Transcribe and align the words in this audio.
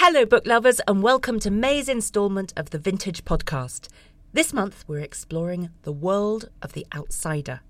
Hello, 0.00 0.24
book 0.24 0.46
lovers, 0.46 0.80
and 0.86 1.02
welcome 1.02 1.40
to 1.40 1.50
May's 1.50 1.88
instalment 1.88 2.52
of 2.56 2.70
the 2.70 2.78
Vintage 2.78 3.24
Podcast. 3.24 3.88
This 4.32 4.52
month, 4.52 4.84
we're 4.86 5.00
exploring 5.00 5.70
the 5.82 5.90
world 5.90 6.50
of 6.62 6.72
the 6.72 6.86
outsider. 6.94 7.62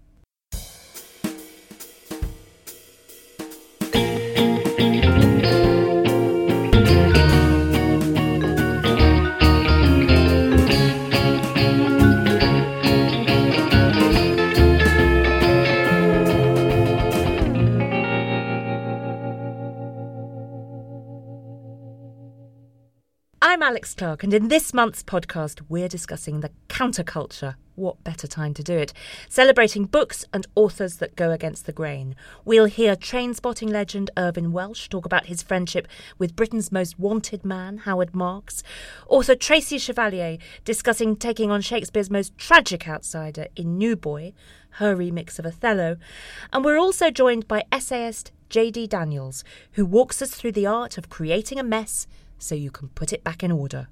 Alex 23.69 23.93
Clark, 23.93 24.25
and 24.25 24.33
in 24.33 24.49
this 24.49 24.73
month's 24.73 25.03
podcast, 25.03 25.61
we're 25.69 25.91
discussing 25.91 26.41
the 26.41 26.51
counterculture. 26.71 27.57
What 27.75 28.03
better 28.03 28.27
time 28.27 28.55
to 28.55 28.63
do 28.63 28.79
it? 28.79 28.95
Celebrating 29.29 29.85
books 29.85 30.25
and 30.33 30.47
authors 30.55 30.97
that 30.97 31.17
go 31.17 31.33
against 31.33 31.67
the 31.67 31.73
grain. 31.75 32.17
We'll 32.47 32.65
hear 32.65 32.97
Trainspotting 32.97 33.69
legend 33.69 34.11
Irvine 34.17 34.53
Welsh 34.53 34.89
talk 34.89 35.05
about 35.05 35.27
his 35.27 35.43
friendship 35.43 35.87
with 36.17 36.35
Britain's 36.35 36.73
most 36.73 36.99
wanted 36.99 37.45
man, 37.45 37.77
Howard 37.77 38.15
Marks. 38.15 38.63
Author 39.07 39.35
Tracy 39.35 39.77
Chevalier 39.77 40.39
discussing 40.65 41.15
taking 41.15 41.51
on 41.51 41.61
Shakespeare's 41.61 42.09
most 42.09 42.39
tragic 42.39 42.89
outsider 42.89 43.49
in 43.55 43.77
New 43.77 43.97
Boy, 43.97 44.33
her 44.71 44.97
remix 44.97 45.39
of 45.39 45.45
Othello. 45.45 45.99
And 46.55 46.65
we're 46.65 46.79
also 46.79 47.11
joined 47.11 47.47
by 47.47 47.65
essayist 47.71 48.33
J.D. 48.49 48.87
Daniels, 48.87 49.45
who 49.73 49.85
walks 49.85 50.23
us 50.23 50.31
through 50.31 50.53
the 50.53 50.67
art 50.67 50.97
of 50.97 51.11
creating 51.11 51.59
a 51.59 51.63
mess 51.63 52.07
so 52.39 52.55
you 52.55 52.71
can 52.71 52.89
put 52.89 53.13
it 53.13 53.25
back 53.25 53.43
in 53.43 53.53
order. 53.53 53.89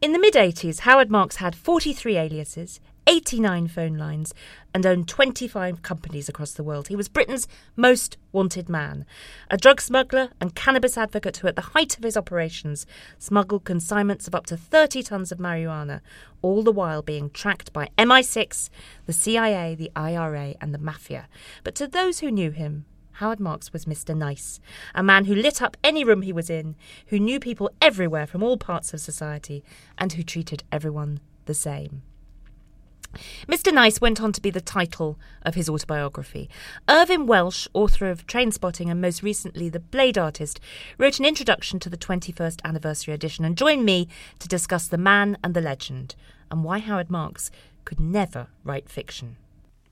In 0.00 0.12
the 0.12 0.18
mid 0.18 0.32
80s, 0.32 0.80
Howard 0.80 1.10
Marks 1.10 1.36
had 1.36 1.54
43 1.54 2.16
aliases, 2.16 2.80
89 3.06 3.68
phone 3.68 3.98
lines, 3.98 4.32
and 4.72 4.86
owned 4.86 5.08
25 5.08 5.82
companies 5.82 6.26
across 6.26 6.52
the 6.52 6.62
world. 6.62 6.88
He 6.88 6.96
was 6.96 7.08
Britain's 7.08 7.46
most 7.76 8.16
wanted 8.32 8.70
man, 8.70 9.04
a 9.50 9.58
drug 9.58 9.78
smuggler 9.78 10.30
and 10.40 10.54
cannabis 10.54 10.96
advocate 10.96 11.36
who, 11.38 11.48
at 11.48 11.56
the 11.56 11.72
height 11.76 11.98
of 11.98 12.04
his 12.04 12.16
operations, 12.16 12.86
smuggled 13.18 13.64
consignments 13.64 14.26
of 14.26 14.34
up 14.34 14.46
to 14.46 14.56
30 14.56 15.02
tons 15.02 15.32
of 15.32 15.38
marijuana, 15.38 16.00
all 16.40 16.62
the 16.62 16.72
while 16.72 17.02
being 17.02 17.28
tracked 17.28 17.70
by 17.74 17.88
MI6, 17.98 18.70
the 19.04 19.12
CIA, 19.12 19.74
the 19.74 19.90
IRA, 19.94 20.54
and 20.62 20.72
the 20.72 20.78
Mafia. 20.78 21.28
But 21.62 21.74
to 21.74 21.86
those 21.86 22.20
who 22.20 22.30
knew 22.30 22.52
him, 22.52 22.86
Howard 23.20 23.38
Marks 23.38 23.70
was 23.70 23.84
Mr. 23.84 24.16
Nice, 24.16 24.60
a 24.94 25.02
man 25.02 25.26
who 25.26 25.34
lit 25.34 25.60
up 25.60 25.76
any 25.84 26.04
room 26.04 26.22
he 26.22 26.32
was 26.32 26.48
in, 26.48 26.74
who 27.08 27.18
knew 27.18 27.38
people 27.38 27.70
everywhere 27.82 28.26
from 28.26 28.42
all 28.42 28.56
parts 28.56 28.94
of 28.94 29.00
society, 29.00 29.62
and 29.98 30.14
who 30.14 30.22
treated 30.22 30.62
everyone 30.72 31.20
the 31.44 31.52
same. 31.52 32.00
Mr. 33.46 33.74
Nice 33.74 34.00
went 34.00 34.22
on 34.22 34.32
to 34.32 34.40
be 34.40 34.48
the 34.48 34.62
title 34.62 35.18
of 35.42 35.54
his 35.54 35.68
autobiography. 35.68 36.48
Irvine 36.88 37.26
Welsh, 37.26 37.68
author 37.74 38.08
of 38.08 38.26
Trainspotting 38.26 38.90
and 38.90 39.02
most 39.02 39.22
recently 39.22 39.68
The 39.68 39.80
Blade 39.80 40.16
Artist, 40.16 40.58
wrote 40.96 41.18
an 41.18 41.26
introduction 41.26 41.78
to 41.80 41.90
the 41.90 41.98
21st 41.98 42.64
anniversary 42.64 43.12
edition 43.12 43.44
and 43.44 43.54
joined 43.54 43.84
me 43.84 44.08
to 44.38 44.48
discuss 44.48 44.88
the 44.88 44.96
man 44.96 45.36
and 45.44 45.52
the 45.52 45.60
legend 45.60 46.14
and 46.50 46.64
why 46.64 46.78
Howard 46.78 47.10
Marks 47.10 47.50
could 47.84 48.00
never 48.00 48.46
write 48.64 48.88
fiction. 48.88 49.36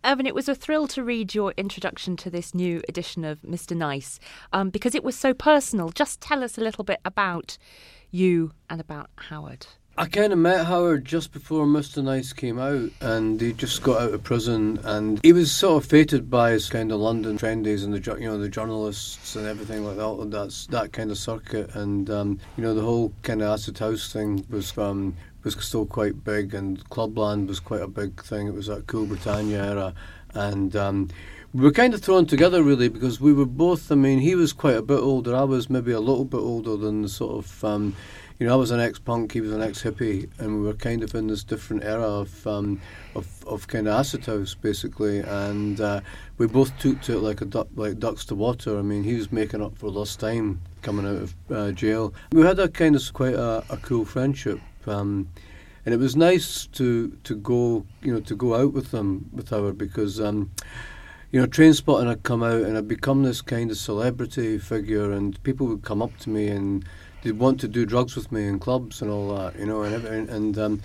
Irvine, 0.08 0.24
it 0.24 0.34
was 0.34 0.48
a 0.48 0.54
thrill 0.54 0.88
to 0.88 1.04
read 1.04 1.34
your 1.34 1.52
introduction 1.58 2.16
to 2.16 2.30
this 2.30 2.54
new 2.54 2.80
edition 2.88 3.26
of 3.26 3.42
Mr. 3.42 3.76
Nice 3.76 4.18
um, 4.54 4.70
because 4.70 4.94
it 4.94 5.04
was 5.04 5.14
so 5.14 5.34
personal. 5.34 5.90
Just 5.90 6.22
tell 6.22 6.42
us 6.42 6.56
a 6.56 6.62
little 6.62 6.82
bit 6.82 6.98
about 7.04 7.58
you 8.10 8.52
and 8.70 8.80
about 8.80 9.10
Howard. 9.16 9.66
I 9.98 10.06
kind 10.06 10.32
of 10.32 10.38
met 10.38 10.64
Howard 10.64 11.04
just 11.04 11.32
before 11.32 11.66
Mr. 11.66 12.02
Nice 12.02 12.32
came 12.32 12.58
out, 12.58 12.88
and 13.02 13.38
he 13.38 13.52
just 13.52 13.82
got 13.82 14.00
out 14.00 14.14
of 14.14 14.22
prison, 14.22 14.78
and 14.84 15.20
he 15.24 15.32
was 15.32 15.50
sort 15.50 15.82
of 15.82 15.90
fated 15.90 16.30
by 16.30 16.52
his 16.52 16.70
kind 16.70 16.92
of 16.92 17.00
London 17.00 17.36
trendies 17.36 17.84
and 17.84 17.92
the 17.92 18.16
you 18.20 18.28
know 18.28 18.38
the 18.38 18.48
journalists 18.48 19.34
and 19.34 19.44
everything 19.44 19.84
like 19.84 19.96
that. 19.96 20.30
That's 20.30 20.68
that 20.68 20.92
kind 20.92 21.10
of 21.10 21.18
circuit, 21.18 21.74
and 21.74 22.08
um, 22.10 22.40
you 22.56 22.62
know 22.62 22.74
the 22.74 22.80
whole 22.80 23.12
kind 23.24 23.42
of 23.42 23.48
acid 23.48 23.76
house 23.76 24.12
thing 24.12 24.46
was 24.48 24.78
um, 24.78 25.16
was 25.56 25.64
still 25.64 25.86
quite 25.86 26.24
big, 26.24 26.54
and 26.54 26.82
Clubland 26.90 27.48
was 27.48 27.60
quite 27.60 27.82
a 27.82 27.88
big 27.88 28.22
thing. 28.22 28.46
It 28.46 28.54
was 28.54 28.66
that 28.66 28.86
Cool 28.86 29.06
Britannia 29.06 29.64
era, 29.64 29.94
and 30.34 30.74
um, 30.76 31.08
we 31.54 31.62
were 31.62 31.72
kind 31.72 31.94
of 31.94 32.02
thrown 32.02 32.26
together 32.26 32.62
really 32.62 32.88
because 32.88 33.20
we 33.20 33.32
were 33.32 33.46
both. 33.46 33.90
I 33.90 33.94
mean, 33.94 34.18
he 34.18 34.34
was 34.34 34.52
quite 34.52 34.76
a 34.76 34.82
bit 34.82 34.98
older. 34.98 35.34
I 35.34 35.44
was 35.44 35.70
maybe 35.70 35.92
a 35.92 36.00
little 36.00 36.24
bit 36.24 36.38
older 36.40 36.76
than 36.76 37.02
the 37.02 37.08
sort 37.08 37.44
of. 37.44 37.64
Um, 37.64 37.96
you 38.38 38.46
know, 38.46 38.52
I 38.52 38.56
was 38.56 38.70
an 38.70 38.78
ex-punk, 38.78 39.32
he 39.32 39.40
was 39.40 39.50
an 39.50 39.62
ex-hippie, 39.62 40.30
and 40.38 40.60
we 40.60 40.66
were 40.66 40.74
kind 40.74 41.02
of 41.02 41.12
in 41.16 41.26
this 41.26 41.42
different 41.42 41.82
era 41.82 42.04
of 42.04 42.46
um, 42.46 42.80
of, 43.16 43.44
of 43.46 43.66
kind 43.66 43.88
of 43.88 43.94
acid 43.94 44.24
house, 44.26 44.54
basically. 44.54 45.18
And 45.18 45.80
uh, 45.80 46.02
we 46.36 46.46
both 46.46 46.76
took 46.78 47.00
to 47.02 47.14
it 47.14 47.20
like 47.20 47.40
a 47.40 47.46
duck, 47.46 47.66
like 47.74 47.98
ducks 47.98 48.24
to 48.26 48.36
water. 48.36 48.78
I 48.78 48.82
mean, 48.82 49.02
he 49.02 49.14
was 49.14 49.32
making 49.32 49.60
up 49.60 49.76
for 49.76 49.90
lost 49.90 50.20
time 50.20 50.60
coming 50.82 51.04
out 51.04 51.22
of 51.22 51.34
uh, 51.50 51.72
jail. 51.72 52.14
We 52.30 52.42
had 52.42 52.60
a 52.60 52.68
kind 52.68 52.94
of 52.94 53.12
quite 53.12 53.34
a, 53.34 53.64
a 53.70 53.76
cool 53.78 54.04
friendship. 54.04 54.60
Um, 54.88 55.28
and 55.84 55.94
it 55.94 55.98
was 55.98 56.16
nice 56.16 56.66
to 56.66 57.16
to 57.24 57.34
go 57.36 57.86
you 58.02 58.12
know 58.12 58.20
to 58.20 58.36
go 58.36 58.54
out 58.54 58.72
with 58.72 58.90
them 58.90 59.30
with 59.32 59.50
Howard 59.50 59.78
because 59.78 60.20
um, 60.20 60.50
you 61.30 61.40
know 61.40 61.46
train 61.46 61.72
Trainspotting 61.72 62.08
had 62.08 62.22
come 62.22 62.42
out 62.42 62.62
and 62.62 62.76
I'd 62.76 62.88
become 62.88 63.22
this 63.22 63.40
kind 63.40 63.70
of 63.70 63.76
celebrity 63.76 64.58
figure 64.58 65.12
and 65.12 65.42
people 65.44 65.66
would 65.68 65.82
come 65.82 66.02
up 66.02 66.16
to 66.18 66.30
me 66.30 66.48
and 66.48 66.84
they'd 67.22 67.38
want 67.38 67.60
to 67.60 67.68
do 67.68 67.86
drugs 67.86 68.16
with 68.16 68.30
me 68.30 68.46
in 68.46 68.58
clubs 68.58 69.00
and 69.00 69.10
all 69.10 69.34
that 69.36 69.58
you 69.58 69.66
know 69.66 69.82
and 69.82 70.04
and, 70.04 70.28
and 70.28 70.58
um, 70.58 70.82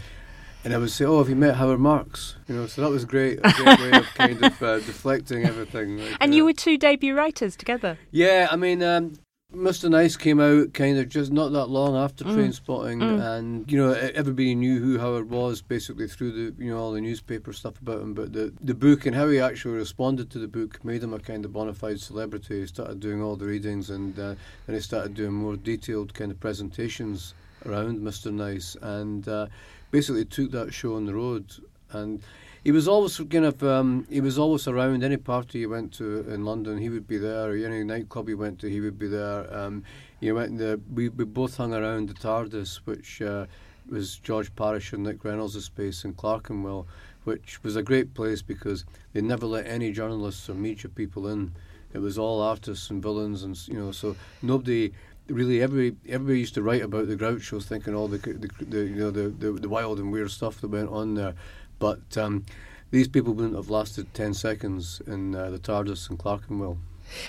and 0.64 0.74
I 0.74 0.78
would 0.78 0.92
say, 0.92 1.04
"Oh, 1.04 1.18
have 1.18 1.30
you 1.30 1.36
met 1.36 1.56
Howard 1.56 1.80
Marks?" 1.80 2.38
You 2.48 2.56
know, 2.56 2.68
so 2.68 2.82
that 2.84 2.90
was 2.90 3.04
great. 3.04 3.40
A 3.44 3.52
great 3.52 3.80
way 3.80 3.92
of 3.92 4.06
kind 4.14 4.44
of 4.44 4.64
uh, 4.64 4.80
deflecting 4.90 5.44
everything. 5.46 5.98
Like, 5.98 6.18
and 6.22 6.34
you 6.34 6.46
were 6.46 6.54
two 6.54 6.78
debut 6.78 7.14
writers 7.14 7.58
together. 7.58 7.98
Yeah, 8.12 8.48
I 8.50 8.56
mean, 8.56 8.82
um, 8.82 9.20
Mr. 9.54 9.88
Nice 9.88 10.18
came 10.18 10.40
out 10.40 10.74
kind 10.74 10.98
of 10.98 11.08
just 11.10 11.32
not 11.32 11.52
that 11.52 11.68
long 11.68 11.96
after 11.96 12.24
mm. 12.24 12.36
Trainspotting, 12.36 13.00
mm. 13.02 13.38
and 13.38 13.72
you 13.72 13.78
know 13.78 13.94
everybody 13.94 14.56
knew 14.56 14.80
who 14.80 14.98
Howard 14.98 15.30
was 15.30 15.62
basically 15.62 16.08
through 16.08 16.32
the 16.32 16.64
you 16.64 16.72
know 16.72 16.80
all 16.80 16.92
the 16.92 17.02
newspaper 17.02 17.54
stuff 17.54 17.80
about 17.80 18.02
him. 18.02 18.14
But 18.16 18.34
the 18.34 18.52
the 18.62 18.74
book 18.74 19.06
and 19.06 19.16
how 19.16 19.30
he 19.30 19.40
actually 19.40 19.76
responded 19.76 20.32
to 20.32 20.40
the 20.40 20.48
book 20.48 20.84
made 20.84 21.04
him 21.04 21.14
a 21.14 21.20
kind 21.20 21.46
of 21.46 21.54
bona 21.54 21.74
fide 21.74 22.00
celebrity. 22.00 22.62
He 22.62 22.68
started 22.68 23.00
doing 23.00 23.22
all 23.22 23.36
the 23.36 23.46
readings, 23.46 23.92
and 23.92 24.18
uh, 24.18 24.36
then 24.66 24.76
he 24.76 24.82
started 24.82 25.14
doing 25.14 25.34
more 25.34 25.56
detailed 25.56 26.16
kind 26.16 26.32
of 26.32 26.40
presentations 26.40 27.36
around 27.68 28.00
Mr. 28.00 28.34
Nice, 28.34 28.76
and 28.82 29.28
uh, 29.28 29.48
basically 29.92 30.26
took 30.26 30.50
that 30.52 30.74
show 30.74 30.96
on 30.96 31.06
the 31.06 31.14
road 31.14 31.46
and 31.92 32.24
he 32.64 32.72
was 32.72 32.88
always 32.88 33.18
kind 33.18 33.46
of 33.46 33.62
um, 33.64 34.08
he 34.10 34.22
was 34.22 34.38
always 34.38 34.68
around. 34.68 35.04
Any 35.04 35.18
party 35.18 35.60
he 35.60 35.66
went 35.66 35.92
to 35.94 36.22
in 36.30 36.46
London 36.46 36.78
he 36.78 36.90
would 36.90 37.08
be 37.08 37.18
there. 37.18 37.52
Any 37.52 37.84
nightclub 37.84 38.28
he 38.28 38.34
went 38.34 38.60
to 38.60 38.70
he 38.70 38.80
would 38.80 38.98
be 38.98 39.08
there. 39.08 39.54
Um, 39.54 39.84
he 40.22 40.32
went 40.32 40.58
the, 40.58 40.80
we, 40.94 41.10
we 41.10 41.26
both 41.26 41.58
hung 41.58 41.74
around 41.74 42.08
the 42.08 42.14
TARDIS 42.14 42.78
which 42.86 43.22
uh, 43.22 43.48
was 43.90 44.18
George 44.18 44.56
Parish 44.56 44.94
and 44.94 45.04
Nick 45.04 45.26
Reynolds' 45.26 45.66
space 45.66 46.06
in 46.06 46.14
Clerkenwell 46.14 46.88
which 47.26 47.62
was 47.64 47.76
a 47.76 47.84
great 47.84 48.14
place 48.14 48.42
because 48.42 48.86
they 49.12 49.22
never 49.22 49.46
let 49.46 49.68
any 49.68 49.92
journalists 49.92 50.50
or 50.50 50.54
media 50.54 50.90
people 50.90 51.28
in. 51.28 51.54
It 51.94 52.00
was 52.00 52.18
all 52.18 52.42
artists 52.42 52.90
and 52.90 53.04
villains 53.04 53.44
and 53.44 53.58
you 53.68 53.76
know 53.76 53.92
so 53.92 54.16
nobody 54.42 54.94
really 55.28 55.62
everybody 55.62 55.96
everybody 56.10 56.40
used 56.40 56.54
to 56.54 56.62
write 56.62 56.82
about 56.82 57.08
the 57.08 57.16
Grouchos, 57.16 57.66
thinking 57.66 57.96
all 57.96 58.08
the, 58.08 58.18
the, 58.18 58.50
the 58.66 58.80
you 58.86 58.96
know 58.96 59.12
the, 59.12 59.30
the, 59.30 59.52
the 59.52 59.70
wild 59.70 60.00
and 60.00 60.12
weird 60.12 60.32
stuff 60.32 60.62
that 60.62 60.70
went 60.70 60.90
on 60.90 61.16
there. 61.16 61.34
But 61.84 62.18
um, 62.18 62.46
these 62.92 63.10
people 63.10 63.34
wouldn't 63.34 63.56
have 63.56 63.70
lasted 63.70 64.14
10 64.14 64.34
seconds 64.36 65.02
in 65.06 65.36
uh, 65.36 65.50
the 65.50 65.60
TARDIS 65.60 66.10
in 66.10 66.16
Clerkenwell. 66.16 66.78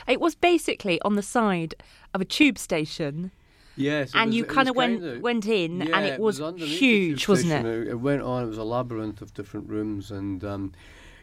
It 0.06 0.20
was 0.20 0.36
basically 0.36 1.00
on 1.00 1.16
the 1.16 1.22
side 1.22 1.74
of 2.14 2.20
a 2.20 2.24
tube 2.24 2.56
station. 2.58 3.32
Yes, 3.74 4.12
and 4.14 4.28
was, 4.28 4.36
you 4.36 4.44
kind 4.44 4.68
of 4.68 4.76
went 4.76 5.20
went 5.20 5.46
in, 5.46 5.80
yeah, 5.80 5.96
and 5.96 6.06
it 6.06 6.20
was, 6.20 6.38
it 6.38 6.54
was 6.54 6.62
huge, 6.62 7.26
wasn't 7.26 7.66
it? 7.66 7.88
It 7.88 7.96
went 7.96 8.22
on. 8.22 8.44
It 8.44 8.46
was 8.46 8.58
a 8.58 8.62
labyrinth 8.62 9.20
of 9.20 9.34
different 9.34 9.68
rooms, 9.68 10.12
and 10.12 10.44
um, 10.44 10.72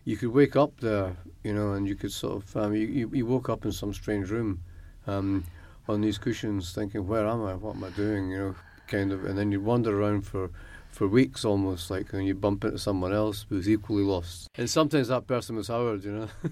you 0.03 0.17
could 0.17 0.33
wake 0.33 0.57
up 0.57 0.81
there, 0.81 1.15
you 1.45 1.53
know, 1.53 1.71
and 1.71 1.87
you 1.87 1.95
could 1.95 2.11
sort 2.11 2.43
of 2.43 2.57
um, 2.57 2.75
you, 2.75 2.87
you, 2.87 3.09
you 3.13 3.25
woke 3.25 3.47
up 3.47 3.63
in 3.63 3.71
some 3.71 3.93
strange 3.93 4.29
room 4.29 4.59
um, 5.07 5.45
on 5.87 6.01
these 6.01 6.17
cushions, 6.17 6.73
thinking, 6.73 7.07
"Where 7.07 7.25
am 7.25 7.45
I? 7.45 7.53
What 7.53 7.77
am 7.77 7.85
I 7.85 7.89
doing?" 7.91 8.29
You 8.29 8.37
know, 8.37 8.55
kind 8.87 9.13
of, 9.13 9.23
and 9.23 9.37
then 9.37 9.53
you 9.53 9.61
wander 9.61 10.01
around 10.01 10.23
for 10.23 10.51
for 10.91 11.07
weeks 11.07 11.45
almost 11.45 11.89
like 11.89 12.11
when 12.11 12.23
you 12.23 12.35
bump 12.35 12.63
into 12.63 12.77
someone 12.77 13.13
else 13.13 13.45
who's 13.49 13.69
equally 13.69 14.03
lost. 14.03 14.47
And 14.55 14.69
sometimes 14.69 15.07
that 15.07 15.27
person 15.27 15.55
was 15.55 15.67
howard 15.67 16.03
you 16.03 16.11
know? 16.11 16.27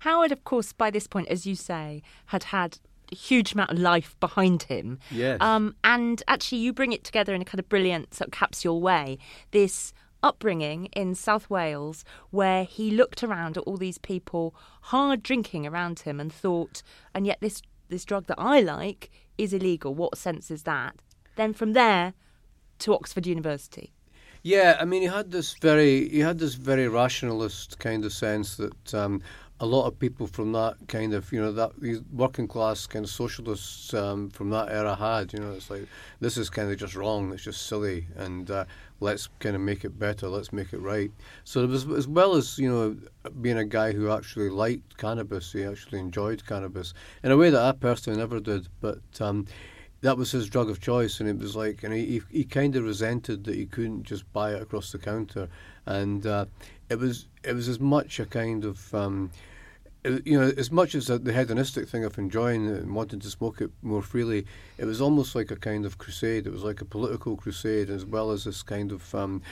Howard 0.00 0.32
of 0.32 0.44
course 0.44 0.72
by 0.72 0.90
this 0.90 1.06
point 1.06 1.28
as 1.28 1.46
you 1.46 1.54
say 1.54 2.02
had 2.26 2.44
had 2.44 2.78
a 3.10 3.14
huge 3.14 3.52
amount 3.52 3.70
of 3.70 3.78
life 3.78 4.16
behind 4.20 4.64
him. 4.64 4.98
Yes. 5.10 5.38
Um, 5.40 5.74
and 5.82 6.22
actually 6.28 6.58
you 6.58 6.72
bring 6.72 6.92
it 6.92 7.04
together 7.04 7.34
in 7.34 7.42
a 7.42 7.44
kind 7.44 7.58
of 7.58 7.68
brilliant 7.68 8.14
sort 8.14 8.28
of 8.28 8.32
capsule 8.32 8.80
way. 8.80 9.18
This 9.50 9.92
upbringing 10.22 10.86
in 10.86 11.14
South 11.14 11.48
Wales 11.48 12.04
where 12.30 12.64
he 12.64 12.90
looked 12.90 13.24
around 13.24 13.56
at 13.56 13.64
all 13.64 13.78
these 13.78 13.98
people 13.98 14.54
hard 14.82 15.22
drinking 15.22 15.66
around 15.66 16.00
him 16.00 16.20
and 16.20 16.32
thought 16.32 16.82
and 17.14 17.26
yet 17.26 17.38
this 17.40 17.62
this 17.88 18.04
drug 18.04 18.26
that 18.26 18.38
I 18.38 18.60
like 18.60 19.10
is 19.36 19.52
illegal. 19.52 19.94
What 19.94 20.16
sense 20.16 20.50
is 20.50 20.62
that? 20.62 20.94
Then 21.36 21.52
from 21.52 21.72
there 21.72 22.14
to 22.80 22.94
Oxford 22.94 23.26
University. 23.26 23.92
Yeah, 24.42 24.78
I 24.80 24.86
mean, 24.86 25.02
he 25.02 25.08
had 25.08 25.30
this 25.30 25.54
very 25.54 26.08
he 26.08 26.20
had 26.20 26.38
this 26.38 26.54
very 26.54 26.88
rationalist 26.88 27.78
kind 27.78 28.04
of 28.04 28.12
sense 28.12 28.56
that 28.56 28.94
um, 28.94 29.20
a 29.62 29.66
lot 29.66 29.86
of 29.86 29.98
people 29.98 30.26
from 30.26 30.52
that 30.52 30.76
kind 30.88 31.12
of 31.12 31.30
you 31.30 31.40
know 31.40 31.52
that 31.52 31.78
these 31.78 32.00
working 32.10 32.48
class 32.48 32.86
kind 32.86 33.04
of 33.04 33.10
socialists 33.10 33.92
um, 33.92 34.30
from 34.30 34.48
that 34.50 34.70
era 34.70 34.94
had. 34.94 35.34
You 35.34 35.40
know, 35.40 35.52
it's 35.52 35.68
like 35.68 35.86
this 36.20 36.38
is 36.38 36.48
kind 36.48 36.72
of 36.72 36.78
just 36.78 36.96
wrong. 36.96 37.32
It's 37.32 37.44
just 37.44 37.66
silly, 37.66 38.06
and 38.16 38.50
uh, 38.50 38.64
let's 39.00 39.28
kind 39.40 39.54
of 39.54 39.60
make 39.60 39.84
it 39.84 39.98
better. 39.98 40.28
Let's 40.28 40.52
make 40.54 40.72
it 40.72 40.78
right. 40.78 41.10
So 41.44 41.66
was 41.66 41.86
as 41.90 42.08
well 42.08 42.34
as 42.34 42.58
you 42.58 42.70
know 42.70 42.96
being 43.42 43.58
a 43.58 43.64
guy 43.66 43.92
who 43.92 44.10
actually 44.10 44.48
liked 44.48 44.96
cannabis. 44.96 45.52
He 45.52 45.64
actually 45.64 45.98
enjoyed 45.98 46.46
cannabis 46.46 46.94
in 47.22 47.30
a 47.30 47.36
way 47.36 47.50
that 47.50 47.62
I 47.62 47.72
personally 47.72 48.18
never 48.18 48.40
did, 48.40 48.68
but. 48.80 49.00
Um, 49.20 49.46
that 50.02 50.16
was 50.16 50.30
his 50.30 50.48
drug 50.48 50.70
of 50.70 50.80
choice, 50.80 51.20
and 51.20 51.28
it 51.28 51.38
was 51.38 51.56
like, 51.56 51.82
and 51.82 51.92
he 51.92 52.22
he 52.30 52.44
kind 52.44 52.76
of 52.76 52.84
resented 52.84 53.44
that 53.44 53.54
he 53.54 53.66
couldn't 53.66 54.04
just 54.04 54.30
buy 54.32 54.54
it 54.54 54.62
across 54.62 54.92
the 54.92 54.98
counter, 54.98 55.48
and 55.86 56.26
uh, 56.26 56.46
it 56.88 56.98
was 56.98 57.26
it 57.44 57.54
was 57.54 57.68
as 57.68 57.80
much 57.80 58.18
a 58.20 58.26
kind 58.26 58.64
of 58.64 58.94
um, 58.94 59.30
you 60.04 60.40
know, 60.40 60.50
as 60.56 60.70
much 60.70 60.94
as 60.94 61.08
the 61.08 61.32
hedonistic 61.32 61.86
thing 61.88 62.04
of 62.04 62.18
enjoying 62.18 62.66
it 62.66 62.80
and 62.82 62.94
wanting 62.94 63.20
to 63.20 63.28
smoke 63.28 63.60
it 63.60 63.70
more 63.82 64.00
freely, 64.00 64.46
it 64.78 64.86
was 64.86 65.00
almost 65.00 65.34
like 65.34 65.50
a 65.50 65.56
kind 65.56 65.84
of 65.84 65.98
crusade. 65.98 66.46
It 66.46 66.52
was 66.52 66.64
like 66.64 66.80
a 66.80 66.86
political 66.86 67.36
crusade, 67.36 67.90
as 67.90 68.06
well 68.06 68.30
as 68.30 68.44
this 68.44 68.62
kind 68.62 68.92
of 68.92 69.14
um, 69.14 69.42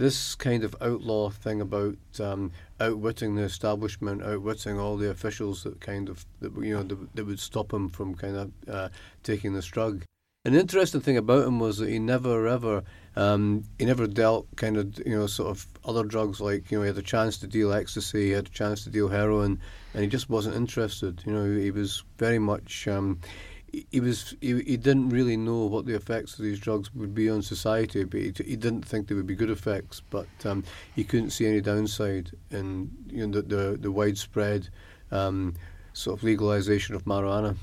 this 0.00 0.34
kind 0.34 0.64
of 0.64 0.74
outlaw 0.80 1.28
thing 1.28 1.60
about 1.60 1.94
um, 2.20 2.50
outwitting 2.80 3.34
the 3.34 3.42
establishment, 3.42 4.22
outwitting 4.22 4.80
all 4.80 4.96
the 4.96 5.10
officials 5.10 5.62
that 5.62 5.78
kind 5.80 6.08
of 6.08 6.24
that 6.40 6.54
you 6.56 6.74
know 6.74 6.82
that, 6.82 7.14
that 7.14 7.26
would 7.26 7.38
stop 7.38 7.70
him 7.70 7.90
from 7.90 8.14
kind 8.14 8.36
of 8.36 8.50
uh, 8.66 8.88
taking 9.22 9.52
this 9.52 9.66
drug. 9.66 10.02
An 10.46 10.54
interesting 10.54 11.02
thing 11.02 11.18
about 11.18 11.46
him 11.46 11.58
was 11.60 11.76
that 11.78 11.90
he 11.90 11.98
never 11.98 12.48
ever 12.48 12.82
um, 13.14 13.64
he 13.78 13.84
never 13.84 14.06
dealt 14.06 14.46
kind 14.56 14.78
of 14.78 14.98
you 15.04 15.18
know 15.18 15.26
sort 15.26 15.50
of 15.50 15.66
other 15.84 16.04
drugs 16.04 16.40
like 16.40 16.70
you 16.70 16.78
know 16.78 16.82
he 16.82 16.88
had 16.88 16.96
a 16.96 17.02
chance 17.02 17.36
to 17.36 17.46
deal 17.46 17.70
ecstasy, 17.70 18.28
he 18.28 18.30
had 18.30 18.46
a 18.46 18.50
chance 18.50 18.84
to 18.84 18.90
deal 18.90 19.08
heroin, 19.08 19.60
and 19.92 20.02
he 20.02 20.08
just 20.08 20.30
wasn't 20.30 20.56
interested. 20.56 21.22
You 21.26 21.32
know 21.34 21.60
he 21.60 21.70
was 21.70 22.04
very 22.16 22.38
much 22.38 22.88
um, 22.88 23.20
he 23.90 24.00
was 24.00 24.34
he, 24.40 24.62
he 24.62 24.76
didn't 24.76 25.10
really 25.10 25.36
know 25.36 25.66
what 25.66 25.86
the 25.86 25.94
effects 25.94 26.38
of 26.38 26.44
these 26.44 26.58
drugs 26.58 26.94
would 26.94 27.14
be 27.14 27.28
on 27.28 27.42
society, 27.42 28.04
but 28.04 28.20
he, 28.20 28.32
he 28.44 28.56
didn't 28.56 28.82
think 28.82 29.08
they 29.08 29.14
would 29.14 29.26
be 29.26 29.34
good 29.34 29.50
effects. 29.50 30.02
But 30.10 30.28
um, 30.44 30.64
he 30.94 31.04
couldn't 31.04 31.30
see 31.30 31.46
any 31.46 31.60
downside 31.60 32.32
in 32.50 32.90
you 33.08 33.26
know 33.26 33.40
the 33.40 33.42
the, 33.42 33.78
the 33.80 33.92
widespread 33.92 34.68
um, 35.10 35.54
sort 35.92 36.18
of 36.18 36.24
legalization 36.24 36.94
of 36.94 37.04
marijuana. 37.04 37.56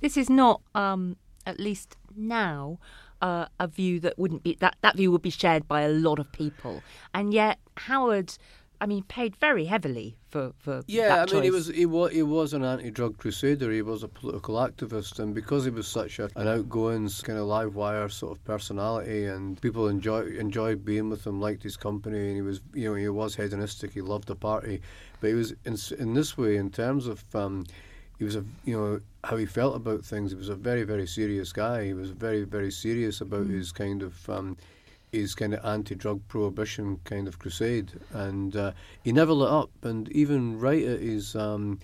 This 0.00 0.16
is 0.16 0.30
not, 0.30 0.60
um, 0.74 1.16
at 1.46 1.58
least 1.58 1.96
now, 2.16 2.78
uh, 3.22 3.46
a 3.58 3.66
view 3.66 4.00
that 4.00 4.18
wouldn't 4.18 4.42
be 4.42 4.56
that 4.60 4.76
that 4.82 4.96
view 4.96 5.10
would 5.10 5.22
be 5.22 5.30
shared 5.30 5.66
by 5.66 5.82
a 5.82 5.88
lot 5.88 6.18
of 6.18 6.30
people, 6.32 6.82
and 7.14 7.32
yet 7.32 7.58
Howard 7.76 8.36
I 8.80 8.86
mean, 8.86 9.02
paid 9.04 9.36
very 9.36 9.64
heavily 9.66 10.16
for 10.28 10.52
for 10.58 10.82
yeah. 10.86 11.24
I 11.26 11.32
mean, 11.32 11.42
he 11.42 11.50
was 11.50 11.68
he 11.68 11.86
was 11.86 12.12
he 12.12 12.22
was 12.22 12.52
an 12.52 12.64
anti-drug 12.64 13.18
crusader. 13.18 13.70
He 13.70 13.82
was 13.82 14.02
a 14.02 14.08
political 14.08 14.56
activist, 14.56 15.18
and 15.18 15.34
because 15.34 15.64
he 15.64 15.70
was 15.70 15.86
such 15.86 16.18
a, 16.18 16.30
an 16.36 16.48
outgoing 16.48 17.08
kind 17.22 17.38
of 17.38 17.46
live 17.46 17.74
wire 17.74 18.08
sort 18.08 18.36
of 18.36 18.44
personality, 18.44 19.26
and 19.26 19.60
people 19.60 19.88
enjoy 19.88 20.26
enjoyed 20.26 20.84
being 20.84 21.08
with 21.08 21.26
him, 21.26 21.40
liked 21.40 21.62
his 21.62 21.76
company, 21.76 22.18
and 22.28 22.36
he 22.36 22.42
was 22.42 22.60
you 22.74 22.88
know 22.88 22.94
he 22.94 23.08
was 23.08 23.36
hedonistic. 23.36 23.92
He 23.92 24.00
loved 24.00 24.28
the 24.28 24.36
party, 24.36 24.82
but 25.20 25.28
he 25.28 25.34
was 25.34 25.54
in 25.64 25.76
in 25.98 26.14
this 26.14 26.36
way 26.36 26.56
in 26.56 26.70
terms 26.70 27.06
of. 27.06 27.24
Um, 27.34 27.64
he 28.16 28.24
was 28.24 28.36
a 28.36 28.44
you 28.64 28.76
know 28.76 29.00
how 29.24 29.36
he 29.36 29.46
felt 29.46 29.74
about 29.74 30.04
things. 30.04 30.30
He 30.30 30.36
was 30.36 30.48
a 30.48 30.54
very 30.54 30.84
very 30.84 31.06
serious 31.06 31.52
guy. 31.52 31.84
He 31.84 31.94
was 31.94 32.10
very 32.10 32.44
very 32.44 32.70
serious 32.70 33.20
about 33.20 33.46
mm. 33.48 33.50
his 33.50 33.72
kind 33.72 34.02
of 34.02 34.30
um, 34.30 34.56
his 35.14 35.34
kind 35.34 35.54
of 35.54 35.64
anti-drug 35.64 36.26
prohibition 36.28 37.00
kind 37.04 37.28
of 37.28 37.38
crusade, 37.38 37.92
and 38.12 38.56
uh, 38.56 38.72
he 39.02 39.12
never 39.12 39.32
let 39.32 39.50
up. 39.50 39.70
And 39.82 40.10
even 40.12 40.58
right 40.58 40.84
at 40.84 41.00
his 41.00 41.36
um, 41.36 41.78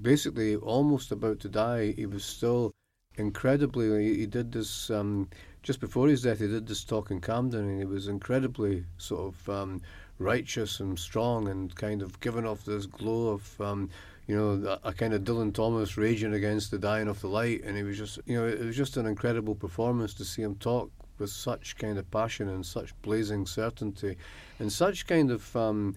basically 0.00 0.56
almost 0.56 1.12
about 1.12 1.40
to 1.40 1.48
die, 1.48 1.92
he 1.92 2.06
was 2.06 2.24
still 2.24 2.72
incredibly. 3.16 4.16
He 4.16 4.26
did 4.26 4.52
this 4.52 4.90
um, 4.90 5.28
just 5.62 5.80
before 5.80 6.08
his 6.08 6.22
death. 6.22 6.40
He 6.40 6.48
did 6.48 6.66
this 6.66 6.84
talk 6.84 7.10
in 7.10 7.20
Camden, 7.20 7.68
and 7.68 7.78
he 7.78 7.84
was 7.84 8.08
incredibly 8.08 8.84
sort 8.98 9.34
of 9.34 9.48
um, 9.48 9.82
righteous 10.18 10.80
and 10.80 10.98
strong, 10.98 11.48
and 11.48 11.74
kind 11.74 12.02
of 12.02 12.20
giving 12.20 12.46
off 12.46 12.64
this 12.64 12.86
glow 12.86 13.28
of. 13.28 13.60
Um, 13.60 13.90
you 14.28 14.36
know, 14.36 14.78
a, 14.84 14.90
a, 14.90 14.92
kind 14.92 15.12
of 15.14 15.22
Dylan 15.22 15.52
Thomas 15.52 15.98
raging 15.98 16.32
against 16.32 16.70
the 16.70 16.78
dying 16.78 17.08
of 17.08 17.20
the 17.20 17.26
light, 17.26 17.64
and 17.64 17.76
he 17.76 17.82
was 17.82 17.98
just, 17.98 18.20
you 18.24 18.36
know, 18.36 18.46
it 18.46 18.60
was 18.60 18.76
just 18.76 18.96
an 18.96 19.04
incredible 19.04 19.56
performance 19.56 20.14
to 20.14 20.24
see 20.24 20.42
him 20.42 20.54
talk 20.54 20.92
with 21.22 21.30
such 21.30 21.76
kind 21.76 21.98
of 21.98 22.10
passion 22.10 22.48
and 22.48 22.66
such 22.66 23.00
blazing 23.00 23.46
certainty 23.46 24.16
and 24.58 24.70
such 24.70 25.06
kind 25.06 25.30
of 25.30 25.54
um, 25.56 25.96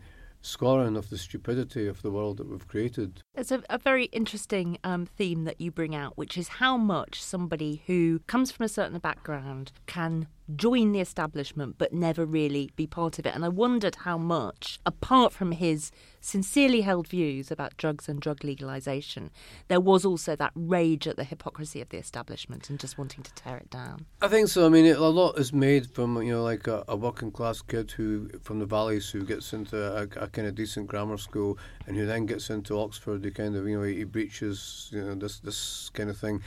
of 0.62 1.10
the 1.10 1.18
stupidity 1.18 1.88
of 1.88 2.04
the 2.04 2.12
world 2.12 2.38
that 2.38 2.48
we've 2.48 2.68
created. 2.68 3.24
It's 3.34 3.52
a, 3.52 3.64
a 3.68 3.80
very 3.80 4.06
interesting 4.06 4.78
um, 4.84 5.08
theme 5.08 5.46
that 5.46 5.60
you 5.60 5.72
bring 5.72 5.96
out, 5.96 6.16
which 6.16 6.38
is 6.38 6.48
how 6.48 6.78
much 6.78 7.24
somebody 7.24 7.82
who 7.88 8.20
comes 8.28 8.52
from 8.52 8.66
a 8.66 8.70
certain 8.70 9.00
background 9.00 9.72
can 9.88 10.28
join 10.54 10.92
the 10.92 11.00
establishment 11.00 11.76
but 11.78 11.94
never 11.94 12.26
really 12.26 12.72
be 12.76 12.86
part 12.86 13.20
of 13.20 13.26
it. 13.26 13.34
And 13.34 13.44
I 13.44 13.50
wondered 13.50 13.96
how 13.96 14.18
much, 14.18 14.80
apart 14.86 15.34
from 15.34 15.52
his 15.52 15.92
sincerely 16.22 16.82
held 16.82 17.08
views 17.08 17.52
about 17.52 17.78
drugs 17.78 18.10
and 18.10 18.20
drug 18.20 18.44
legalization, 18.44 19.32
there 19.68 19.80
was 19.80 20.06
also 20.06 20.36
that 20.36 20.52
rage 20.56 21.08
at 21.08 21.18
the 21.18 21.24
hypocrisy 21.24 21.82
of 21.82 21.90
the 21.90 21.98
establishment 21.98 22.70
and 22.70 22.80
just 22.80 22.98
wanting 22.98 23.24
to 23.24 23.34
tear 23.34 23.58
it 23.58 23.70
down. 23.70 24.06
I 24.22 24.28
think 24.28 24.48
so. 24.48 24.66
I 24.66 24.70
mean, 24.70 24.86
a 24.88 25.00
lot 25.00 25.40
is 25.40 25.54
made 25.54 25.90
from 25.90 26.22
you 26.22 26.34
know 26.34 26.44
like 26.44 26.68
a, 26.68 26.84
a 26.88 26.96
working 26.96 27.32
class 27.32 27.62
kid 27.62 27.92
who 27.92 28.30
from 28.42 28.60
the 28.60 28.66
valleys 28.66 29.10
who 29.10 29.24
gets 29.24 29.54
into 29.54 29.78
a, 29.78 30.04
a, 30.24 30.28
kind 30.28 30.48
of 30.48 30.56
decent 30.56 30.88
grammar 30.88 31.18
school 31.18 31.58
and 31.88 31.96
who 31.96 32.06
then 32.06 32.26
gets 32.26 32.50
into 32.50 32.80
Oxford. 32.80 33.24
He 33.24 33.32
kind 33.32 33.56
of 33.56 33.68
you 33.68 33.78
know 33.78 33.84
he 33.84 34.04
breaches 34.04 34.90
you 34.92 35.04
know 35.04 35.16
this 35.16 35.40
this 35.40 35.90
kind 35.94 36.10
of 36.10 36.18
thing 36.18 36.42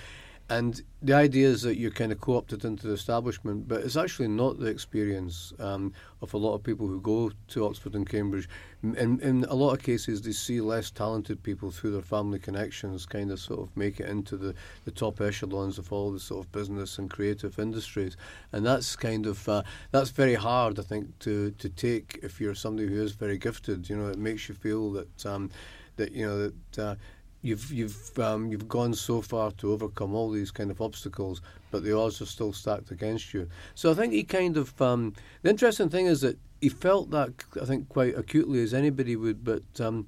and 0.51 0.81
the 1.03 1.13
idea 1.13 1.47
is 1.47 1.63
that 1.63 1.77
you're 1.77 1.91
kind 1.91 2.11
of 2.11 2.21
co-opted 2.21 2.65
into 2.65 2.87
the 2.87 2.95
establishment, 2.95 3.69
but 3.69 3.83
it's 3.83 3.97
actually 3.97 4.29
not 4.29 4.59
the 4.59 4.67
experience 4.67 5.53
um, 5.59 5.93
of 6.23 6.33
a 6.33 6.39
lot 6.39 6.55
of 6.55 6.63
people 6.63 6.87
who 6.87 7.01
go 7.03 7.31
to 7.49 7.67
Oxford 7.67 7.95
and 7.95 8.09
Cambridge. 8.09 8.49
In, 8.83 9.21
in 9.21 9.45
a 9.45 9.55
lot 9.55 9.75
of 9.75 9.83
cases, 9.83 10.23
they 10.23 10.33
see 10.33 10.63
less 10.63 10.91
talented 10.91 11.43
people 11.43 11.71
through 11.71 11.91
their 11.91 12.03
family 12.03 12.39
connections 12.39 13.05
kind 13.05 13.31
of 13.31 13.39
sort 13.39 13.61
of 13.61 13.77
make 13.77 14.01
it 14.01 14.09
into 14.09 14.39
the, 14.39 14.55
the 14.87 14.91
top 14.91 15.21
echelons 15.21 15.77
of 15.77 15.93
all 15.93 16.11
the 16.11 16.21
sort 16.21 16.47
of 16.47 16.51
business 16.51 16.99
and 16.99 17.11
creative 17.11 17.59
industries, 17.59 18.17
and 18.53 18.65
that's 18.65 18.97
kind 18.97 19.27
of 19.27 19.47
uh, 19.51 19.63
that's 19.91 20.11
very 20.11 20.35
hard, 20.35 20.79
I 20.79 20.83
think, 20.83 21.19
to 21.21 21.51
to 21.53 21.69
take 21.69 22.21
if 22.23 22.41
you're 22.41 22.55
somebody 22.55 22.89
who 22.89 23.03
is 23.03 23.13
very 23.13 23.37
gifted. 23.37 23.91
You 23.91 23.97
know, 23.97 24.09
it 24.09 24.19
makes 24.19 24.49
you 24.49 24.55
feel 24.55 24.93
that 24.93 25.27
um, 25.27 25.51
that 25.97 26.13
you 26.13 26.27
know 26.27 26.39
that. 26.39 26.79
Uh, 26.79 26.95
you've 27.43 27.71
you've 27.73 28.19
um, 28.19 28.51
you've 28.51 28.69
gone 28.69 28.95
so 28.95 29.21
far 29.21 29.51
to 29.53 29.73
overcome 29.73 30.15
all 30.15 30.31
these 30.31 30.51
kind 30.51 30.71
of 30.71 30.81
obstacles, 30.81 31.41
but 31.71 31.85
the 31.85 31.97
odds 31.97 32.21
are 32.21 32.27
still 32.27 32.53
stacked 32.53 32.91
against 32.91 33.33
you. 33.35 33.49
So 33.75 33.91
I 33.91 33.95
think 33.95 34.13
he 34.13 34.25
kind 34.25 34.57
of 34.57 34.81
um, 34.81 35.15
the 35.43 35.51
interesting 35.51 35.89
thing 35.89 36.07
is 36.07 36.21
that 36.23 36.39
he 36.61 36.69
felt 36.69 37.11
that 37.11 37.31
I 37.61 37.65
think 37.65 37.89
quite 37.89 38.17
acutely 38.17 38.63
as 38.63 38.75
anybody 38.75 39.17
would, 39.17 39.45
but 39.45 39.63
um, 39.81 40.07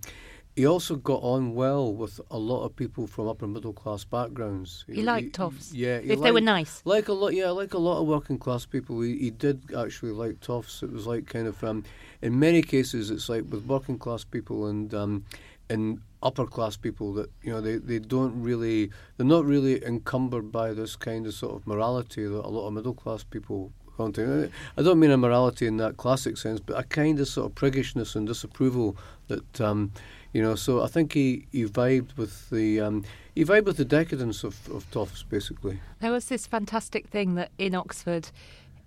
he 0.57 0.67
also 0.67 0.97
got 0.97 1.23
on 1.23 1.55
well 1.55 1.95
with 1.95 2.21
a 2.31 2.39
lot 2.39 2.65
of 2.65 2.75
people 2.75 3.07
from 3.07 3.29
upper 3.29 3.47
middle 3.47 3.73
class 3.73 4.05
backgrounds. 4.05 4.85
He, 4.87 4.95
he 4.97 5.03
liked 5.03 5.35
toffs. 5.35 5.73
Yeah, 5.73 5.99
if 5.99 6.09
liked, 6.09 6.23
they 6.23 6.33
were 6.33 6.41
nice. 6.41 6.83
Like 6.85 7.09
a 7.09 7.13
lot, 7.13 7.35
yeah, 7.35 7.51
like 7.51 7.73
a 7.73 7.79
lot 7.79 8.01
of 8.01 8.09
working 8.09 8.37
class 8.37 8.67
people, 8.67 9.01
he, 9.01 9.17
he 9.17 9.31
did 9.31 9.73
actually 9.77 10.13
like 10.13 10.41
toffs. 10.41 10.83
It 10.83 10.93
was 10.93 11.07
like 11.07 11.27
kind 11.27 11.47
of 11.47 11.63
um, 11.63 11.85
in 12.21 12.39
many 12.39 12.63
cases, 12.63 13.11
it's 13.11 13.29
like 13.29 13.45
with 13.49 13.65
working 13.65 13.99
class 13.99 14.25
people 14.25 14.67
and 14.67 14.93
um, 14.93 15.25
in 15.71 16.03
upper 16.23 16.47
class 16.47 16.77
people 16.77 17.15
that 17.15 17.31
you 17.43 17.51
know 17.51 17.61
they, 17.61 17.77
they 17.77 17.99
don't 17.99 18.43
really 18.43 18.91
they're 19.17 19.27
not 19.27 19.45
really 19.45 19.83
encumbered 19.85 20.53
by 20.53 20.73
this 20.73 20.97
kind 20.97 21.27
of 21.27 21.33
sort 21.33 21.55
of 21.55 21.67
morality 21.67 22.25
that 22.25 22.45
a 22.45 22.49
lot 22.49 22.67
of 22.67 22.75
middle 22.75 22.93
class 22.93 23.25
people 23.25 23.73
want 24.01 24.15
to. 24.17 24.51
I 24.77 24.83
don't 24.83 24.99
mean 24.99 25.11
a 25.11 25.17
morality 25.17 25.67
in 25.67 25.77
that 25.77 25.97
classic 25.97 26.37
sense, 26.37 26.59
but 26.61 26.79
a 26.79 26.83
kind 26.83 27.21
of 27.21 27.29
sort 27.29 27.47
of 27.47 27.55
priggishness 27.55 28.17
and 28.17 28.27
disapproval 28.27 28.97
that 29.29 29.61
um, 29.61 29.93
you 30.33 30.43
know. 30.43 30.55
So 30.55 30.83
I 30.83 30.89
think 30.89 31.13
he, 31.13 31.47
he 31.53 31.65
vibed 31.65 32.17
with 32.17 32.51
the 32.51 32.81
um, 32.81 33.05
he 33.35 33.45
vibed 33.45 33.65
with 33.65 33.77
the 33.77 33.85
decadence 33.85 34.43
of, 34.43 34.69
of 34.71 34.91
toffs 34.91 35.23
basically. 35.23 35.81
There 36.01 36.13
was 36.13 36.27
this 36.27 36.47
fantastic 36.47 37.09
thing 37.09 37.35
that 37.35 37.51
in 37.59 37.75
Oxford 37.75 38.31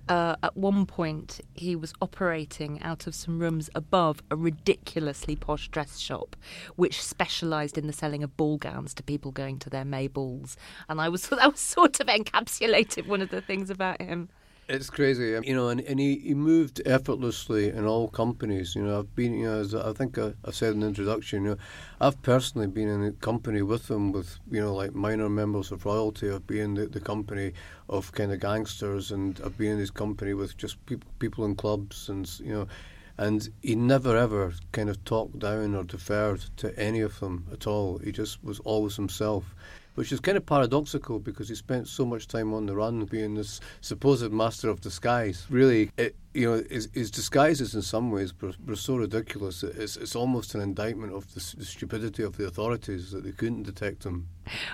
uh, 0.09 0.35
at 0.43 0.57
one 0.57 0.85
point 0.85 1.39
he 1.53 1.75
was 1.75 1.93
operating 2.01 2.81
out 2.81 3.07
of 3.07 3.15
some 3.15 3.39
rooms 3.39 3.69
above 3.73 4.21
a 4.29 4.35
ridiculously 4.35 5.35
posh 5.35 5.69
dress 5.69 5.97
shop, 5.97 6.35
which 6.75 7.01
specialised 7.01 7.77
in 7.77 7.87
the 7.87 7.93
selling 7.93 8.23
of 8.23 8.35
ball 8.35 8.57
gowns 8.57 8.93
to 8.95 9.03
people 9.03 9.31
going 9.31 9.59
to 9.59 9.69
their 9.69 9.85
May 9.85 10.07
balls. 10.07 10.57
And 10.89 10.99
I 10.99 11.09
was 11.09 11.27
that 11.29 11.51
was 11.51 11.59
sort 11.59 11.99
of 11.99 12.07
encapsulated 12.07 13.07
one 13.07 13.21
of 13.21 13.29
the 13.29 13.41
things 13.41 13.69
about 13.69 14.01
him. 14.01 14.29
It's 14.69 14.89
crazy, 14.89 15.35
um, 15.35 15.43
you 15.43 15.53
know, 15.53 15.67
and, 15.67 15.81
and 15.81 15.99
he, 15.99 16.19
he 16.19 16.33
moved 16.33 16.81
effortlessly 16.85 17.67
in 17.67 17.85
all 17.85 18.07
companies. 18.07 18.75
You 18.75 18.83
know, 18.83 18.99
I've 18.99 19.13
been, 19.13 19.33
you 19.33 19.45
know, 19.45 19.59
as 19.59 19.75
I 19.75 19.91
think 19.91 20.17
I, 20.17 20.33
I 20.45 20.51
said 20.51 20.73
in 20.73 20.79
the 20.79 20.87
introduction, 20.87 21.43
you 21.43 21.49
know, 21.51 21.57
I've 21.99 22.21
personally 22.21 22.67
been 22.67 22.87
in 22.87 23.11
company 23.15 23.61
with 23.61 23.91
him, 23.91 24.13
with 24.13 24.39
you 24.49 24.61
know, 24.61 24.73
like 24.73 24.95
minor 24.95 25.27
members 25.27 25.73
of 25.73 25.85
royalty. 25.85 26.31
I've 26.31 26.47
been 26.47 26.61
in 26.61 26.73
the, 26.75 26.85
the 26.85 27.01
company 27.01 27.51
of 27.89 28.13
kind 28.13 28.31
of 28.31 28.39
gangsters, 28.39 29.11
and 29.11 29.39
I've 29.43 29.57
been 29.57 29.73
in 29.73 29.79
his 29.79 29.91
company 29.91 30.33
with 30.33 30.55
just 30.55 30.83
people, 30.85 31.09
people 31.19 31.43
in 31.43 31.55
clubs, 31.55 32.07
and 32.07 32.29
you 32.39 32.53
know, 32.53 32.67
and 33.17 33.49
he 33.61 33.75
never 33.75 34.15
ever 34.15 34.53
kind 34.71 34.89
of 34.89 35.03
talked 35.03 35.39
down 35.39 35.75
or 35.75 35.83
deferred 35.83 36.39
to 36.57 36.79
any 36.79 37.01
of 37.01 37.19
them 37.19 37.47
at 37.51 37.67
all. 37.67 37.97
He 37.97 38.13
just 38.13 38.41
was 38.41 38.61
always 38.61 38.95
himself 38.95 39.53
which 39.95 40.11
is 40.11 40.19
kind 40.19 40.37
of 40.37 40.45
paradoxical 40.45 41.19
because 41.19 41.49
he 41.49 41.55
spent 41.55 41.87
so 41.87 42.05
much 42.05 42.27
time 42.27 42.53
on 42.53 42.65
the 42.65 42.75
run 42.75 43.05
being 43.05 43.35
this 43.35 43.59
supposed 43.81 44.31
master 44.31 44.69
of 44.69 44.81
disguise. 44.81 45.45
Really, 45.49 45.91
it, 45.97 46.15
you 46.33 46.49
know, 46.49 46.63
his, 46.69 46.89
his 46.93 47.11
disguises 47.11 47.75
in 47.75 47.81
some 47.81 48.09
ways 48.11 48.33
were, 48.41 48.53
were 48.65 48.75
so 48.75 48.95
ridiculous. 48.95 49.63
It's, 49.63 49.97
it's 49.97 50.15
almost 50.15 50.55
an 50.55 50.61
indictment 50.61 51.13
of 51.13 51.31
the, 51.33 51.57
the, 51.57 51.65
stupidity 51.65 52.23
of 52.23 52.37
the 52.37 52.45
authorities 52.45 53.11
that 53.11 53.23
they 53.23 53.31
couldn't 53.31 53.63
detect 53.63 54.03
him. 54.03 54.27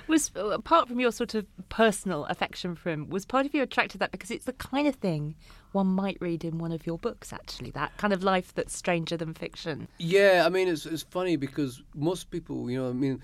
Was 0.07 0.31
uh, 0.35 0.49
apart 0.49 0.88
from 0.88 0.99
your 0.99 1.11
sort 1.11 1.35
of 1.35 1.45
personal 1.69 2.25
affection 2.25 2.75
for 2.75 2.89
him, 2.89 3.09
was 3.09 3.25
part 3.25 3.45
of 3.45 3.53
you 3.53 3.61
attracted 3.61 3.93
to 3.93 3.97
that 3.99 4.11
because 4.11 4.31
it's 4.31 4.45
the 4.45 4.53
kind 4.53 4.88
of 4.88 4.95
thing 4.95 5.35
one 5.71 5.88
might 5.88 6.17
read 6.19 6.43
in 6.43 6.57
one 6.57 6.71
of 6.71 6.88
your 6.88 6.97
books? 6.97 7.33
Actually, 7.33 7.71
that 7.71 7.95
kind 7.97 8.13
of 8.13 8.23
life 8.23 8.53
that's 8.55 8.75
stranger 8.75 9.17
than 9.17 9.33
fiction. 9.33 9.88
Yeah, 9.97 10.43
I 10.45 10.49
mean, 10.49 10.67
it's 10.67 10.85
it's 10.85 11.03
funny 11.03 11.35
because 11.35 11.81
most 11.93 12.31
people, 12.31 12.71
you 12.71 12.81
know, 12.81 12.89
I 12.89 12.93
mean 12.93 13.21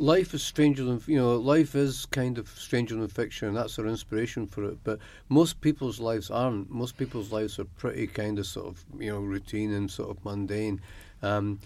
life 0.00 0.32
is 0.32 0.42
stranger 0.42 0.82
than 0.82 1.00
you 1.06 1.18
know 1.18 1.36
life 1.36 1.74
is 1.74 2.06
kind 2.06 2.38
of 2.38 2.48
stranger 2.48 2.94
than 2.94 3.06
fiction 3.06 3.48
and 3.48 3.56
that's 3.56 3.78
our 3.78 3.86
inspiration 3.86 4.46
for 4.46 4.64
it 4.64 4.78
but 4.82 4.98
most 5.28 5.60
people's 5.60 6.00
lives 6.00 6.30
aren't. 6.30 6.70
Most 6.70 6.96
people's 6.96 7.30
lives 7.30 7.58
are 7.58 7.64
pretty 7.64 8.06
kind 8.06 8.38
of 8.38 8.46
sort 8.46 8.66
of 8.66 8.84
you 8.98 9.10
know 9.12 9.20
routine 9.20 9.72
and 9.72 9.90
sort 9.90 10.10
of 10.10 10.24
mundane. 10.24 10.80
Um, 11.22 11.60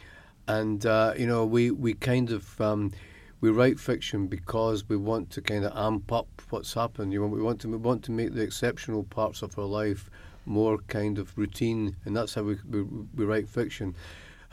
and 0.49 0.85
uh, 0.85 1.15
you 1.17 1.27
know 1.27 1.47
we 1.47 1.71
we 1.71 1.95
kind 1.95 2.31
of 2.31 2.61
um, 2.61 2.93
we 3.41 3.51
write 3.51 3.79
fiction 3.79 4.27
because 4.27 4.89
we 4.89 4.97
want 4.97 5.31
to 5.31 5.41
kind 5.41 5.65
of 5.65 5.73
amp 5.77 6.13
up 6.13 6.27
what's 6.51 6.75
happened. 6.75 7.13
You 7.13 7.21
know 7.21 7.29
we 7.29 7.41
want 7.41 7.61
to 7.61 7.69
we 7.69 7.77
want 7.77 8.03
to 8.05 8.11
make 8.11 8.35
the 8.35 8.43
exceptional 8.43 9.05
parts 9.05 9.43
of 9.43 9.57
our 9.59 9.65
life 9.65 10.11
more 10.47 10.79
kind 10.89 11.19
of 11.19 11.37
routine 11.39 11.97
and 12.05 12.15
that's 12.15 12.35
how 12.35 12.43
we, 12.43 12.59
we, 12.69 12.83
we 12.83 13.25
write 13.25 13.49
fiction 13.49 13.95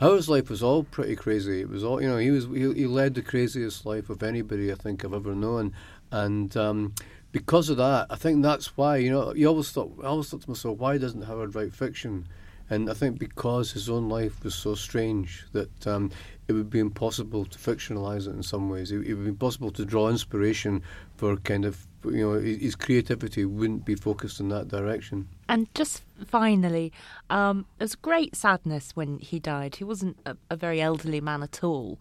Howard's 0.02 0.28
life 0.28 0.50
was 0.50 0.64
all 0.64 0.82
pretty 0.82 1.14
crazy. 1.14 1.60
It 1.60 1.68
was 1.68 1.84
all 1.84 2.02
you 2.02 2.08
know. 2.08 2.16
He 2.18 2.32
was 2.32 2.46
he, 2.46 2.72
he 2.72 2.86
led 2.86 3.14
the 3.14 3.22
craziest 3.22 3.86
life 3.86 4.10
of 4.10 4.24
anybody 4.24 4.72
I 4.72 4.74
think 4.74 5.04
I've 5.04 5.14
ever 5.14 5.32
known, 5.32 5.72
and 6.10 6.56
um, 6.56 6.94
because 7.30 7.68
of 7.68 7.76
that, 7.76 8.08
I 8.10 8.16
think 8.16 8.42
that's 8.42 8.76
why 8.76 8.96
you 8.96 9.12
know. 9.12 9.32
You 9.32 9.46
always 9.46 9.70
thought 9.70 9.96
I 10.02 10.06
always 10.06 10.28
thought 10.28 10.42
to 10.42 10.50
myself, 10.50 10.78
why 10.78 10.98
doesn't 10.98 11.22
Howard 11.22 11.54
write 11.54 11.72
fiction? 11.72 12.26
And 12.68 12.90
I 12.90 12.94
think 12.94 13.20
because 13.20 13.70
his 13.70 13.88
own 13.88 14.08
life 14.08 14.42
was 14.42 14.56
so 14.56 14.74
strange 14.74 15.46
that 15.52 15.86
um, 15.86 16.10
it 16.48 16.52
would 16.52 16.70
be 16.70 16.78
impossible 16.78 17.44
to 17.44 17.58
fictionalize 17.58 18.26
it 18.26 18.30
in 18.30 18.42
some 18.42 18.68
ways. 18.68 18.90
It, 18.90 19.06
it, 19.06 19.14
would 19.14 19.24
be 19.24 19.30
impossible 19.30 19.70
to 19.72 19.84
draw 19.84 20.08
inspiration 20.08 20.82
for 21.16 21.36
kind 21.36 21.64
of, 21.64 21.86
you 22.04 22.28
know, 22.28 22.38
his 22.38 22.74
creativity 22.74 23.44
wouldn't 23.44 23.84
be 23.84 23.94
focused 23.94 24.40
in 24.40 24.48
that 24.48 24.68
direction. 24.68 25.28
And 25.48 25.72
just 25.74 26.02
finally, 26.26 26.92
um, 27.30 27.66
there 27.78 27.84
was 27.84 27.94
great 27.94 28.34
sadness 28.34 28.92
when 28.94 29.18
he 29.18 29.38
died. 29.38 29.76
He 29.76 29.84
wasn't 29.84 30.18
a, 30.26 30.36
a 30.50 30.56
very 30.56 30.80
elderly 30.80 31.20
man 31.20 31.42
at 31.42 31.62
all. 31.62 32.00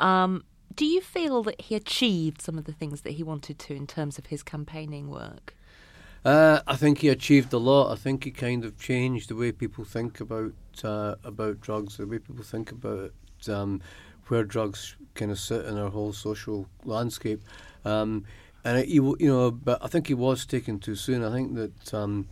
Um, 0.00 0.44
do 0.74 0.84
you 0.84 1.00
feel 1.00 1.42
that 1.44 1.60
he 1.60 1.74
achieved 1.74 2.42
some 2.42 2.58
of 2.58 2.64
the 2.64 2.72
things 2.72 3.00
that 3.00 3.12
he 3.12 3.22
wanted 3.22 3.58
to 3.60 3.74
in 3.74 3.86
terms 3.86 4.18
of 4.18 4.26
his 4.26 4.42
campaigning 4.42 5.08
work? 5.08 5.54
Uh, 6.24 6.60
I 6.66 6.76
think 6.76 6.98
he 6.98 7.08
achieved 7.08 7.52
a 7.52 7.58
lot. 7.58 7.92
I 7.92 7.96
think 7.96 8.24
he 8.24 8.30
kind 8.30 8.64
of 8.64 8.78
changed 8.78 9.30
the 9.30 9.36
way 9.36 9.50
people 9.50 9.84
think 9.84 10.20
about 10.20 10.52
uh, 10.84 11.14
about 11.24 11.60
drugs, 11.60 11.96
the 11.96 12.06
way 12.06 12.18
people 12.18 12.44
think 12.44 12.70
about 12.70 13.12
um, 13.46 13.80
where 14.28 14.44
drugs 14.44 14.96
kind 15.14 15.30
of 15.30 15.38
sit 15.38 15.66
in 15.66 15.76
our 15.76 15.90
whole 15.90 16.12
social 16.12 16.66
landscape. 16.84 17.42
Um, 17.84 18.24
and 18.64 18.88
you 18.88 19.16
know, 19.20 19.50
but 19.50 19.82
I 19.82 19.88
think 19.88 20.08
he 20.08 20.14
was 20.14 20.44
taken 20.44 20.78
too 20.78 20.94
soon. 20.94 21.24
I 21.24 21.32
think 21.32 21.54
that 21.54 21.94
um, 21.94 22.26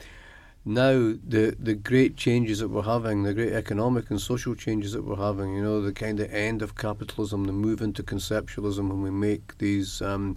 now 0.65 1.15
the 1.27 1.57
the 1.59 1.75
great 1.75 2.17
changes 2.17 2.59
that 2.59 2.69
we're 2.69 2.83
having, 2.83 3.23
the 3.23 3.35
great 3.35 3.53
economic 3.53 4.11
and 4.11 4.21
social 4.21 4.55
changes 4.55 4.93
that 4.93 5.05
we're 5.05 5.17
having, 5.17 5.55
you 5.55 5.63
know, 5.63 5.81
the 5.81 5.93
kind 5.93 6.21
of 6.21 6.33
end 6.33 6.63
of 6.63 6.77
capitalism, 6.77 7.45
the 7.45 7.53
move 7.53 7.81
into 7.81 8.03
conceptualism 8.03 8.89
when 8.89 9.03
we 9.03 9.11
make 9.11 9.59
these. 9.59 10.03
Um, 10.03 10.37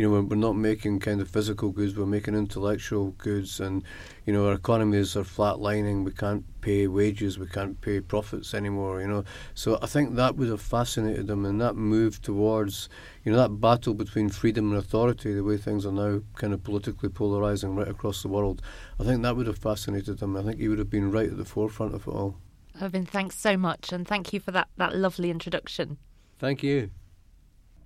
you 0.00 0.08
know, 0.08 0.22
we're 0.22 0.34
not 0.34 0.56
making 0.56 0.98
kind 0.98 1.20
of 1.20 1.28
physical 1.28 1.68
goods, 1.68 1.94
we're 1.94 2.06
making 2.06 2.34
intellectual 2.34 3.10
goods, 3.18 3.60
and 3.60 3.84
you 4.24 4.32
know, 4.32 4.46
our 4.46 4.54
economies 4.54 5.14
are 5.14 5.24
flatlining. 5.24 6.04
We 6.04 6.12
can't 6.12 6.42
pay 6.62 6.86
wages, 6.86 7.38
we 7.38 7.44
can't 7.44 7.78
pay 7.82 8.00
profits 8.00 8.54
anymore. 8.54 9.02
You 9.02 9.08
know, 9.08 9.24
so 9.52 9.78
I 9.82 9.86
think 9.86 10.14
that 10.14 10.36
would 10.36 10.48
have 10.48 10.62
fascinated 10.62 11.26
them, 11.26 11.44
and 11.44 11.60
that 11.60 11.76
move 11.76 12.22
towards, 12.22 12.88
you 13.24 13.32
know, 13.32 13.36
that 13.36 13.60
battle 13.60 13.92
between 13.92 14.30
freedom 14.30 14.70
and 14.70 14.78
authority, 14.78 15.34
the 15.34 15.44
way 15.44 15.58
things 15.58 15.84
are 15.84 15.92
now 15.92 16.22
kind 16.34 16.54
of 16.54 16.64
politically 16.64 17.10
polarizing 17.10 17.76
right 17.76 17.88
across 17.88 18.22
the 18.22 18.28
world. 18.28 18.62
I 18.98 19.04
think 19.04 19.20
that 19.20 19.36
would 19.36 19.48
have 19.48 19.58
fascinated 19.58 20.18
them. 20.18 20.34
I 20.34 20.42
think 20.42 20.60
he 20.60 20.68
would 20.68 20.78
have 20.78 20.88
been 20.88 21.10
right 21.10 21.28
at 21.28 21.36
the 21.36 21.44
forefront 21.44 21.94
of 21.94 22.08
it 22.08 22.10
all. 22.10 22.38
Irvine, 22.80 23.04
thanks 23.04 23.36
so 23.36 23.58
much, 23.58 23.92
and 23.92 24.08
thank 24.08 24.32
you 24.32 24.40
for 24.40 24.50
that, 24.52 24.68
that 24.78 24.96
lovely 24.96 25.30
introduction. 25.30 25.98
Thank 26.38 26.62
you. 26.62 26.90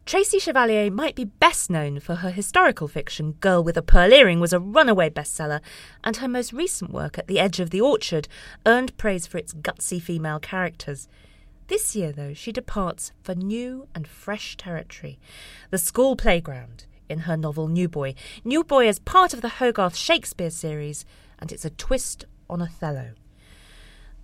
Tracy 0.06 0.38
Chevalier 0.38 0.90
might 0.90 1.14
be 1.14 1.25
best 1.25 1.70
known 1.70 1.99
for 1.99 2.16
her 2.16 2.30
historical 2.30 2.87
fiction 2.88 3.32
Girl 3.40 3.64
with 3.64 3.78
a 3.78 3.82
Pearl 3.82 4.12
Earring 4.12 4.38
was 4.38 4.52
a 4.52 4.61
runaway 4.61 5.08
bestseller, 5.08 5.62
and 6.04 6.18
her 6.18 6.28
most 6.28 6.52
recent 6.52 6.92
work 6.92 7.16
At 7.18 7.26
the 7.26 7.40
Edge 7.40 7.58
of 7.58 7.70
the 7.70 7.80
Orchard 7.80 8.28
earned 8.66 8.94
praise 8.99 9.26
for 9.26 9.38
its 9.38 9.54
gutsy 9.54 10.02
female 10.02 10.38
characters. 10.38 11.08
This 11.68 11.96
year, 11.96 12.12
though, 12.12 12.34
she 12.34 12.52
departs 12.52 13.12
for 13.23 13.34
new 13.34 13.88
and 13.94 14.06
fresh 14.06 14.58
territory, 14.58 15.18
the 15.70 15.78
school 15.78 16.16
playground, 16.16 16.84
in 17.08 17.20
her 17.20 17.37
novel 17.37 17.68
New 17.68 17.88
Boy. 17.88 18.14
New 18.44 18.62
Boy 18.62 18.87
is 18.87 18.99
part 18.99 19.32
of 19.32 19.40
the 19.40 19.49
Hogarth 19.49 19.96
Shakespeare 19.96 20.50
series, 20.50 21.06
and 21.38 21.50
it's 21.50 21.64
a 21.64 21.70
twist 21.70 22.26
on 22.50 22.61
Othello. 22.61 23.12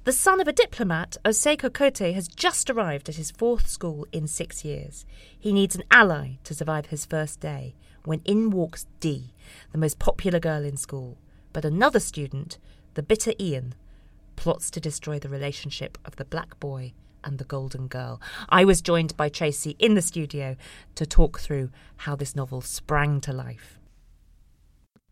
The 0.05 0.13
son 0.13 0.41
of 0.41 0.49
a 0.49 0.53
diplomat, 0.53 1.19
Osei 1.27 1.59
Kokote 1.59 2.15
has 2.15 2.27
just 2.27 2.71
arrived 2.71 3.11
at 3.11 3.17
his 3.17 3.31
fourth 3.31 3.69
school 3.69 4.07
in 4.13 4.27
six 4.27 4.65
years. 4.65 5.05
He 5.39 5.53
needs 5.53 5.77
an 5.77 5.83
ally 5.91 6.39
to 6.45 6.55
survive 6.55 6.87
his 6.87 7.05
first 7.05 7.39
day, 7.39 7.75
when 8.07 8.23
in 8.25 8.49
walks 8.49 8.87
Dee, 9.01 9.35
the 9.73 9.79
most 9.79 9.99
popular 9.99 10.41
girl 10.41 10.65
in 10.65 10.79
school. 10.79 11.19
But 11.53 11.67
another 11.67 12.01
student, 12.01 12.57
the 12.95 13.03
bitter 13.03 13.35
Ian, 13.39 13.75
plots 14.37 14.71
to 14.71 14.81
destroy 14.81 15.19
the 15.19 15.29
relationship 15.29 15.99
of 16.07 16.17
the 16.17 16.25
black 16.25 16.59
boy 16.59 16.95
and 17.23 17.37
the 17.37 17.45
golden 17.45 17.87
girl. 17.87 18.23
I 18.49 18.65
was 18.65 18.81
joined 18.81 19.19
by 19.19 19.29
Tracy 19.29 19.77
in 19.79 19.97
the 19.97 20.03
studio 20.03 20.57
to 20.95 21.05
talk 21.05 21.41
through 21.41 21.69
how 21.99 22.17
this 22.17 22.35
novel 22.35 22.63
sprang 22.63 23.21
to 23.21 23.35
life. 23.35 23.79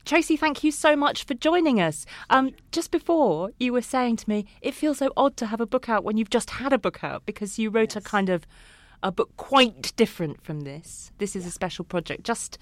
Tracy, 0.05 0.37
thank 0.37 0.65
you 0.65 0.73
so 0.73 0.97
much 0.97 1.25
for 1.25 1.35
joining 1.35 1.81
us. 1.81 2.07
Um, 2.31 2.53
just 2.73 2.91
before 2.91 3.51
you 3.59 3.73
were 3.73 3.83
saying 3.83 4.17
to 4.17 4.29
me, 4.29 4.47
it 4.63 4.75
feels 4.75 4.99
so 4.99 5.13
odd 5.17 5.37
to 5.37 5.47
have 5.47 5.61
a 5.61 5.67
book 5.67 5.89
out 5.89 6.05
when 6.05 6.17
you've 6.17 6.31
just 6.31 6.51
had 6.51 6.73
a 6.73 6.79
book 6.79 7.05
out 7.05 7.27
because 7.27 7.59
you 7.59 7.69
wrote 7.69 7.95
yes. 7.95 8.05
a 8.05 8.09
kind 8.09 8.31
of 8.31 8.47
a 9.03 9.13
book 9.13 9.31
quite 9.37 9.93
different 9.97 10.43
from 10.43 10.63
this. 10.63 11.13
This 11.19 11.37
is 11.37 11.45
yeah. 11.45 11.49
a 11.49 11.53
special 11.53 11.85
project. 11.85 12.23
Just, 12.25 12.59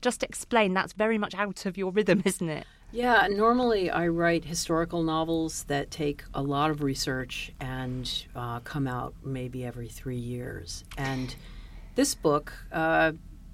just 0.00 0.22
explain. 0.22 0.74
That's 0.74 0.92
very 0.92 1.18
much 1.18 1.34
out 1.34 1.66
of 1.66 1.78
your 1.78 1.92
rhythm, 1.92 2.22
isn't 2.26 2.48
it? 2.48 2.66
Yeah, 2.90 3.28
normally 3.30 3.90
I 3.90 4.08
write 4.08 4.46
historical 4.46 5.02
novels 5.02 5.64
that 5.64 5.90
take 5.90 6.24
a 6.32 6.42
lot 6.42 6.70
of 6.70 6.82
research 6.82 7.52
and 7.60 8.10
uh, 8.34 8.60
come 8.60 8.86
out 8.86 9.14
maybe 9.22 9.64
every 9.64 9.88
three 9.88 10.16
years. 10.16 10.84
And 10.96 11.34
this 11.96 12.14
book, 12.14 12.52
uh, 12.72 13.12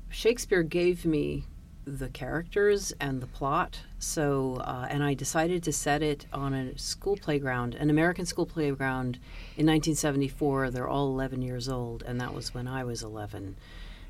Shakespeare 0.09 0.63
gave 0.63 1.05
me 1.05 1.45
the 1.87 2.09
characters 2.09 2.93
and 3.01 3.21
the 3.21 3.27
plot. 3.27 3.81
So, 3.99 4.57
uh, 4.57 4.87
and 4.91 5.03
I 5.03 5.15
decided 5.15 5.63
to 5.65 5.73
set 5.73 6.03
it 6.03 6.27
on 6.33 6.55
a 6.55 6.79
school 6.79 7.17
playground, 7.17 7.75
an 7.75 7.91
American 7.91 8.27
school 8.27 8.47
playground 8.47 9.17
in 9.57 9.67
1974. 9.67 10.71
They're 10.71 10.89
all 10.89 11.09
11 11.09 11.43
years 11.43 11.69
old, 11.69 12.03
and 12.03 12.21
that 12.21 12.35
was 12.35 12.55
when 12.55 12.67
I 12.67 12.85
was 12.85 13.03
11. 13.03 13.57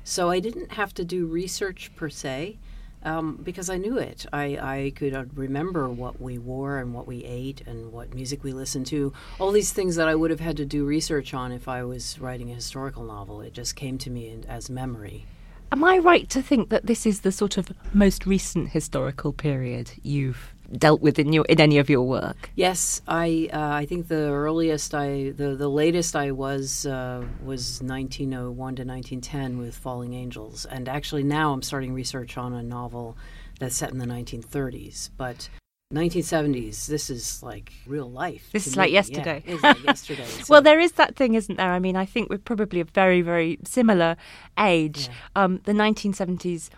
So 0.03 0.29
I 0.29 0.39
didn't 0.39 0.73
have 0.73 0.93
to 0.95 1.05
do 1.05 1.25
research 1.25 1.91
per 1.95 2.09
se. 2.09 2.57
Um, 3.03 3.39
because 3.43 3.69
I 3.69 3.77
knew 3.77 3.99
it. 3.99 4.25
I, 4.33 4.57
I 4.57 4.93
could 4.95 5.13
uh, 5.13 5.25
remember 5.35 5.87
what 5.87 6.19
we 6.19 6.39
wore 6.39 6.79
and 6.79 6.91
what 6.91 7.05
we 7.05 7.23
ate 7.23 7.61
and 7.67 7.91
what 7.91 8.15
music 8.15 8.43
we 8.43 8.51
listened 8.51 8.87
to. 8.87 9.13
All 9.37 9.51
these 9.51 9.71
things 9.71 9.95
that 9.97 10.07
I 10.07 10.15
would 10.15 10.31
have 10.31 10.39
had 10.39 10.57
to 10.57 10.65
do 10.65 10.85
research 10.85 11.31
on 11.31 11.51
if 11.51 11.67
I 11.67 11.83
was 11.83 12.17
writing 12.17 12.49
a 12.49 12.55
historical 12.55 13.03
novel. 13.03 13.41
It 13.41 13.53
just 13.53 13.75
came 13.75 13.99
to 13.99 14.09
me 14.09 14.39
as 14.47 14.71
memory. 14.71 15.27
Am 15.75 15.83
I 15.83 15.97
right 15.97 16.29
to 16.29 16.41
think 16.41 16.69
that 16.69 16.85
this 16.85 17.05
is 17.05 17.19
the 17.19 17.33
sort 17.33 17.57
of 17.57 17.67
most 17.93 18.25
recent 18.25 18.69
historical 18.69 19.33
period 19.33 19.91
you've 20.03 20.53
dealt 20.71 21.01
with 21.01 21.19
in 21.19 21.33
your 21.33 21.43
in 21.49 21.59
any 21.59 21.79
of 21.79 21.89
your 21.89 22.03
work? 22.07 22.49
Yes, 22.55 23.01
I 23.09 23.49
uh, 23.51 23.73
I 23.73 23.85
think 23.85 24.07
the 24.07 24.29
earliest 24.29 24.95
I 24.95 25.31
the, 25.31 25.53
the 25.53 25.67
latest 25.67 26.15
I 26.15 26.31
was 26.31 26.85
uh, 26.85 27.25
was 27.43 27.81
1901 27.81 28.55
to 28.55 28.85
1910 28.85 29.57
with 29.57 29.75
Falling 29.75 30.13
Angels, 30.13 30.63
and 30.63 30.87
actually 30.87 31.23
now 31.23 31.51
I'm 31.51 31.61
starting 31.61 31.93
research 31.93 32.37
on 32.37 32.53
a 32.53 32.63
novel 32.63 33.17
that's 33.59 33.75
set 33.75 33.91
in 33.91 33.97
the 33.97 34.05
1930s. 34.05 35.09
But 35.17 35.49
1970s. 35.93 36.87
This 36.87 37.09
is 37.09 37.43
like 37.43 37.71
real 37.85 38.09
life. 38.09 38.49
This 38.51 38.65
is 38.67 38.75
like 38.75 38.91
yesterday. 38.91 39.43
Yeah, 39.45 39.55
is 39.55 39.63
like 39.63 39.83
yesterday. 39.83 40.25
Well, 40.49 40.61
there 40.61 40.79
is 40.79 40.93
that 40.93 41.15
thing, 41.15 41.35
isn't 41.35 41.55
there? 41.55 41.71
I 41.71 41.79
mean, 41.79 41.95
I 41.95 42.05
think 42.05 42.29
we're 42.29 42.37
probably 42.39 42.79
a 42.79 42.85
very, 42.85 43.21
very 43.21 43.59
similar 43.63 44.17
age. 44.59 45.07
Yeah. 45.07 45.43
Um, 45.43 45.61
the 45.65 45.73
1970s 45.73 46.69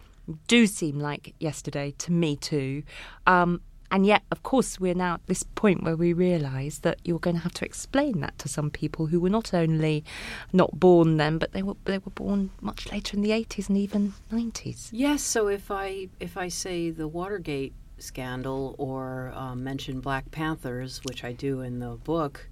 do 0.48 0.68
seem 0.68 1.00
like 1.00 1.34
yesterday 1.40 1.94
to 2.00 2.12
me 2.12 2.36
too. 2.36 2.84
Um, 3.26 3.62
and 3.90 4.06
yet, 4.06 4.24
of 4.32 4.44
course, 4.44 4.82
we're 4.82 4.94
now 4.94 5.14
at 5.14 5.26
this 5.28 5.44
point 5.44 5.84
where 5.84 5.96
we 5.96 6.12
realise 6.12 6.80
that 6.80 7.00
you're 7.06 7.20
going 7.20 7.38
to 7.38 7.42
have 7.44 7.54
to 7.54 7.66
explain 7.66 8.20
that 8.20 8.38
to 8.40 8.50
some 8.50 8.70
people 8.70 9.06
who 9.06 9.22
were 9.22 9.30
not 9.30 9.54
only 9.54 10.04
not 10.52 10.78
born 10.78 11.16
then, 11.16 11.38
but 11.38 11.54
they 11.54 11.64
were 11.64 11.78
they 11.86 11.98
were 11.98 12.12
born 12.12 12.50
much 12.60 12.92
later 12.92 13.16
in 13.16 13.24
the 13.24 13.30
80s 13.30 13.70
and 13.70 13.78
even 13.78 14.14
90s. 14.30 14.90
Yes. 14.92 15.24
So 15.24 15.48
if 15.48 15.72
I 15.72 16.10
if 16.20 16.36
I 16.36 16.50
say 16.50 16.90
the 16.90 17.08
Watergate 17.08 17.74
scandal 17.98 18.76
or 18.78 19.32
um, 19.36 19.64
mention 19.64 20.00
Black 20.00 20.32
Panthers, 20.32 21.02
which 21.04 21.24
I 21.24 21.34
do 21.34 21.62
in 21.62 21.80
the 21.80 21.92
book, 22.04 22.48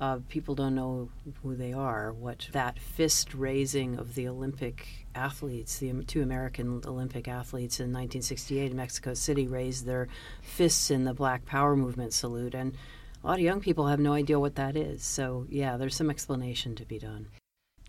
uh, 0.00 0.18
people 0.28 0.54
don't 0.54 0.74
know 0.74 1.10
who 1.42 1.54
they 1.54 1.72
are. 1.72 2.12
What 2.12 2.48
that 2.52 2.78
fist 2.78 3.34
raising 3.34 3.98
of 3.98 4.14
the 4.14 4.28
Olympic 4.28 5.06
athletes, 5.14 5.78
the 5.78 5.92
two 6.04 6.22
American 6.22 6.80
Olympic 6.86 7.28
athletes 7.28 7.80
in 7.80 7.86
1968 7.86 8.70
in 8.70 8.76
Mexico 8.76 9.12
City, 9.12 9.46
raised 9.46 9.84
their 9.84 10.08
fists 10.40 10.90
in 10.90 11.04
the 11.04 11.12
Black 11.12 11.44
Power 11.44 11.76
movement 11.76 12.14
salute, 12.14 12.54
and 12.54 12.74
a 13.22 13.26
lot 13.26 13.38
of 13.38 13.44
young 13.44 13.60
people 13.60 13.88
have 13.88 14.00
no 14.00 14.14
idea 14.14 14.40
what 14.40 14.54
that 14.54 14.74
is. 14.74 15.04
So 15.04 15.46
yeah, 15.50 15.76
there's 15.76 15.96
some 15.96 16.08
explanation 16.08 16.74
to 16.76 16.86
be 16.86 16.98
done. 16.98 17.26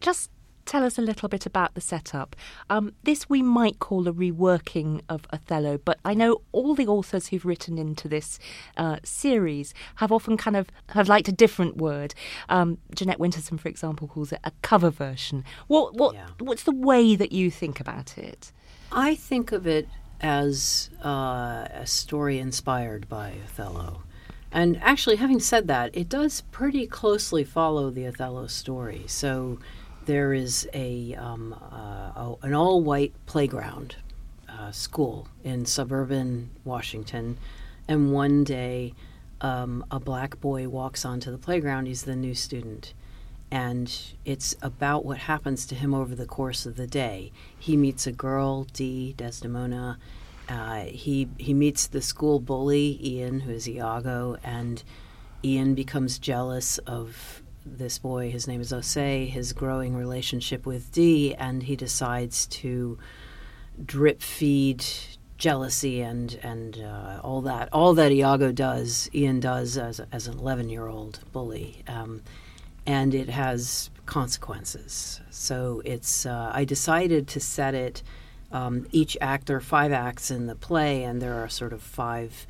Just 0.01 0.29
tell 0.65 0.83
us 0.83 0.97
a 0.97 1.01
little 1.01 1.29
bit 1.29 1.45
about 1.45 1.73
the 1.73 1.81
setup. 1.81 2.35
Um, 2.69 2.93
this 3.03 3.29
we 3.29 3.41
might 3.41 3.79
call 3.79 4.07
a 4.07 4.13
reworking 4.13 5.01
of 5.09 5.25
Othello, 5.31 5.77
but 5.77 5.99
I 6.05 6.13
know 6.13 6.41
all 6.51 6.75
the 6.75 6.87
authors 6.87 7.27
who've 7.27 7.45
written 7.45 7.77
into 7.77 8.07
this 8.07 8.39
uh, 8.77 8.97
series 9.03 9.73
have 9.95 10.11
often 10.11 10.37
kind 10.37 10.55
of 10.55 10.67
have 10.89 11.07
liked 11.09 11.27
a 11.27 11.31
different 11.31 11.77
word. 11.77 12.13
Um, 12.49 12.77
Jeanette 12.95 13.19
Winterson, 13.19 13.59
for 13.59 13.69
example, 13.69 14.07
calls 14.07 14.31
it 14.31 14.39
a 14.43 14.51
cover 14.61 14.89
version. 14.89 15.43
What 15.67 15.93
what 15.95 16.15
Yeah. 16.15 16.27
what's 16.39 16.63
the 16.63 16.71
way 16.75 17.15
that 17.15 17.31
you 17.31 17.51
think 17.51 17.79
about 17.79 18.17
it? 18.17 18.51
I 18.91 19.15
think 19.15 19.51
of 19.51 19.65
it 19.65 19.87
as 20.19 20.89
uh, 21.03 21.65
a 21.73 21.85
story 21.85 22.37
inspired 22.39 23.09
by 23.09 23.33
Othello. 23.45 24.03
And 24.51 24.77
actually, 24.83 25.15
having 25.15 25.39
said 25.39 25.67
that, 25.69 25.95
it 25.95 26.09
does 26.09 26.41
pretty 26.51 26.85
closely 26.85 27.45
follow 27.45 27.89
the 27.89 28.05
Othello 28.05 28.47
story. 28.47 29.03
So 29.07 29.59
there 30.05 30.33
is 30.33 30.67
a, 30.73 31.15
um, 31.15 31.53
uh, 31.53 32.35
an 32.41 32.53
all 32.53 32.81
white 32.81 33.13
playground 33.25 33.95
uh, 34.49 34.71
school 34.71 35.27
in 35.43 35.65
suburban 35.65 36.49
Washington. 36.63 37.37
And 37.87 38.11
one 38.11 38.43
day, 38.43 38.93
um, 39.41 39.85
a 39.89 39.99
black 39.99 40.39
boy 40.39 40.67
walks 40.69 41.03
onto 41.03 41.31
the 41.31 41.37
playground. 41.37 41.87
He's 41.87 42.03
the 42.03 42.15
new 42.15 42.35
student 42.35 42.93
and 43.51 44.13
it's 44.23 44.55
about 44.61 45.03
what 45.03 45.17
happens 45.17 45.65
to 45.65 45.75
him 45.75 45.93
over 45.93 46.15
the 46.15 46.25
course 46.25 46.65
of 46.65 46.77
the 46.77 46.87
day. 46.87 47.33
He 47.59 47.75
meets 47.75 48.07
a 48.07 48.11
girl, 48.11 48.63
Dee 48.63 49.13
Desdemona. 49.17 49.99
Uh, 50.47 50.85
he 50.85 51.27
he 51.37 51.53
meets 51.53 51.85
the 51.87 52.01
school 52.01 52.39
bully 52.39 52.97
Ian, 53.03 53.41
who 53.41 53.51
is 53.51 53.67
Iago, 53.67 54.37
and 54.41 54.81
Ian 55.43 55.75
becomes 55.75 56.17
jealous 56.17 56.77
of 56.79 57.40
this 57.65 57.99
boy. 57.99 58.31
His 58.31 58.47
name 58.47 58.61
is 58.61 58.71
Osei. 58.71 59.29
His 59.29 59.53
growing 59.53 59.95
relationship 59.95 60.65
with 60.65 60.91
Dee, 60.91 61.35
and 61.35 61.63
he 61.63 61.75
decides 61.75 62.47
to 62.47 62.97
drip 63.83 64.21
feed 64.21 64.85
jealousy 65.37 66.01
and 66.01 66.39
and 66.43 66.77
uh, 66.79 67.19
all 67.23 67.41
that 67.41 67.67
all 67.73 67.95
that 67.95 68.11
Iago 68.11 68.51
does 68.51 69.09
Ian 69.11 69.39
does 69.39 69.75
as 69.75 69.99
as 70.11 70.27
an 70.27 70.37
11 70.37 70.69
year 70.69 70.85
old 70.85 71.19
bully 71.31 71.83
um, 71.87 72.21
and 72.85 73.15
it 73.15 73.27
has 73.27 73.89
consequences 74.05 75.19
so 75.31 75.81
it's 75.83 76.27
uh, 76.27 76.51
I 76.53 76.63
decided 76.63 77.27
to 77.29 77.39
set 77.39 77.73
it 77.73 78.03
um, 78.51 78.85
each 78.91 79.17
act 79.19 79.47
there 79.47 79.59
five 79.59 79.91
acts 79.91 80.29
in 80.29 80.45
the 80.45 80.53
play 80.53 81.03
and 81.03 81.19
there 81.19 81.43
are 81.43 81.49
sort 81.49 81.73
of 81.73 81.81
five 81.81 82.45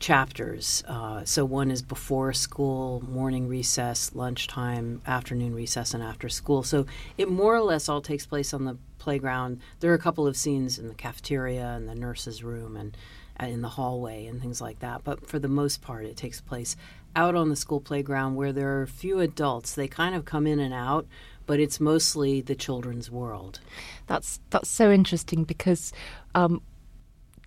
chapters. 0.00 0.82
Uh, 0.88 1.24
so 1.24 1.44
one 1.44 1.70
is 1.70 1.82
before 1.82 2.32
school, 2.32 3.04
morning 3.06 3.46
recess, 3.46 4.14
lunchtime, 4.14 5.02
afternoon 5.06 5.54
recess, 5.54 5.94
and 5.94 6.02
after 6.02 6.28
school. 6.28 6.62
So 6.62 6.86
it 7.16 7.30
more 7.30 7.54
or 7.54 7.60
less 7.60 7.88
all 7.88 8.00
takes 8.00 8.26
place 8.26 8.52
on 8.52 8.64
the 8.64 8.78
playground. 8.98 9.60
There 9.78 9.92
are 9.92 9.94
a 9.94 9.98
couple 9.98 10.26
of 10.26 10.36
scenes 10.36 10.78
in 10.78 10.88
the 10.88 10.94
cafeteria 10.94 11.66
and 11.68 11.88
the 11.88 11.94
nurse's 11.94 12.42
room 12.42 12.76
and 12.76 12.96
uh, 13.40 13.46
in 13.46 13.60
the 13.60 13.68
hallway 13.68 14.26
and 14.26 14.40
things 14.40 14.60
like 14.60 14.80
that. 14.80 15.04
But 15.04 15.26
for 15.28 15.38
the 15.38 15.48
most 15.48 15.82
part, 15.82 16.06
it 16.06 16.16
takes 16.16 16.40
place 16.40 16.76
out 17.14 17.34
on 17.34 17.48
the 17.48 17.56
school 17.56 17.80
playground 17.80 18.36
where 18.36 18.52
there 18.52 18.80
are 18.80 18.86
few 18.86 19.20
adults. 19.20 19.74
They 19.74 19.88
kind 19.88 20.14
of 20.14 20.24
come 20.24 20.46
in 20.46 20.58
and 20.58 20.74
out. 20.74 21.06
But 21.46 21.58
it's 21.58 21.80
mostly 21.80 22.40
the 22.40 22.54
children's 22.54 23.10
world. 23.10 23.58
That's 24.06 24.38
that's 24.50 24.68
so 24.68 24.92
interesting 24.92 25.42
because 25.42 25.92
um, 26.32 26.62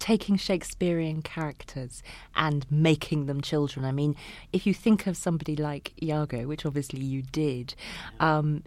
taking 0.04 0.36
Shakespearean 0.36 1.22
characters 1.22 2.04
and 2.36 2.70
making 2.70 3.26
them 3.26 3.40
children. 3.40 3.86
I 3.86 3.94
mean, 3.94 4.18
if 4.52 4.68
you 4.68 4.74
think 4.74 5.08
of 5.08 5.16
somebody 5.16 5.56
like 5.56 5.94
Iago, 6.04 6.46
which 6.46 6.66
obviously 6.66 7.00
you 7.00 7.22
did, 7.22 7.74
um, 8.20 8.64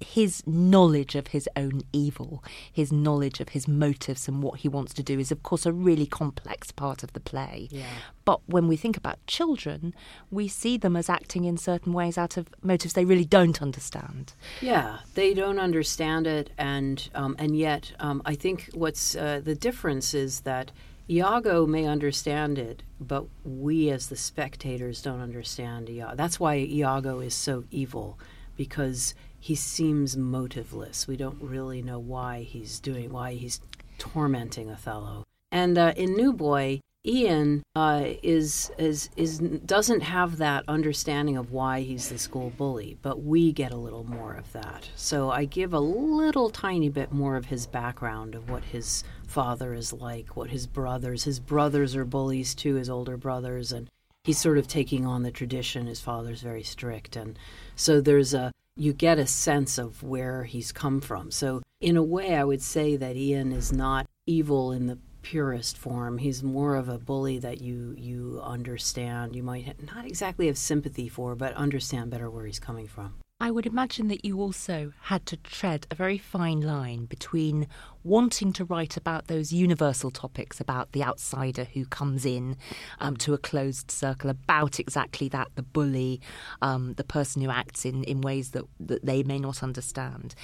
his 0.00 0.46
knowledge 0.46 1.14
of 1.14 1.28
his 1.28 1.48
own 1.56 1.82
evil, 1.92 2.42
his 2.72 2.92
knowledge 2.92 3.40
of 3.40 3.50
his 3.50 3.66
motives 3.66 4.28
and 4.28 4.42
what 4.42 4.60
he 4.60 4.68
wants 4.68 4.94
to 4.94 5.02
do 5.02 5.18
is, 5.18 5.32
of 5.32 5.42
course, 5.42 5.66
a 5.66 5.72
really 5.72 6.06
complex 6.06 6.70
part 6.70 7.02
of 7.02 7.12
the 7.12 7.20
play. 7.20 7.68
Yeah. 7.70 7.86
But 8.24 8.40
when 8.46 8.68
we 8.68 8.76
think 8.76 8.96
about 8.96 9.24
children, 9.26 9.94
we 10.30 10.48
see 10.48 10.76
them 10.76 10.96
as 10.96 11.08
acting 11.08 11.44
in 11.44 11.56
certain 11.56 11.92
ways 11.92 12.18
out 12.18 12.36
of 12.36 12.48
motives 12.62 12.94
they 12.94 13.04
really 13.04 13.24
don't 13.24 13.60
understand. 13.62 14.34
Yeah, 14.60 14.98
they 15.14 15.34
don't 15.34 15.58
understand 15.58 16.26
it, 16.26 16.50
and 16.58 17.08
um, 17.14 17.36
and 17.38 17.56
yet 17.56 17.92
um, 17.98 18.22
I 18.24 18.34
think 18.34 18.70
what's 18.74 19.16
uh, 19.16 19.40
the 19.42 19.54
difference 19.54 20.14
is 20.14 20.40
that 20.40 20.70
Iago 21.10 21.66
may 21.66 21.86
understand 21.86 22.58
it, 22.58 22.82
but 23.00 23.24
we 23.44 23.90
as 23.90 24.08
the 24.08 24.16
spectators 24.16 25.00
don't 25.00 25.20
understand 25.20 25.88
Iago. 25.88 26.14
That's 26.14 26.38
why 26.38 26.56
Iago 26.56 27.20
is 27.20 27.34
so 27.34 27.64
evil, 27.70 28.18
because 28.56 29.14
he 29.38 29.54
seems 29.54 30.16
motiveless. 30.16 31.06
We 31.06 31.16
don't 31.16 31.40
really 31.40 31.82
know 31.82 31.98
why 31.98 32.42
he's 32.42 32.80
doing, 32.80 33.12
why 33.12 33.34
he's 33.34 33.60
tormenting 33.98 34.70
Othello. 34.70 35.24
And 35.50 35.78
uh, 35.78 35.92
in 35.96 36.14
New 36.14 36.32
Boy, 36.32 36.80
Ian 37.06 37.62
uh, 37.74 38.04
is 38.22 38.70
is 38.76 39.08
is 39.16 39.38
doesn't 39.38 40.00
have 40.00 40.36
that 40.38 40.64
understanding 40.68 41.36
of 41.36 41.52
why 41.52 41.80
he's 41.80 42.08
the 42.08 42.18
school 42.18 42.50
bully, 42.50 42.98
but 43.00 43.22
we 43.22 43.52
get 43.52 43.72
a 43.72 43.76
little 43.76 44.04
more 44.04 44.34
of 44.34 44.52
that. 44.52 44.90
So 44.94 45.30
I 45.30 45.44
give 45.44 45.72
a 45.72 45.80
little 45.80 46.50
tiny 46.50 46.88
bit 46.88 47.12
more 47.12 47.36
of 47.36 47.46
his 47.46 47.66
background 47.66 48.34
of 48.34 48.50
what 48.50 48.64
his 48.64 49.04
father 49.26 49.72
is 49.72 49.92
like, 49.92 50.36
what 50.36 50.50
his 50.50 50.66
brothers, 50.66 51.24
his 51.24 51.40
brothers 51.40 51.94
are 51.96 52.04
bullies 52.04 52.54
too, 52.54 52.74
his 52.74 52.90
older 52.90 53.16
brothers, 53.16 53.72
and 53.72 53.88
he's 54.24 54.38
sort 54.38 54.58
of 54.58 54.68
taking 54.68 55.06
on 55.06 55.22
the 55.22 55.30
tradition. 55.30 55.86
His 55.86 56.00
father's 56.00 56.42
very 56.42 56.64
strict, 56.64 57.16
and 57.16 57.38
so 57.76 58.00
there's 58.00 58.34
a 58.34 58.52
you 58.78 58.92
get 58.92 59.18
a 59.18 59.26
sense 59.26 59.76
of 59.76 60.02
where 60.02 60.44
he's 60.44 60.72
come 60.72 61.00
from. 61.00 61.30
So 61.30 61.62
in 61.80 61.96
a 61.96 62.02
way, 62.02 62.34
I 62.34 62.44
would 62.44 62.62
say 62.62 62.96
that 62.96 63.16
Ian 63.16 63.52
is 63.52 63.72
not 63.72 64.06
evil 64.26 64.72
in 64.72 64.86
the 64.86 64.98
purest 65.22 65.76
form. 65.76 66.18
He's 66.18 66.42
more 66.42 66.76
of 66.76 66.88
a 66.88 66.98
bully 66.98 67.38
that 67.40 67.60
you 67.60 67.94
you 67.98 68.40
understand. 68.42 69.34
You 69.34 69.42
might 69.42 69.84
not 69.84 70.06
exactly 70.06 70.46
have 70.46 70.56
sympathy 70.56 71.08
for, 71.08 71.34
but 71.34 71.52
understand 71.54 72.10
better 72.10 72.30
where 72.30 72.46
he's 72.46 72.60
coming 72.60 72.86
from. 72.86 73.14
I 73.40 73.52
would 73.52 73.66
imagine 73.66 74.08
that 74.08 74.24
you 74.24 74.40
also 74.40 74.92
had 75.02 75.24
to 75.26 75.36
tread 75.36 75.86
a 75.92 75.94
very 75.94 76.18
fine 76.18 76.60
line 76.60 77.04
between 77.04 77.68
wanting 78.02 78.52
to 78.54 78.64
write 78.64 78.96
about 78.96 79.28
those 79.28 79.52
universal 79.52 80.10
topics 80.10 80.60
about 80.60 80.90
the 80.90 81.04
outsider 81.04 81.62
who 81.62 81.84
comes 81.86 82.26
in 82.26 82.56
um, 82.98 83.16
to 83.18 83.34
a 83.34 83.38
closed 83.38 83.92
circle, 83.92 84.28
about 84.28 84.80
exactly 84.80 85.28
that 85.28 85.46
the 85.54 85.62
bully, 85.62 86.20
um, 86.62 86.94
the 86.94 87.04
person 87.04 87.40
who 87.40 87.48
acts 87.48 87.84
in, 87.84 88.02
in 88.04 88.22
ways 88.22 88.50
that, 88.50 88.64
that 88.80 89.04
they 89.04 89.22
may 89.22 89.38
not 89.38 89.62
understand, 89.62 90.34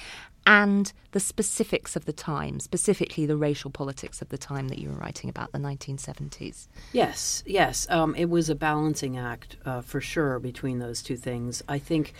and 0.45 0.93
the 1.11 1.19
specifics 1.19 1.97
of 1.97 2.05
the 2.05 2.13
time, 2.13 2.61
specifically 2.61 3.25
the 3.25 3.35
racial 3.35 3.71
politics 3.71 4.21
of 4.21 4.29
the 4.29 4.37
time 4.37 4.69
that 4.69 4.79
you 4.79 4.87
were 4.89 4.95
writing 4.95 5.29
about, 5.29 5.51
the 5.51 5.57
1970s. 5.57 6.69
Yes, 6.93 7.43
yes. 7.45 7.87
Um, 7.89 8.15
it 8.15 8.29
was 8.29 8.49
a 8.49 8.55
balancing 8.55 9.17
act 9.17 9.57
uh, 9.65 9.81
for 9.81 9.99
sure 9.99 10.39
between 10.39 10.79
those 10.79 11.01
two 11.01 11.17
things. 11.17 11.61
I 11.67 11.79
think 11.79 12.13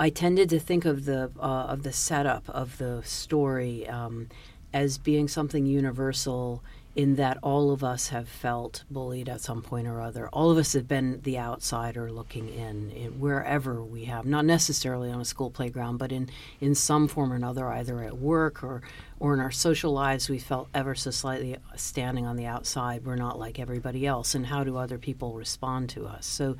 I 0.00 0.08
tended 0.08 0.48
to 0.48 0.58
think 0.58 0.86
of 0.86 1.04
the 1.04 1.30
uh, 1.38 1.42
of 1.42 1.82
the 1.82 1.92
setup 1.92 2.48
of 2.48 2.78
the 2.78 3.02
story 3.04 3.86
um, 3.86 4.30
as 4.72 4.96
being 4.96 5.28
something 5.28 5.66
universal 5.66 6.62
in 6.96 7.16
that 7.16 7.36
all 7.42 7.70
of 7.70 7.84
us 7.84 8.08
have 8.08 8.26
felt 8.26 8.82
bullied 8.90 9.28
at 9.28 9.42
some 9.42 9.60
point 9.60 9.86
or 9.86 10.00
other. 10.00 10.26
All 10.30 10.50
of 10.50 10.56
us 10.56 10.72
have 10.72 10.88
been 10.88 11.20
the 11.22 11.38
outsider 11.38 12.10
looking 12.10 12.48
in, 12.48 12.90
in, 12.92 13.20
wherever 13.20 13.84
we 13.84 14.06
have, 14.06 14.24
not 14.24 14.46
necessarily 14.46 15.10
on 15.10 15.20
a 15.20 15.24
school 15.26 15.50
playground, 15.50 15.98
but 15.98 16.12
in, 16.12 16.30
in 16.62 16.74
some 16.74 17.06
form 17.06 17.30
or 17.30 17.36
another, 17.36 17.68
either 17.68 18.02
at 18.02 18.16
work 18.16 18.64
or, 18.64 18.82
or 19.20 19.34
in 19.34 19.40
our 19.40 19.52
social 19.52 19.92
lives, 19.92 20.30
we 20.30 20.38
felt 20.38 20.68
ever 20.74 20.94
so 20.94 21.10
slightly 21.10 21.58
standing 21.76 22.26
on 22.26 22.36
the 22.36 22.46
outside. 22.46 23.04
We're 23.04 23.16
not 23.16 23.38
like 23.38 23.60
everybody 23.60 24.06
else. 24.06 24.34
And 24.34 24.46
how 24.46 24.64
do 24.64 24.76
other 24.76 24.98
people 24.98 25.34
respond 25.34 25.90
to 25.90 26.06
us? 26.06 26.26
So 26.26 26.56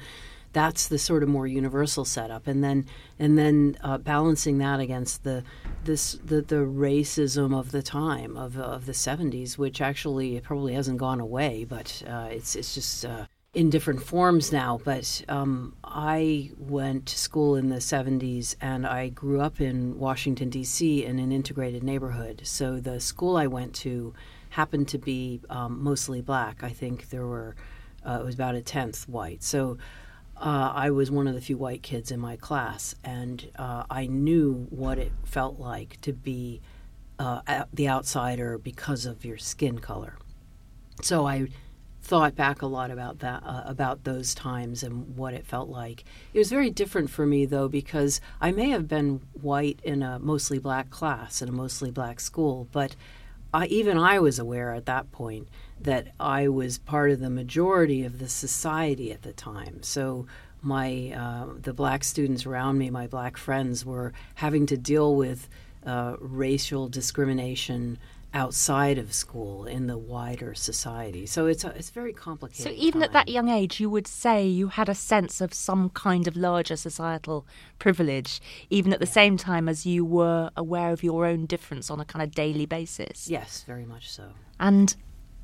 that's 0.52 0.88
the 0.88 0.98
sort 0.98 1.22
of 1.22 1.28
more 1.28 1.46
universal 1.46 2.04
setup, 2.04 2.46
and 2.46 2.62
then 2.62 2.86
and 3.18 3.38
then 3.38 3.76
uh, 3.82 3.98
balancing 3.98 4.58
that 4.58 4.80
against 4.80 5.24
the 5.24 5.44
this 5.84 6.18
the, 6.24 6.42
the 6.42 6.56
racism 6.56 7.58
of 7.58 7.72
the 7.72 7.82
time 7.82 8.36
of 8.36 8.58
of 8.58 8.86
the 8.86 8.92
'70s, 8.92 9.56
which 9.56 9.80
actually 9.80 10.40
probably 10.40 10.74
hasn't 10.74 10.98
gone 10.98 11.20
away, 11.20 11.64
but 11.64 12.02
uh, 12.06 12.28
it's 12.30 12.56
it's 12.56 12.74
just. 12.74 13.04
Uh, 13.04 13.26
in 13.52 13.68
different 13.68 14.00
forms 14.00 14.52
now, 14.52 14.80
but 14.84 15.24
um, 15.28 15.74
I 15.82 16.52
went 16.56 17.06
to 17.06 17.18
school 17.18 17.56
in 17.56 17.68
the 17.68 17.78
70s 17.78 18.54
and 18.60 18.86
I 18.86 19.08
grew 19.08 19.40
up 19.40 19.60
in 19.60 19.98
Washington, 19.98 20.50
D.C., 20.50 21.04
in 21.04 21.18
an 21.18 21.32
integrated 21.32 21.82
neighborhood. 21.82 22.42
So 22.44 22.78
the 22.78 23.00
school 23.00 23.36
I 23.36 23.48
went 23.48 23.74
to 23.76 24.14
happened 24.50 24.86
to 24.88 24.98
be 24.98 25.40
um, 25.50 25.82
mostly 25.82 26.20
black. 26.20 26.62
I 26.62 26.70
think 26.70 27.10
there 27.10 27.26
were, 27.26 27.56
uh, 28.06 28.18
it 28.20 28.24
was 28.24 28.36
about 28.36 28.54
a 28.54 28.62
tenth 28.62 29.08
white. 29.08 29.42
So 29.42 29.78
uh, 30.40 30.72
I 30.74 30.90
was 30.90 31.10
one 31.10 31.28
of 31.28 31.34
the 31.34 31.40
few 31.40 31.58
white 31.58 31.82
kids 31.82 32.10
in 32.10 32.18
my 32.18 32.36
class, 32.36 32.94
and 33.04 33.50
uh, 33.56 33.84
I 33.90 34.06
knew 34.06 34.66
what 34.70 34.98
it 34.98 35.12
felt 35.24 35.58
like 35.58 36.00
to 36.00 36.12
be 36.12 36.62
uh, 37.18 37.64
the 37.72 37.88
outsider 37.88 38.56
because 38.56 39.04
of 39.04 39.24
your 39.24 39.36
skin 39.36 39.78
color. 39.78 40.16
So 41.02 41.26
I 41.26 41.48
thought 42.02 42.34
back 42.34 42.62
a 42.62 42.66
lot 42.66 42.90
about 42.90 43.18
that, 43.18 43.42
uh, 43.44 43.62
about 43.66 44.04
those 44.04 44.34
times 44.34 44.82
and 44.82 45.16
what 45.16 45.34
it 45.34 45.46
felt 45.46 45.68
like. 45.68 46.04
It 46.32 46.38
was 46.38 46.48
very 46.48 46.70
different 46.70 47.10
for 47.10 47.26
me 47.26 47.44
though 47.44 47.68
because 47.68 48.20
I 48.40 48.52
may 48.52 48.70
have 48.70 48.88
been 48.88 49.20
white 49.40 49.80
in 49.82 50.02
a 50.02 50.18
mostly 50.18 50.58
black 50.58 50.88
class 50.88 51.42
in 51.42 51.48
a 51.48 51.52
mostly 51.52 51.90
black 51.90 52.18
school, 52.18 52.68
but 52.72 52.96
I, 53.52 53.66
even 53.66 53.98
I 53.98 54.18
was 54.18 54.38
aware 54.38 54.72
at 54.72 54.86
that 54.86 55.12
point 55.12 55.48
that 55.82 56.08
I 56.20 56.48
was 56.48 56.78
part 56.78 57.10
of 57.10 57.20
the 57.20 57.30
majority 57.30 58.04
of 58.04 58.18
the 58.18 58.28
society 58.28 59.12
at 59.12 59.22
the 59.22 59.32
time. 59.32 59.82
So 59.82 60.26
my 60.62 61.12
uh, 61.16 61.54
the 61.60 61.72
black 61.72 62.04
students 62.04 62.44
around 62.46 62.78
me, 62.78 62.90
my 62.90 63.06
black 63.06 63.36
friends, 63.36 63.84
were 63.84 64.12
having 64.34 64.66
to 64.66 64.76
deal 64.76 65.16
with 65.16 65.48
uh, 65.86 66.16
racial 66.20 66.88
discrimination 66.88 67.98
outside 68.32 68.96
of 68.96 69.12
school 69.12 69.64
in 69.64 69.88
the 69.88 69.98
wider 69.98 70.54
society. 70.54 71.26
So 71.26 71.46
it's 71.46 71.64
a, 71.64 71.70
it's 71.70 71.90
very 71.90 72.12
complicated. 72.12 72.64
So 72.64 72.70
even 72.76 73.00
time. 73.00 73.08
at 73.08 73.12
that 73.12 73.28
young 73.28 73.48
age, 73.48 73.80
you 73.80 73.90
would 73.90 74.06
say 74.06 74.46
you 74.46 74.68
had 74.68 74.88
a 74.88 74.94
sense 74.94 75.40
of 75.40 75.52
some 75.52 75.90
kind 75.90 76.28
of 76.28 76.36
larger 76.36 76.76
societal 76.76 77.44
privilege, 77.78 78.40
even 78.68 78.92
at 78.92 79.00
the 79.00 79.06
yeah. 79.06 79.12
same 79.12 79.36
time 79.36 79.68
as 79.68 79.84
you 79.84 80.04
were 80.04 80.50
aware 80.56 80.92
of 80.92 81.02
your 81.02 81.26
own 81.26 81.46
difference 81.46 81.90
on 81.90 81.98
a 81.98 82.04
kind 82.04 82.22
of 82.22 82.32
daily 82.32 82.66
basis. 82.66 83.28
Yes, 83.28 83.64
very 83.66 83.84
much 83.84 84.10
so. 84.10 84.28
And 84.60 84.94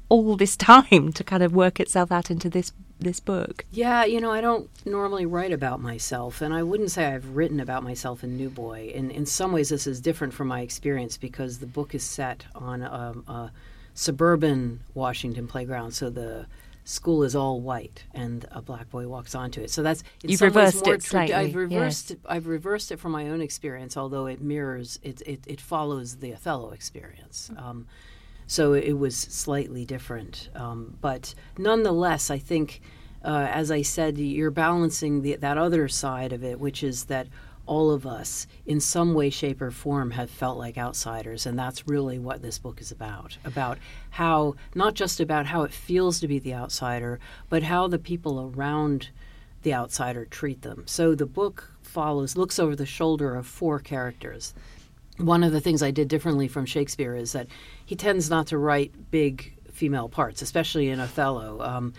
all 0.09 0.37
this 0.37 0.57
time 0.57 1.13
to 1.13 1.25
kind 1.25 1.43
of 1.43 1.55
work 1.55 1.81
itself 1.81 2.13
out 2.13 2.31
into 2.31 2.49
this 2.49 2.73
this 2.99 3.21
book? 3.21 3.65
Yeah, 3.71 4.05
you 4.05 4.21
know, 4.21 4.31
I 4.31 4.41
don't 4.41 4.71
normally 4.87 5.27
write 5.27 5.53
about 5.53 5.81
myself, 5.81 6.41
and 6.41 6.55
I 6.55 6.63
wouldn't 6.63 6.91
say 6.91 7.07
I've 7.07 7.37
written 7.37 7.61
about 7.61 7.83
myself 7.83 8.25
in 8.25 8.37
New 8.37 8.49
Boy. 8.49 8.93
And 8.95 9.11
in 9.11 9.27
some 9.27 9.53
ways, 9.53 9.69
this 9.69 9.87
is 9.87 10.01
different 10.01 10.33
from 10.33 10.49
my 10.49 10.61
experience 10.61 11.17
because 11.19 11.59
the 11.59 11.67
book 11.67 11.95
is 11.95 12.03
set 12.03 12.47
on 12.55 12.83
a, 12.83 13.15
a 13.29 13.53
suburban 13.95 14.81
Washington 14.95 15.47
playground, 15.47 15.93
so 15.93 16.09
the 16.09 16.47
school 16.85 17.25
is 17.25 17.35
all 17.35 17.61
white 17.61 18.05
and 18.15 18.47
a 18.53 18.63
black 18.63 18.89
boy 18.91 19.09
walks 19.09 19.35
onto 19.35 19.61
it. 19.61 19.71
So 19.71 19.83
that's 19.83 20.05
you've 20.23 20.41
reversed 20.41 20.87
it 20.87 21.03
slightly. 21.03 21.35
I've 21.35 21.57
reversed 21.57 22.11
yes. 22.11 22.19
I've 22.25 22.47
reversed 22.47 22.93
it 22.93 23.01
from 23.01 23.13
my 23.13 23.29
own 23.29 23.41
experience, 23.41 23.97
although 23.97 24.27
it 24.27 24.41
mirrors 24.41 24.99
it. 25.03 25.21
It, 25.27 25.41
it 25.47 25.61
follows 25.61 26.17
the 26.17 26.33
Othello 26.33 26.71
experience. 26.71 27.51
Um, 27.57 27.87
so 28.47 28.73
it 28.75 28.93
was 28.93 29.17
slightly 29.17 29.85
different. 29.85 30.49
Um, 30.55 30.97
but 31.01 31.35
nonetheless, 31.59 32.31
I 32.31 32.39
think, 32.39 32.81
uh, 33.25 33.49
as 33.51 33.71
I 33.71 33.83
said, 33.83 34.19
you're 34.19 34.51
balancing 34.51 35.23
the, 35.23 35.37
that 35.37 35.59
other 35.59 35.89
side 35.89 36.33
of 36.33 36.45
it, 36.45 36.61
which 36.61 36.83
is 36.83 37.05
that 37.05 37.27
all 37.67 37.91
of 37.91 38.07
us, 38.07 38.47
in 38.65 38.79
some 38.79 39.13
way, 39.13 39.29
shape, 39.29 39.61
or 39.61 39.73
form, 39.73 40.13
have 40.13 40.31
felt 40.31 40.57
like 40.57 40.79
outsiders. 40.79 41.47
And 41.47 41.59
that's 41.59 41.89
really 41.89 42.19
what 42.19 42.41
this 42.41 42.59
book 42.59 42.81
is 42.81 42.93
about 42.93 43.37
about 43.45 43.79
how, 44.11 44.55
not 44.75 44.95
just 44.95 45.19
about 45.19 45.47
how 45.47 45.63
it 45.63 45.73
feels 45.73 46.21
to 46.21 46.29
be 46.29 46.39
the 46.39 46.55
outsider, 46.55 47.19
but 47.51 47.65
how 47.65 47.89
the 47.89 47.99
people 47.99 48.53
around 48.55 49.11
the 49.63 49.75
outsider 49.75 50.25
treat 50.25 50.63
them. 50.63 50.85
So 50.87 51.17
the 51.17 51.27
book 51.27 51.73
follows, 51.83 52.37
looks 52.37 52.61
over 52.61 52.77
the 52.77 52.87
shoulder 52.87 53.35
of 53.35 53.49
four 53.49 53.81
characters 53.81 54.55
one 55.19 55.43
of 55.43 55.53
the 55.53 55.61
things 55.61 55.83
I 55.83 55.91
did 55.91 56.09
differently 56.09 56.49
from 56.49 56.67
Shakespeare 56.67 57.15
is 57.15 57.33
that 57.33 57.49
he 57.85 57.97
tends 57.97 58.29
not 58.31 58.49
to 58.49 58.59
write 58.59 59.11
big 59.11 59.55
female 59.73 60.09
parts, 60.09 60.43
especially 60.43 60.89
in 60.89 61.01
Othello. 61.01 61.61
Um, 61.61 61.93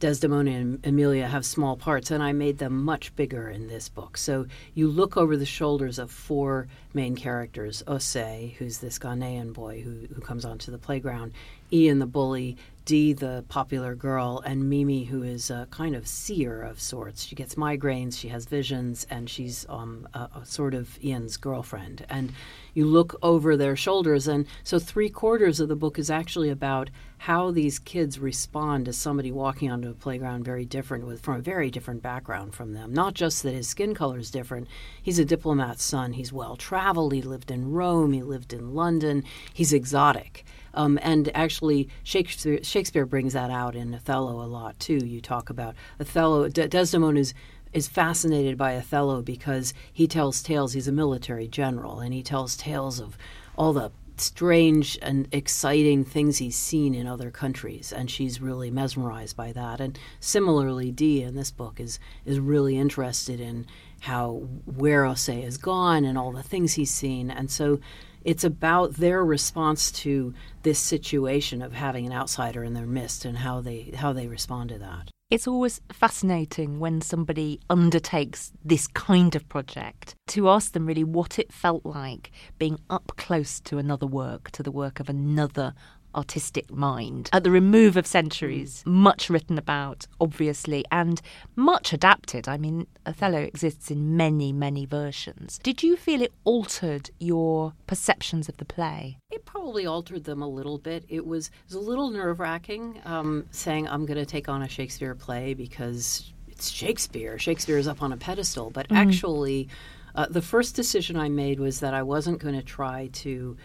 Desdemona 0.00 0.52
and 0.52 0.86
Emilia 0.86 1.26
have 1.26 1.44
small 1.44 1.76
parts, 1.76 2.10
and 2.10 2.22
I 2.22 2.32
made 2.32 2.58
them 2.58 2.84
much 2.84 3.14
bigger 3.16 3.48
in 3.48 3.66
this 3.66 3.88
book. 3.88 4.16
So 4.16 4.46
you 4.74 4.88
look 4.88 5.16
over 5.16 5.36
the 5.36 5.46
shoulders 5.46 5.98
of 5.98 6.10
four 6.10 6.68
main 6.94 7.16
characters 7.16 7.82
Osei, 7.86 8.54
who's 8.54 8.78
this 8.78 8.98
Ghanaian 8.98 9.52
boy 9.52 9.82
who, 9.82 10.06
who 10.14 10.20
comes 10.20 10.44
onto 10.44 10.70
the 10.70 10.78
playground, 10.78 11.32
Ian 11.72 11.98
the 11.98 12.06
bully, 12.06 12.56
Dee, 12.88 13.12
the 13.12 13.44
popular 13.50 13.94
girl, 13.94 14.40
and 14.46 14.70
Mimi, 14.70 15.04
who 15.04 15.22
is 15.22 15.50
a 15.50 15.68
kind 15.70 15.94
of 15.94 16.08
seer 16.08 16.62
of 16.62 16.80
sorts. 16.80 17.22
She 17.22 17.36
gets 17.36 17.54
migraines, 17.54 18.18
she 18.18 18.28
has 18.28 18.46
visions, 18.46 19.06
and 19.10 19.28
she's 19.28 19.66
um, 19.68 20.08
a, 20.14 20.30
a, 20.36 20.46
sort 20.46 20.72
of 20.72 20.98
Ian's 21.04 21.36
girlfriend. 21.36 22.06
And 22.08 22.32
you 22.72 22.86
look 22.86 23.14
over 23.22 23.58
their 23.58 23.76
shoulders, 23.76 24.26
and 24.26 24.46
so 24.64 24.78
three 24.78 25.10
quarters 25.10 25.60
of 25.60 25.68
the 25.68 25.76
book 25.76 25.98
is 25.98 26.10
actually 26.10 26.48
about 26.48 26.88
how 27.18 27.50
these 27.50 27.78
kids 27.78 28.18
respond 28.18 28.86
to 28.86 28.94
somebody 28.94 29.32
walking 29.32 29.70
onto 29.70 29.90
a 29.90 29.94
playground 29.94 30.46
very 30.46 30.64
different, 30.64 31.06
with 31.06 31.20
from 31.20 31.34
a 31.34 31.42
very 31.42 31.70
different 31.70 32.00
background 32.00 32.54
from 32.54 32.72
them. 32.72 32.94
Not 32.94 33.12
just 33.12 33.42
that 33.42 33.52
his 33.52 33.68
skin 33.68 33.94
color 33.94 34.18
is 34.18 34.30
different. 34.30 34.66
He's 35.08 35.18
a 35.18 35.24
diplomat's 35.24 35.82
son. 35.82 36.12
He's 36.12 36.34
well 36.34 36.54
traveled. 36.54 37.14
He 37.14 37.22
lived 37.22 37.50
in 37.50 37.72
Rome. 37.72 38.12
He 38.12 38.22
lived 38.22 38.52
in 38.52 38.74
London. 38.74 39.24
He's 39.54 39.72
exotic. 39.72 40.44
Um, 40.74 40.98
and 41.00 41.34
actually, 41.34 41.88
Shakespeare, 42.02 42.62
Shakespeare 42.62 43.06
brings 43.06 43.32
that 43.32 43.50
out 43.50 43.74
in 43.74 43.94
Othello 43.94 44.44
a 44.44 44.44
lot 44.44 44.78
too. 44.78 44.98
You 44.98 45.22
talk 45.22 45.48
about 45.48 45.74
Othello. 45.98 46.50
De- 46.50 46.68
Desdemona 46.68 47.20
is 47.20 47.32
is 47.72 47.88
fascinated 47.88 48.58
by 48.58 48.76
Othello 48.76 49.22
because 49.22 49.72
he 49.90 50.06
tells 50.06 50.42
tales. 50.42 50.74
He's 50.74 50.88
a 50.88 50.92
military 50.92 51.48
general, 51.48 52.00
and 52.00 52.12
he 52.12 52.22
tells 52.22 52.54
tales 52.54 53.00
of 53.00 53.16
all 53.56 53.72
the 53.72 53.90
strange 54.20 54.98
and 55.00 55.26
exciting 55.32 56.04
things 56.04 56.36
he's 56.36 56.56
seen 56.56 56.94
in 56.94 57.06
other 57.06 57.30
countries, 57.30 57.94
and 57.94 58.10
she's 58.10 58.42
really 58.42 58.70
mesmerized 58.70 59.38
by 59.38 59.52
that. 59.52 59.80
And 59.80 59.98
similarly, 60.20 60.90
Dee 60.90 61.22
in 61.22 61.34
this 61.34 61.50
book 61.50 61.80
is 61.80 61.98
is 62.26 62.38
really 62.38 62.76
interested 62.76 63.40
in 63.40 63.66
how 64.00 64.48
where 64.64 65.04
Osei 65.04 65.44
has 65.44 65.56
gone 65.58 66.04
and 66.04 66.16
all 66.16 66.32
the 66.32 66.42
things 66.42 66.74
he's 66.74 66.92
seen, 66.92 67.30
and 67.30 67.50
so 67.50 67.80
it's 68.24 68.44
about 68.44 68.94
their 68.94 69.24
response 69.24 69.90
to 69.90 70.34
this 70.62 70.78
situation 70.78 71.62
of 71.62 71.72
having 71.72 72.06
an 72.06 72.12
outsider 72.12 72.64
in 72.64 72.74
their 72.74 72.86
midst 72.86 73.24
and 73.24 73.38
how 73.38 73.60
they 73.60 73.92
how 73.96 74.12
they 74.12 74.26
respond 74.26 74.70
to 74.70 74.78
that. 74.78 75.10
It's 75.30 75.46
always 75.46 75.82
fascinating 75.92 76.80
when 76.80 77.02
somebody 77.02 77.60
undertakes 77.68 78.50
this 78.64 78.86
kind 78.86 79.36
of 79.36 79.46
project 79.50 80.14
to 80.28 80.48
ask 80.48 80.72
them 80.72 80.86
really 80.86 81.04
what 81.04 81.38
it 81.38 81.52
felt 81.52 81.84
like 81.84 82.30
being 82.58 82.78
up 82.88 83.12
close 83.18 83.60
to 83.60 83.76
another 83.76 84.06
work, 84.06 84.50
to 84.52 84.62
the 84.62 84.72
work 84.72 85.00
of 85.00 85.10
another 85.10 85.74
artistic 86.14 86.70
mind. 86.70 87.30
At 87.32 87.44
the 87.44 87.50
remove 87.50 87.96
of 87.96 88.06
centuries, 88.06 88.82
much 88.86 89.30
written 89.30 89.58
about, 89.58 90.06
obviously, 90.20 90.84
and 90.90 91.20
much 91.56 91.92
adapted. 91.92 92.48
I 92.48 92.56
mean, 92.56 92.86
Othello 93.06 93.40
exists 93.40 93.90
in 93.90 94.16
many, 94.16 94.52
many 94.52 94.86
versions. 94.86 95.58
Did 95.62 95.82
you 95.82 95.96
feel 95.96 96.22
it 96.22 96.32
altered 96.44 97.10
your 97.18 97.74
perceptions 97.86 98.48
of 98.48 98.56
the 98.56 98.64
play? 98.64 99.18
It 99.30 99.44
probably 99.44 99.86
altered 99.86 100.24
them 100.24 100.42
a 100.42 100.48
little 100.48 100.78
bit. 100.78 101.04
It 101.08 101.26
was, 101.26 101.48
it 101.48 101.74
was 101.74 101.74
a 101.74 101.80
little 101.80 102.10
nerve 102.10 102.40
wracking 102.40 103.00
um, 103.04 103.46
saying, 103.50 103.88
I'm 103.88 104.06
going 104.06 104.18
to 104.18 104.26
take 104.26 104.48
on 104.48 104.62
a 104.62 104.68
Shakespeare 104.68 105.14
play 105.14 105.54
because 105.54 106.32
it's 106.48 106.70
Shakespeare. 106.70 107.38
Shakespeare 107.38 107.78
is 107.78 107.86
up 107.86 108.02
on 108.02 108.12
a 108.12 108.16
pedestal. 108.16 108.70
But 108.70 108.88
mm. 108.88 108.96
actually, 108.96 109.68
uh, 110.14 110.26
the 110.28 110.42
first 110.42 110.74
decision 110.74 111.16
I 111.16 111.28
made 111.28 111.60
was 111.60 111.80
that 111.80 111.94
I 111.94 112.02
wasn't 112.02 112.40
going 112.40 112.56
to 112.56 112.62
try 112.62 113.08
to 113.12 113.56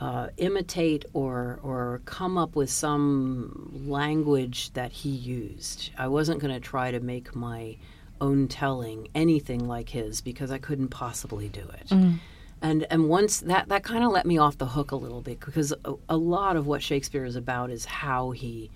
uh, 0.00 0.28
imitate 0.38 1.04
or 1.12 1.60
or 1.62 2.00
come 2.06 2.38
up 2.38 2.56
with 2.56 2.70
some 2.70 3.84
language 3.86 4.72
that 4.72 4.90
he 4.90 5.10
used. 5.10 5.90
I 5.98 6.08
wasn't 6.08 6.40
going 6.40 6.54
to 6.54 6.60
try 6.60 6.90
to 6.90 7.00
make 7.00 7.36
my 7.36 7.76
own 8.20 8.48
telling 8.48 9.08
anything 9.14 9.68
like 9.68 9.90
his 9.90 10.22
because 10.22 10.50
I 10.50 10.58
couldn't 10.58 10.88
possibly 10.88 11.48
do 11.48 11.60
it. 11.60 11.88
Mm. 11.88 12.18
and 12.62 12.86
and 12.90 13.08
once 13.10 13.40
that 13.40 13.68
that 13.68 13.84
kind 13.84 14.02
of 14.02 14.10
let 14.10 14.24
me 14.24 14.38
off 14.38 14.56
the 14.56 14.66
hook 14.66 14.90
a 14.90 14.96
little 14.96 15.20
bit 15.20 15.38
because 15.38 15.72
a, 15.84 15.94
a, 16.08 16.16
lot 16.16 16.56
of 16.56 16.66
what 16.66 16.82
Shakespeare 16.82 17.24
is 17.24 17.36
about 17.36 17.70
is 17.70 17.84
how 17.84 18.30
he 18.30 18.70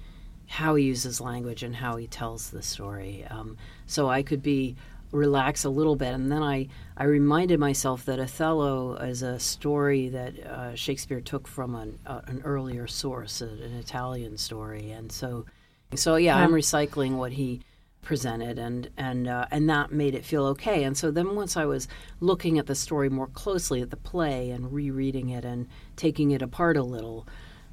how 0.47 0.75
he 0.75 0.85
uses 0.85 1.23
language 1.23 1.63
and 1.63 1.75
how 1.75 1.97
he 1.97 2.07
tells 2.07 2.51
the 2.51 2.63
story. 2.63 3.25
Um, 3.31 3.57
so 3.87 4.11
I 4.11 4.23
could 4.23 4.43
be 4.43 4.77
relax 5.15 5.65
a 5.65 5.71
little 5.71 5.97
bit, 5.97 6.13
and 6.15 6.31
then 6.31 6.43
I 6.43 6.69
I 6.97 7.05
reminded 7.05 7.61
myself 7.61 8.05
that 8.07 8.19
Othello 8.19 8.97
is 8.97 9.23
a 9.23 9.39
story 9.39 10.09
that 10.11 10.39
uh, 10.41 10.75
Shakespeare 10.75 11.21
took 11.21 11.47
from 11.47 11.75
an 11.75 11.99
uh, 12.07 12.21
an 12.27 12.43
earlier 12.45 12.87
source, 12.87 13.41
an 13.41 13.77
Italian 13.79 14.37
story, 14.37 14.91
and 14.91 15.11
so 15.11 15.47
so 15.95 16.17
yeah, 16.17 16.37
I'm 16.37 16.51
recycling 16.51 17.17
what 17.17 17.33
he 17.33 17.61
presented 18.03 18.59
and 18.59 18.91
and 18.97 19.27
uh, 19.27 19.47
and 19.51 19.69
that 19.71 19.91
made 19.91 20.15
it 20.15 20.25
feel 20.25 20.45
okay 20.45 20.85
and 20.85 20.95
so 20.95 21.11
then 21.11 21.35
once 21.35 21.57
i 21.57 21.65
was 21.65 21.89
looking 22.21 22.59
at 22.59 22.67
the 22.67 22.75
story 22.75 23.09
more 23.09 23.29
closely 23.29 23.81
at 23.81 23.89
the 23.89 23.97
play 23.97 24.51
and 24.51 24.73
rereading 24.73 25.31
it 25.31 25.43
and 25.43 25.67
taking 25.97 26.31
it 26.31 26.43
apart 26.43 26.77
a 26.77 26.83
little 26.83 27.27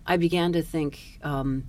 i 0.07 0.15
began 0.15 0.53
to 0.53 0.61
think 0.61 1.19
um, 1.21 1.65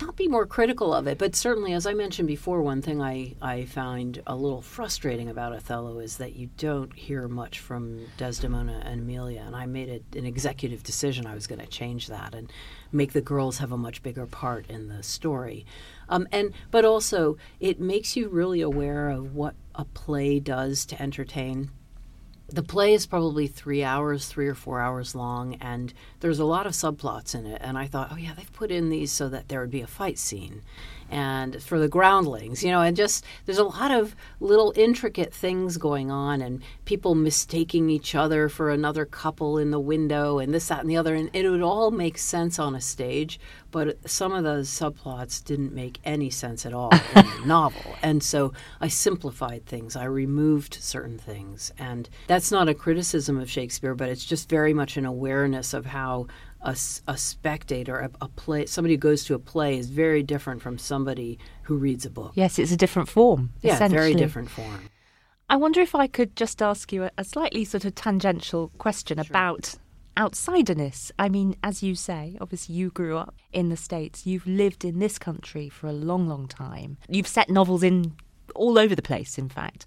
not 0.00 0.16
be 0.16 0.28
more 0.28 0.46
critical 0.46 0.92
of 0.92 1.06
it 1.06 1.18
but 1.18 1.34
certainly 1.34 1.72
as 1.72 1.86
i 1.86 1.94
mentioned 1.94 2.28
before 2.28 2.62
one 2.62 2.82
thing 2.82 3.00
i 3.00 3.34
i 3.40 3.64
find 3.64 4.22
a 4.26 4.34
little 4.36 4.62
frustrating 4.62 5.28
about 5.28 5.52
othello 5.52 5.98
is 5.98 6.16
that 6.16 6.34
you 6.36 6.48
don't 6.56 6.94
hear 6.94 7.28
much 7.28 7.58
from 7.58 8.00
desdemona 8.16 8.82
and 8.84 9.00
emilia 9.00 9.42
and 9.46 9.56
i 9.56 9.66
made 9.66 9.88
it 9.88 10.04
an 10.14 10.26
executive 10.26 10.82
decision 10.82 11.26
i 11.26 11.34
was 11.34 11.46
going 11.46 11.60
to 11.60 11.66
change 11.66 12.08
that 12.08 12.34
and 12.34 12.52
make 12.92 13.12
the 13.12 13.20
girls 13.20 13.58
have 13.58 13.72
a 13.72 13.76
much 13.76 14.02
bigger 14.02 14.26
part 14.26 14.66
in 14.68 14.88
the 14.88 15.02
story 15.02 15.66
um, 16.08 16.26
and 16.32 16.52
but 16.70 16.84
also 16.84 17.36
it 17.60 17.80
makes 17.80 18.16
you 18.16 18.28
really 18.28 18.60
aware 18.60 19.10
of 19.10 19.34
what 19.34 19.54
a 19.74 19.84
play 19.84 20.40
does 20.40 20.84
to 20.86 21.00
entertain. 21.00 21.70
The 22.48 22.62
play 22.62 22.94
is 22.94 23.06
probably 23.06 23.48
three 23.48 23.82
hours, 23.82 24.28
three 24.28 24.46
or 24.46 24.54
four 24.54 24.80
hours 24.80 25.16
long, 25.16 25.54
and 25.56 25.92
there's 26.20 26.38
a 26.38 26.44
lot 26.44 26.66
of 26.66 26.74
subplots 26.74 27.34
in 27.34 27.44
it. 27.44 27.60
And 27.62 27.76
I 27.76 27.86
thought, 27.88 28.10
oh 28.12 28.16
yeah, 28.16 28.34
they've 28.34 28.52
put 28.52 28.70
in 28.70 28.88
these 28.88 29.10
so 29.10 29.28
that 29.28 29.48
there 29.48 29.60
would 29.60 29.70
be 29.70 29.80
a 29.80 29.86
fight 29.88 30.16
scene, 30.16 30.62
and 31.10 31.60
for 31.60 31.80
the 31.80 31.88
groundlings, 31.88 32.62
you 32.62 32.70
know, 32.70 32.82
and 32.82 32.96
just 32.96 33.24
there's 33.46 33.58
a 33.58 33.64
lot 33.64 33.90
of 33.90 34.14
little 34.38 34.72
intricate 34.76 35.34
things 35.34 35.76
going 35.76 36.10
on, 36.10 36.40
and 36.40 36.62
people 36.84 37.16
mistaking 37.16 37.90
each 37.90 38.14
other 38.14 38.48
for 38.48 38.70
another 38.70 39.04
couple 39.04 39.58
in 39.58 39.72
the 39.72 39.80
window, 39.80 40.38
and 40.38 40.54
this, 40.54 40.68
that, 40.68 40.80
and 40.80 40.90
the 40.90 40.96
other, 40.96 41.16
and 41.16 41.30
it 41.32 41.48
would 41.48 41.62
all 41.62 41.90
make 41.90 42.16
sense 42.16 42.60
on 42.60 42.76
a 42.76 42.80
stage, 42.80 43.40
but 43.70 43.98
some 44.08 44.32
of 44.32 44.44
those 44.44 44.68
subplots 44.68 45.44
didn't 45.44 45.72
make 45.72 45.98
any 46.04 46.30
sense 46.30 46.64
at 46.66 46.72
all 46.72 46.90
in 47.14 47.26
the 47.26 47.42
novel, 47.46 47.94
and 48.02 48.22
so 48.22 48.52
I 48.80 48.88
simplified 48.88 49.66
things, 49.66 49.96
I 49.96 50.04
removed 50.04 50.74
certain 50.80 51.18
things, 51.18 51.72
and 51.78 52.08
that's 52.26 52.50
not 52.50 52.68
a 52.68 52.74
criticism 52.74 53.38
of 53.38 53.50
Shakespeare, 53.50 53.94
but 53.94 54.08
it's 54.08 54.24
just 54.24 54.48
very 54.48 54.74
much 54.74 54.96
an 54.96 55.06
awareness 55.06 55.74
of 55.74 55.86
how 55.86 56.26
a, 56.60 56.76
a 57.06 57.16
spectator, 57.16 57.98
a, 57.98 58.10
a, 58.20 58.28
play, 58.28 58.66
somebody 58.66 58.94
who 58.94 58.98
goes 58.98 59.24
to 59.24 59.34
a 59.34 59.38
play 59.38 59.78
is 59.78 59.88
very 59.88 60.22
different 60.22 60.62
from 60.62 60.78
somebody 60.78 61.38
who 61.62 61.76
reads 61.76 62.04
a 62.04 62.10
book. 62.10 62.32
Yes, 62.34 62.58
it's 62.58 62.72
a 62.72 62.76
different 62.76 63.08
form. 63.08 63.52
Yeah, 63.62 63.86
very 63.88 64.14
different 64.14 64.50
form. 64.50 64.90
I 65.48 65.56
wonder 65.56 65.80
if 65.80 65.94
I 65.94 66.08
could 66.08 66.34
just 66.34 66.60
ask 66.60 66.92
you 66.92 67.04
a, 67.04 67.10
a 67.18 67.24
slightly 67.24 67.64
sort 67.64 67.84
of 67.84 67.94
tangential 67.94 68.72
question 68.78 69.18
sure. 69.18 69.26
about 69.28 69.76
outsiderness. 70.16 71.10
I 71.18 71.28
mean, 71.28 71.56
as 71.62 71.82
you 71.82 71.94
say, 71.94 72.36
obviously 72.40 72.74
you 72.74 72.90
grew 72.90 73.16
up 73.16 73.36
in 73.52 73.68
the 73.68 73.76
States, 73.76 74.26
you've 74.26 74.46
lived 74.46 74.84
in 74.84 74.98
this 74.98 75.18
country 75.18 75.68
for 75.68 75.86
a 75.86 75.92
long, 75.92 76.26
long 76.28 76.48
time. 76.48 76.98
You've 77.08 77.28
set 77.28 77.50
novels 77.50 77.82
in 77.82 78.14
all 78.54 78.78
over 78.78 78.94
the 78.94 79.02
place, 79.02 79.38
in 79.38 79.48
fact. 79.48 79.86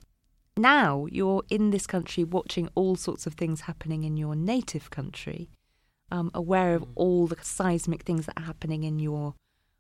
Now 0.58 1.08
you're 1.10 1.44
in 1.50 1.70
this 1.70 1.88
country 1.88 2.24
watching 2.24 2.70
all 2.76 2.96
sorts 2.96 3.26
of 3.26 3.34
things 3.34 3.62
happening 3.62 4.04
in 4.04 4.18
your 4.18 4.36
native 4.36 4.90
country 4.90 5.50
um, 6.12 6.32
aware 6.34 6.76
of 6.76 6.86
all 6.96 7.28
the 7.28 7.38
seismic 7.42 8.04
things 8.04 8.26
that 8.26 8.38
are 8.38 8.44
happening 8.44 8.84
in 8.84 9.00
your 9.00 9.36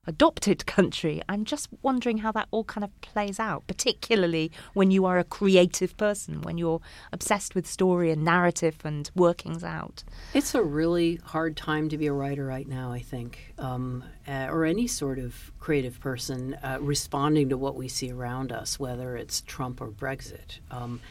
adopted 0.09 0.65
country. 0.65 1.21
I'm 1.29 1.45
just 1.45 1.69
wondering 1.83 2.17
how 2.17 2.31
that 2.31 2.47
all 2.49 2.63
kind 2.63 2.83
of 2.83 3.01
plays 3.01 3.39
out, 3.39 3.67
particularly 3.67 4.51
when 4.73 4.89
you 4.89 5.05
are 5.05 5.19
a 5.19 5.23
creative 5.23 5.95
person, 5.97 6.41
when 6.41 6.57
you're 6.57 6.81
obsessed 7.13 7.53
with 7.53 7.67
story 7.67 8.11
and 8.11 8.25
narrative 8.25 8.77
and 8.83 9.09
workings 9.15 9.63
out. 9.63 10.03
It's 10.33 10.55
a 10.55 10.63
really 10.63 11.17
hard 11.17 11.55
time 11.55 11.89
to 11.89 11.97
be 11.97 12.07
a 12.07 12.13
writer 12.13 12.43
right 12.43 12.67
now, 12.67 12.91
I 12.91 12.99
think, 12.99 13.53
um, 13.59 14.03
uh, 14.27 14.47
or 14.49 14.65
any 14.65 14.87
sort 14.87 15.19
of 15.19 15.51
creative 15.59 15.99
person 15.99 16.55
uh, 16.55 16.79
responding 16.81 17.49
to 17.49 17.57
what 17.57 17.75
we 17.75 17.87
see 17.87 18.11
around 18.11 18.51
us, 18.51 18.79
whether 18.79 19.15
it's 19.15 19.41
Trump 19.41 19.79
or 19.79 19.89
Brexit. 19.89 20.57
Um, 20.71 21.01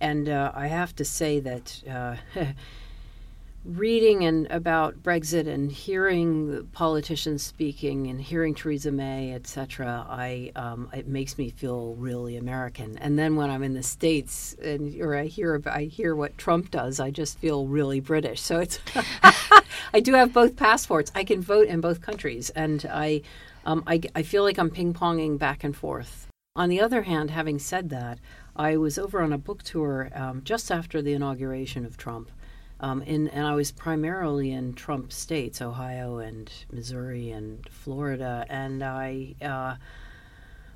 and 0.00 0.28
uh, 0.28 0.50
I 0.52 0.66
have 0.66 0.96
to 0.96 1.04
say 1.04 1.38
that 1.40 1.82
uh, 1.88 2.16
reading 3.68 4.24
and 4.24 4.46
about 4.50 5.02
Brexit 5.02 5.46
and 5.46 5.70
hearing 5.70 6.66
politicians 6.72 7.42
speaking 7.42 8.06
and 8.06 8.20
hearing 8.20 8.54
Theresa 8.54 8.90
May, 8.90 9.34
etc., 9.34 10.06
I 10.08 10.52
um, 10.56 10.88
it 10.94 11.06
makes 11.06 11.36
me 11.36 11.50
feel 11.50 11.94
really 11.96 12.36
American. 12.36 12.96
And 12.98 13.18
then 13.18 13.36
when 13.36 13.50
I'm 13.50 13.62
in 13.62 13.74
the 13.74 13.82
states 13.82 14.56
and 14.62 14.98
or 15.00 15.14
I 15.14 15.26
hear 15.26 15.62
I 15.66 15.82
hear 15.84 16.16
what 16.16 16.38
Trump 16.38 16.70
does, 16.70 16.98
I 16.98 17.10
just 17.10 17.38
feel 17.38 17.66
really 17.66 18.00
British. 18.00 18.40
So 18.40 18.58
it's 18.58 18.80
I 19.92 20.00
do 20.00 20.14
have 20.14 20.32
both 20.32 20.56
passports. 20.56 21.12
I 21.14 21.24
can 21.24 21.42
vote 21.42 21.68
in 21.68 21.80
both 21.80 22.00
countries, 22.00 22.48
and 22.50 22.86
I 22.90 23.20
um, 23.66 23.84
I, 23.86 24.00
I 24.14 24.22
feel 24.22 24.44
like 24.44 24.58
I'm 24.58 24.70
ping 24.70 24.94
ponging 24.94 25.38
back 25.38 25.62
and 25.62 25.76
forth. 25.76 26.26
On 26.56 26.70
the 26.70 26.80
other 26.80 27.02
hand, 27.02 27.30
having 27.30 27.58
said 27.58 27.90
that, 27.90 28.18
I 28.56 28.76
was 28.78 28.98
over 28.98 29.20
on 29.22 29.32
a 29.32 29.38
book 29.38 29.62
tour 29.62 30.10
um, 30.14 30.40
just 30.42 30.72
after 30.72 31.02
the 31.02 31.12
inauguration 31.12 31.84
of 31.84 31.96
Trump 31.96 32.30
um, 32.80 33.02
in, 33.02 33.28
and 33.28 33.46
I 33.46 33.54
was 33.54 33.72
primarily 33.72 34.52
in 34.52 34.74
Trump 34.74 35.12
states, 35.12 35.60
Ohio 35.60 36.18
and 36.18 36.50
Missouri 36.70 37.30
and 37.30 37.68
Florida. 37.68 38.46
And 38.48 38.82
I, 38.82 39.34
uh, 39.42 39.76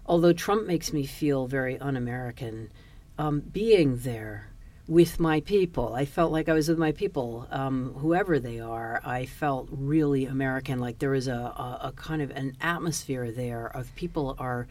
although 0.06 0.32
Trump 0.32 0.66
makes 0.66 0.92
me 0.92 1.06
feel 1.06 1.46
very 1.46 1.78
un 1.78 1.96
American, 1.96 2.70
um, 3.18 3.40
being 3.40 3.98
there 3.98 4.48
with 4.88 5.20
my 5.20 5.40
people, 5.40 5.94
I 5.94 6.04
felt 6.04 6.32
like 6.32 6.48
I 6.48 6.54
was 6.54 6.68
with 6.68 6.78
my 6.78 6.90
people, 6.90 7.46
um, 7.50 7.94
whoever 7.98 8.40
they 8.40 8.58
are. 8.58 9.00
I 9.04 9.26
felt 9.26 9.68
really 9.70 10.26
American, 10.26 10.80
like 10.80 10.98
there 10.98 11.10
was 11.10 11.28
a, 11.28 11.32
a, 11.32 11.78
a 11.84 11.92
kind 11.94 12.20
of 12.20 12.32
an 12.32 12.56
atmosphere 12.60 13.30
there 13.30 13.66
of 13.66 13.94
people 13.94 14.34
are 14.40 14.66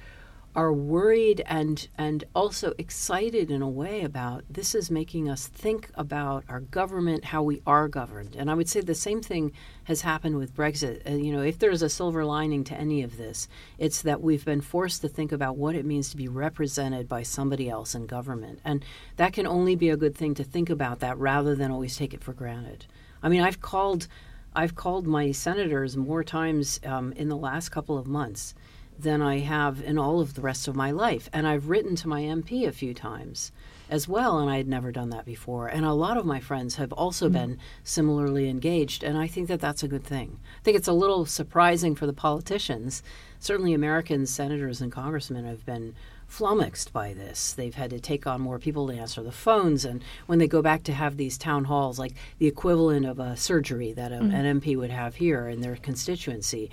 are 0.55 0.73
worried 0.73 1.41
and 1.45 1.87
and 1.97 2.23
also 2.35 2.73
excited 2.77 3.49
in 3.49 3.61
a 3.61 3.69
way 3.69 4.03
about 4.03 4.43
this 4.49 4.75
is 4.75 4.91
making 4.91 5.29
us 5.29 5.47
think 5.47 5.89
about 5.95 6.43
our 6.49 6.59
government, 6.59 7.25
how 7.25 7.41
we 7.41 7.61
are 7.65 7.87
governed. 7.87 8.35
And 8.35 8.51
I 8.51 8.53
would 8.53 8.67
say 8.67 8.81
the 8.81 8.93
same 8.93 9.21
thing 9.21 9.53
has 9.85 10.01
happened 10.01 10.37
with 10.37 10.55
Brexit. 10.55 11.09
Uh, 11.09 11.15
you 11.15 11.31
know, 11.31 11.41
if 11.41 11.59
there's 11.59 11.81
a 11.81 11.89
silver 11.89 12.25
lining 12.25 12.63
to 12.65 12.75
any 12.75 13.01
of 13.01 13.17
this, 13.17 13.47
it's 13.77 14.01
that 14.01 14.21
we've 14.21 14.43
been 14.43 14.61
forced 14.61 15.01
to 15.01 15.07
think 15.07 15.31
about 15.31 15.55
what 15.55 15.75
it 15.75 15.85
means 15.85 16.09
to 16.09 16.17
be 16.17 16.27
represented 16.27 17.07
by 17.07 17.23
somebody 17.23 17.69
else 17.69 17.95
in 17.95 18.05
government. 18.05 18.59
And 18.65 18.83
that 19.15 19.33
can 19.33 19.47
only 19.47 19.75
be 19.75 19.89
a 19.89 19.97
good 19.97 20.15
thing 20.15 20.33
to 20.35 20.43
think 20.43 20.69
about 20.69 20.99
that 20.99 21.17
rather 21.17 21.55
than 21.55 21.71
always 21.71 21.95
take 21.95 22.13
it 22.13 22.23
for 22.23 22.33
granted. 22.33 22.85
I 23.23 23.29
mean, 23.29 23.41
I've 23.41 23.61
called 23.61 24.07
I've 24.53 24.75
called 24.75 25.07
my 25.07 25.31
senators 25.31 25.95
more 25.95 26.25
times 26.25 26.81
um, 26.83 27.13
in 27.13 27.29
the 27.29 27.37
last 27.37 27.69
couple 27.69 27.97
of 27.97 28.05
months 28.05 28.53
than 28.97 29.21
I 29.21 29.39
have 29.39 29.81
in 29.81 29.97
all 29.97 30.19
of 30.19 30.35
the 30.35 30.41
rest 30.41 30.67
of 30.67 30.75
my 30.75 30.91
life. 30.91 31.29
And 31.33 31.47
I've 31.47 31.69
written 31.69 31.95
to 31.97 32.07
my 32.07 32.21
MP 32.21 32.67
a 32.67 32.71
few 32.71 32.93
times 32.93 33.51
as 33.91 34.07
well, 34.07 34.39
and 34.39 34.49
I 34.49 34.55
had 34.55 34.69
never 34.69 34.91
done 34.91 35.09
that 35.09 35.25
before. 35.25 35.67
And 35.67 35.85
a 35.85 35.91
lot 35.91 36.15
of 36.15 36.25
my 36.25 36.39
friends 36.39 36.75
have 36.75 36.93
also 36.93 37.27
mm 37.27 37.33
been 37.33 37.57
similarly 37.83 38.49
engaged, 38.49 39.03
and 39.03 39.17
I 39.17 39.27
think 39.27 39.47
that 39.47 39.59
that's 39.59 39.83
a 39.83 39.87
good 39.87 40.03
thing. 40.03 40.39
I 40.59 40.63
think 40.63 40.77
it's 40.77 40.87
a 40.87 40.93
little 40.93 41.25
surprising 41.25 41.95
for 41.95 42.05
the 42.05 42.13
politicians. 42.13 43.03
Certainly, 43.39 43.73
American 43.73 44.25
senators 44.25 44.81
and 44.81 44.91
congressmen 44.91 45.45
have 45.45 45.65
been 45.65 45.93
flummoxed 46.27 46.93
by 46.93 47.13
this. 47.13 47.51
They've 47.51 47.75
had 47.75 47.89
to 47.89 47.99
take 47.99 48.25
on 48.25 48.39
more 48.39 48.59
people 48.59 48.87
to 48.87 48.93
answer 48.93 49.21
the 49.21 49.31
phones, 49.31 49.83
and 49.83 50.01
when 50.25 50.39
they 50.39 50.47
go 50.47 50.61
back 50.61 50.83
to 50.83 50.93
have 50.93 51.17
these 51.17 51.37
town 51.37 51.65
halls, 51.65 51.99
like 51.99 52.13
the 52.37 52.47
equivalent 52.47 53.05
of 53.05 53.19
a 53.19 53.35
surgery 53.35 53.91
that 53.93 54.13
a, 54.13 54.15
mm 54.15 54.31
an 54.33 54.61
MP 54.61 54.77
would 54.77 54.91
have 54.91 55.15
here 55.15 55.49
in 55.49 55.59
their 55.59 55.75
constituency 55.75 56.71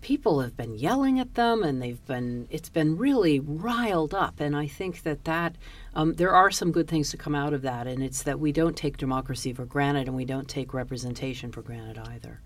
people 0.00 0.40
have 0.40 0.56
been 0.56 0.74
yelling 0.74 1.18
at 1.18 1.34
them 1.34 1.62
and 1.62 1.80
they've 1.80 2.04
been 2.06 2.46
it's 2.50 2.68
been 2.68 2.96
really 2.96 3.40
riled 3.40 4.14
up 4.14 4.40
and 4.40 4.56
i 4.56 4.66
think 4.66 5.02
that 5.02 5.24
that 5.24 5.56
um, 5.94 6.14
there 6.14 6.32
are 6.32 6.50
some 6.50 6.72
good 6.72 6.88
things 6.88 7.10
to 7.10 7.16
come 7.16 7.34
out 7.34 7.52
of 7.52 7.62
that 7.62 7.86
and 7.86 8.02
it's 8.02 8.22
that 8.22 8.40
we 8.40 8.52
don't 8.52 8.76
take 8.76 8.96
democracy 8.96 9.52
for 9.52 9.64
granted 9.64 10.06
and 10.06 10.16
we 10.16 10.24
don't 10.24 10.48
take 10.48 10.72
representation 10.72 11.52
for 11.52 11.62
granted 11.62 11.98
either 11.98 12.40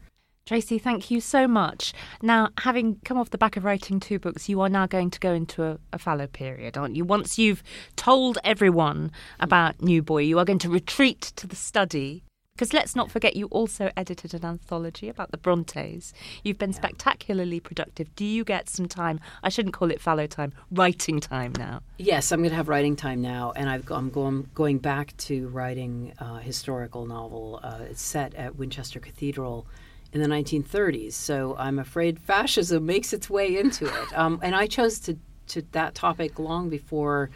Tracy, 0.46 0.78
thank 0.78 1.10
you 1.10 1.22
so 1.22 1.48
much. 1.48 1.94
Now, 2.20 2.50
having 2.58 2.98
come 3.02 3.16
off 3.16 3.30
the 3.30 3.38
back 3.38 3.56
of 3.56 3.64
writing 3.64 3.98
two 3.98 4.18
books, 4.18 4.46
you 4.46 4.60
are 4.60 4.68
now 4.68 4.86
going 4.86 5.08
to 5.08 5.18
go 5.18 5.32
into 5.32 5.64
a, 5.64 5.78
a 5.90 5.98
fallow 5.98 6.26
period, 6.26 6.76
aren't 6.76 6.96
you? 6.96 7.02
Once 7.06 7.38
you've 7.38 7.62
told 7.96 8.36
everyone 8.44 9.10
about 9.40 9.80
New 9.80 10.02
Boy, 10.02 10.18
you 10.18 10.38
are 10.38 10.44
going 10.44 10.58
to 10.58 10.68
retreat 10.68 11.32
to 11.36 11.46
the 11.46 11.56
study 11.56 12.24
Because 12.56 12.72
let's 12.72 12.94
not 12.94 13.10
forget, 13.10 13.34
you 13.34 13.46
also 13.46 13.90
edited 13.96 14.32
an 14.32 14.44
anthology 14.44 15.08
about 15.08 15.32
the 15.32 15.36
Brontes. 15.36 16.12
You've 16.44 16.56
been 16.56 16.70
Yeah. 16.70 16.76
spectacularly 16.76 17.58
productive. 17.58 18.14
Do 18.14 18.24
you 18.24 18.44
get 18.44 18.68
some 18.68 18.86
time? 18.86 19.18
I 19.42 19.48
shouldn't 19.48 19.74
call 19.74 19.90
it 19.90 20.00
fallow 20.00 20.28
time, 20.28 20.52
writing 20.70 21.18
time 21.18 21.52
now. 21.58 21.80
Yes, 21.98 22.30
I'm 22.30 22.38
going 22.38 22.50
to 22.50 22.56
have 22.56 22.68
writing 22.68 22.94
time 22.94 23.20
now, 23.20 23.52
and 23.56 23.68
I've, 23.68 23.90
I'm 23.90 24.08
going 24.08 24.48
going 24.54 24.78
back 24.78 25.16
to 25.28 25.48
writing 25.48 26.12
a 26.18 26.38
historical 26.38 27.06
novel. 27.06 27.58
Uh, 27.60 27.78
it's 27.90 28.00
set 28.02 28.36
at 28.36 28.54
Winchester 28.54 29.00
Cathedral 29.00 29.66
in 30.12 30.20
the 30.22 30.28
1930s, 30.28 31.14
so 31.14 31.56
I'm 31.58 31.80
afraid 31.80 32.20
fascism 32.20 32.86
makes 32.86 33.12
its 33.12 33.28
way 33.28 33.58
into 33.58 33.86
it. 33.86 34.12
Um, 34.14 34.38
and 34.44 34.54
I 34.54 34.68
chose 34.68 35.00
to, 35.00 35.16
to 35.48 35.62
that 35.72 35.96
topic 35.96 36.38
long 36.38 36.68
before 36.70 37.30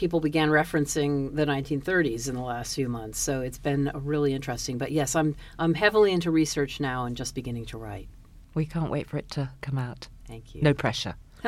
people 0.00 0.18
began 0.18 0.48
referencing 0.48 1.36
the 1.36 1.44
1930s 1.44 2.26
in 2.26 2.34
the 2.34 2.40
last 2.40 2.74
few 2.74 2.88
months. 2.88 3.18
So 3.18 3.42
it's 3.42 3.58
been 3.58 3.90
really 3.94 4.32
interesting. 4.32 4.78
But 4.78 4.92
yes, 4.92 5.14
I'm 5.14 5.36
I'm 5.58 5.74
heavily 5.74 6.10
into 6.10 6.30
research 6.30 6.80
now 6.80 7.04
and 7.04 7.14
just 7.14 7.34
beginning 7.34 7.66
to 7.66 7.76
write. 7.76 8.08
We 8.54 8.64
can't 8.64 8.90
wait 8.90 9.10
for 9.10 9.18
it 9.18 9.30
to 9.32 9.50
come 9.60 9.76
out. 9.78 10.08
Thank 10.26 10.54
you. 10.54 10.62
No 10.62 10.72
pressure. 10.72 11.16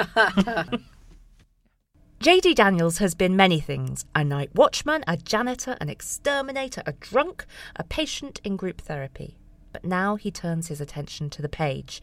JD 2.21 2.55
Daniels 2.55 2.99
has 2.99 3.15
been 3.15 3.35
many 3.35 3.59
things 3.59 4.05
a 4.15 4.23
night 4.23 4.55
watchman, 4.55 5.03
a 5.09 5.17
janitor, 5.17 5.77
an 5.81 5.89
exterminator, 5.89 6.83
a 6.87 6.93
drunk, 6.93 7.47
a 7.75 7.83
patient 7.83 8.39
in 8.45 8.57
group 8.57 8.83
therapy. 8.83 9.39
But 9.73 9.85
now 9.85 10.17
he 10.17 10.31
turns 10.31 10.69
his 10.69 10.81
attention 10.81 11.31
to 11.31 11.43
the 11.43 11.49
page. 11.49 12.03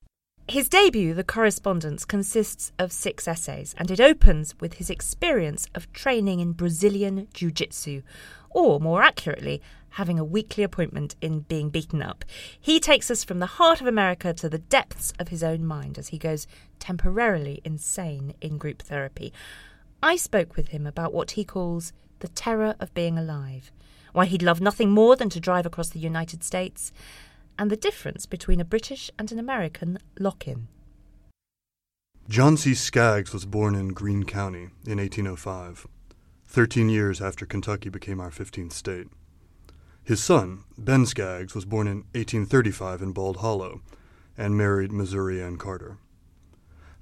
His 0.50 0.68
debut, 0.68 1.14
The 1.14 1.24
Correspondence, 1.24 2.06
consists 2.06 2.72
of 2.80 2.92
six 2.92 3.28
essays, 3.28 3.76
and 3.78 3.92
it 3.92 4.00
opens 4.00 4.56
with 4.60 4.74
his 4.74 4.90
experience 4.90 5.68
of 5.76 5.94
training 5.94 6.40
in 6.40 6.54
Brazilian 6.54 7.28
Jiu 7.36 7.52
Jitsu, 7.52 8.02
or 8.50 8.80
more 8.80 9.04
accurately, 9.04 9.62
having 9.90 10.18
a 10.18 10.24
weekly 10.24 10.64
appointment 10.64 11.16
in 11.22 11.42
being 11.42 11.70
beaten 11.70 12.02
up. 12.02 12.26
He 12.60 12.80
takes 12.80 13.12
us 13.12 13.24
from 13.24 13.38
the 13.38 13.46
heart 13.46 13.80
of 13.80 13.86
America 13.86 14.34
to 14.34 14.50
the 14.50 14.58
depths 14.58 15.14
of 15.20 15.28
his 15.28 15.44
own 15.44 15.64
mind 15.64 16.00
as 16.00 16.08
he 16.08 16.18
goes 16.18 16.48
temporarily 16.80 17.62
insane 17.64 18.34
in 18.42 18.58
group 18.58 18.82
therapy. 18.82 19.32
I 20.02 20.16
spoke 20.16 20.56
with 20.56 20.70
him 20.70 20.88
about 20.88 21.14
what 21.14 21.32
he 21.32 21.44
calls 21.44 21.94
the 22.22 22.28
terror 22.28 22.74
of 22.80 22.92
being 22.96 23.20
alive, 23.20 23.72
why 24.14 24.26
he'd 24.26 24.42
love 24.42 24.62
nothing 24.62 24.90
more 24.90 25.16
than 25.16 25.30
to 25.30 25.40
drive 25.40 25.68
across 25.68 25.90
the 25.90 26.00
United 26.00 26.44
States, 26.44 26.92
and 27.60 27.70
the 27.70 27.76
difference 27.76 28.26
between 28.26 28.62
a 28.62 28.66
British 28.66 29.12
and 29.20 29.32
an 29.34 29.38
American 29.38 30.00
lock 30.18 30.48
in. 30.48 30.70
John 32.30 32.56
C. 32.56 32.74
Skaggs 32.74 33.34
was 33.34 33.46
born 33.46 33.76
in 33.76 33.90
Greene 33.90 34.24
County 34.24 34.70
in 34.88 34.98
1805, 34.98 35.86
13 36.46 36.90
years 36.90 37.22
after 37.22 37.46
Kentucky 37.46 37.90
became 37.90 38.22
our 38.22 38.32
15th 38.32 38.72
state. 38.72 39.08
His 40.04 40.24
son, 40.24 40.64
Ben 40.78 41.06
Skaggs, 41.06 41.54
was 41.54 41.66
born 41.66 41.88
in 41.88 41.98
1835 42.14 43.02
in 43.02 43.12
Bald 43.12 43.38
Hollow 43.38 43.82
and 44.38 44.58
married 44.58 44.94
Missouri 44.94 45.44
Ann 45.44 45.58
Carter. 45.58 45.98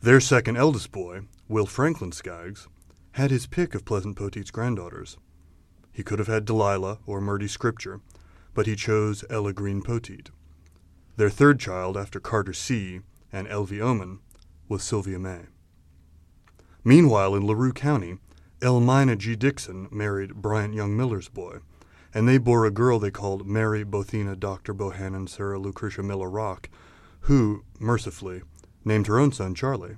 Their 0.02 0.20
second 0.20 0.58
eldest 0.58 0.92
boy, 0.92 1.22
Will 1.48 1.68
Franklin 1.68 2.12
Skaggs, 2.12 2.68
had 3.12 3.30
his 3.30 3.46
pick 3.46 3.76
of 3.76 3.86
Pleasant 3.86 4.18
Poteet's 4.18 4.52
granddaughters. 4.52 5.18
He 5.94 6.04
could 6.04 6.20
have 6.20 6.28
had 6.28 6.46
Delilah 6.46 6.98
or 7.06 7.22
Murdy 7.22 7.48
Scripture, 7.48 8.02
but 8.56 8.66
he 8.66 8.76
chose 8.76 9.24
Ella 9.30 9.54
Green 9.54 9.84
Poteet. 9.84 10.30
Their 11.18 11.30
third 11.32 11.60
child, 11.60 11.98
after 11.98 12.20
Carter 12.20 12.54
C. 12.54 13.02
and 13.34 13.48
Elvie 13.48 13.82
Oman, 13.82 14.20
was 14.70 14.84
Sylvia 14.84 15.18
May. 15.18 15.48
Meanwhile, 16.84 17.34
in 17.36 17.46
LaRue 17.46 17.74
County, 17.74 18.20
Elmina 18.62 19.16
G. 19.16 19.36
Dixon 19.36 19.88
married 19.92 20.36
Bryant 20.36 20.76
Young 20.76 20.96
Miller's 20.96 21.28
boy, 21.28 21.58
and 22.14 22.28
they 22.28 22.38
bore 22.38 22.66
a 22.66 22.72
girl 22.72 23.00
they 23.00 23.10
called 23.10 23.48
Mary 23.48 23.84
Bothina 23.84 24.40
Dr. 24.40 24.76
Bohannon 24.76 25.28
Sarah 25.28 25.60
Lucretia 25.60 26.04
Miller 26.04 26.30
Rock, 26.30 26.70
who, 27.22 27.64
mercifully, 27.80 28.44
named 28.86 29.08
her 29.08 29.20
own 29.20 29.32
son 29.32 29.56
Charlie. 29.56 29.98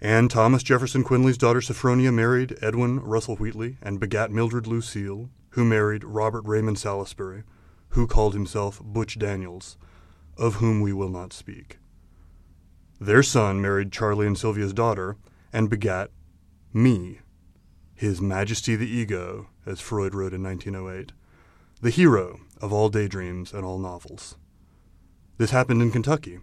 And 0.00 0.32
Thomas 0.32 0.64
Jefferson 0.64 1.04
Quinley's 1.04 1.38
daughter 1.38 1.60
Sophronia 1.60 2.12
married 2.12 2.58
Edwin 2.60 2.98
Russell 2.98 3.36
Wheatley 3.36 3.76
and 3.80 4.00
begat 4.00 4.32
Mildred 4.32 4.66
Lucille, 4.66 5.30
who 5.50 5.64
married 5.64 6.02
Robert 6.02 6.44
Raymond 6.44 6.80
Salisbury, 6.80 7.44
who 7.92 8.06
called 8.06 8.32
himself 8.32 8.80
Butch 8.82 9.18
Daniels, 9.18 9.76
of 10.38 10.56
whom 10.56 10.80
we 10.80 10.92
will 10.92 11.10
not 11.10 11.32
speak. 11.32 11.78
Their 12.98 13.22
son 13.22 13.60
married 13.60 13.92
Charlie 13.92 14.26
and 14.26 14.36
Sylvia's 14.36 14.72
daughter 14.72 15.16
and 15.52 15.68
begat 15.68 16.10
me, 16.72 17.20
His 17.94 18.20
Majesty 18.20 18.76
the 18.76 18.88
Ego, 18.88 19.48
as 19.66 19.80
Freud 19.80 20.14
wrote 20.14 20.32
in 20.32 20.42
1908, 20.42 21.12
the 21.82 21.90
hero 21.90 22.40
of 22.62 22.72
all 22.72 22.88
daydreams 22.88 23.52
and 23.52 23.64
all 23.64 23.78
novels. 23.78 24.36
This 25.36 25.50
happened 25.50 25.82
in 25.82 25.90
Kentucky, 25.90 26.38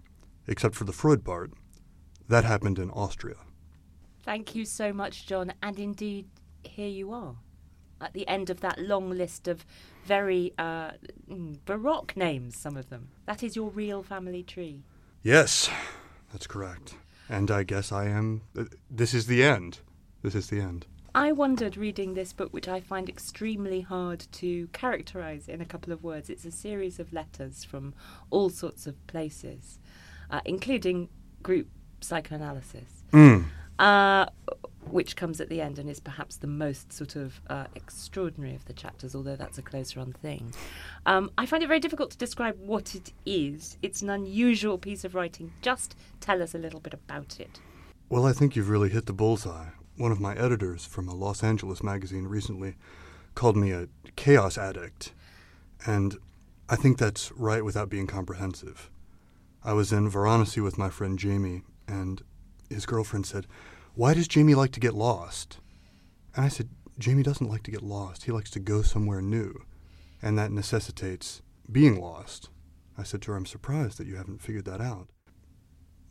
except 0.46 0.76
for 0.76 0.84
the 0.84 0.94
Freud 0.94 1.24
part. 1.26 1.52
That 2.28 2.44
happened 2.44 2.78
in 2.78 2.92
Austria. 2.92 3.38
Thank 4.24 4.54
you 4.54 4.66
so 4.66 4.94
much, 4.94 5.26
John. 5.26 5.54
And 5.64 5.80
indeed, 5.80 6.28
here 6.62 6.90
you 6.90 7.12
are 7.12 7.38
at 8.02 8.14
the 8.14 8.28
end 8.28 8.50
of 8.50 8.62
that 8.62 8.80
long 8.80 9.10
list 9.10 9.48
of 9.48 9.66
very 10.06 10.54
uh, 10.58 10.92
mm, 11.30 11.58
baroque 11.66 12.16
names, 12.16 12.58
some 12.58 12.78
of 12.78 12.90
them. 12.90 13.10
That 13.26 13.44
is 13.44 13.56
your 13.56 13.70
real 13.70 14.04
family 14.04 14.44
tree. 14.44 14.84
Yes, 15.24 15.70
that's 16.32 16.48
correct. 16.48 16.96
And 17.28 17.52
I 17.52 17.64
guess 17.64 17.92
I 17.92 18.06
am. 18.06 18.42
Uh, 18.58 18.66
this 18.90 19.14
is 19.14 19.28
the 19.28 19.44
end. 19.44 19.80
This 20.24 20.36
is 20.36 20.50
the 20.50 20.60
end. 20.60 20.86
I 21.16 21.32
wondered 21.32 21.76
reading 21.76 22.14
this 22.14 22.34
book, 22.34 22.54
which 22.54 22.68
I 22.68 22.80
find 22.80 23.10
extremely 23.10 23.82
hard 23.82 24.26
to 24.34 24.68
characterize 24.68 25.48
in 25.48 25.60
a 25.60 25.66
couple 25.66 25.92
of 25.92 26.04
words. 26.04 26.30
It's 26.30 26.46
a 26.46 26.52
series 26.52 27.00
of 27.00 27.12
letters 27.12 27.64
from 27.64 27.94
all 28.30 28.50
sorts 28.50 28.86
of 28.86 29.06
places, 29.08 29.80
uh, 30.30 30.42
including 30.46 31.10
group 31.42 31.68
psychoanalysis, 32.02 33.04
Mm. 33.12 33.46
Uh, 33.80 34.26
which 34.92 35.16
comes 35.16 35.40
at 35.40 35.50
the 35.50 35.62
end 35.62 35.80
and 35.80 35.90
is 35.90 36.00
perhaps 36.00 36.38
the 36.38 36.48
most 36.48 36.92
sort 36.92 37.16
of 37.16 37.40
uh, 37.50 37.66
extraordinary 37.76 38.56
of 38.56 38.66
the 38.66 38.74
chapters, 38.74 39.16
although 39.16 39.36
that's 39.36 39.58
a 39.58 39.62
close 39.62 39.96
run 39.96 40.14
thing. 40.14 40.54
Um, 41.06 41.32
I 41.38 41.46
find 41.46 41.64
it 41.64 41.68
very 41.68 41.80
difficult 41.80 42.12
to 42.12 42.18
describe 42.18 42.58
what 42.60 42.96
it 42.96 43.14
is. 43.26 43.78
It's 43.82 44.02
an 44.02 44.10
unusual 44.10 44.78
piece 44.78 45.04
of 45.04 45.16
writing. 45.16 45.54
Just 45.62 45.96
tell 46.20 46.42
us 46.42 46.54
a 46.54 46.58
little 46.58 46.80
bit 46.80 46.94
about 46.94 47.40
it. 47.40 47.60
Well, 48.10 48.26
I 48.26 48.34
think 48.34 48.56
you've 48.56 48.70
really 48.70 48.90
hit 48.90 49.06
the 49.06 49.14
bullseye. 49.14 49.70
One 49.98 50.12
of 50.12 50.20
my 50.20 50.36
editors 50.36 50.86
from 50.86 51.08
a 51.08 51.16
Los 51.16 51.44
Angeles 51.44 51.84
magazine 51.84 52.26
recently 52.26 52.76
called 53.36 53.58
me 53.58 53.72
a 53.72 53.88
chaos 54.16 54.58
addict. 54.58 55.14
And 55.86 56.18
I 56.68 56.76
think 56.76 56.98
that's 56.98 57.32
right 57.34 57.64
without 57.64 57.90
being 57.90 58.08
comprehensive. 58.08 58.90
I 59.64 59.74
was 59.74 59.92
in 59.92 60.10
Varanasi 60.10 60.64
with 60.64 60.78
my 60.78 60.90
friend 60.90 61.20
Jamie, 61.20 61.64
and 61.88 62.22
his 62.70 62.86
girlfriend 62.86 63.26
said, 63.26 63.48
Why 63.96 64.14
does 64.14 64.28
Jamie 64.28 64.56
like 64.56 64.72
to 64.72 64.80
get 64.80 64.94
lost? 64.94 65.60
And 66.36 66.46
I 66.46 66.50
said, 66.50 66.70
Jamie 66.98 67.24
doesn't 67.24 67.50
like 67.50 67.64
to 67.64 67.72
get 67.72 67.82
lost. 67.82 68.26
He 68.26 68.32
likes 68.32 68.52
to 68.52 68.60
go 68.60 68.82
somewhere 68.82 69.22
new. 69.22 69.64
And 70.22 70.38
that 70.38 70.52
necessitates 70.52 71.42
being 71.72 72.00
lost. 72.00 72.50
I 72.98 73.04
said 73.04 73.22
to 73.24 73.32
her, 73.32 73.38
I'm 73.38 73.46
surprised 73.46 73.98
that 73.98 74.08
you 74.08 74.18
haven't 74.18 74.42
figured 74.42 74.66
that 74.66 74.82
out. 74.82 75.08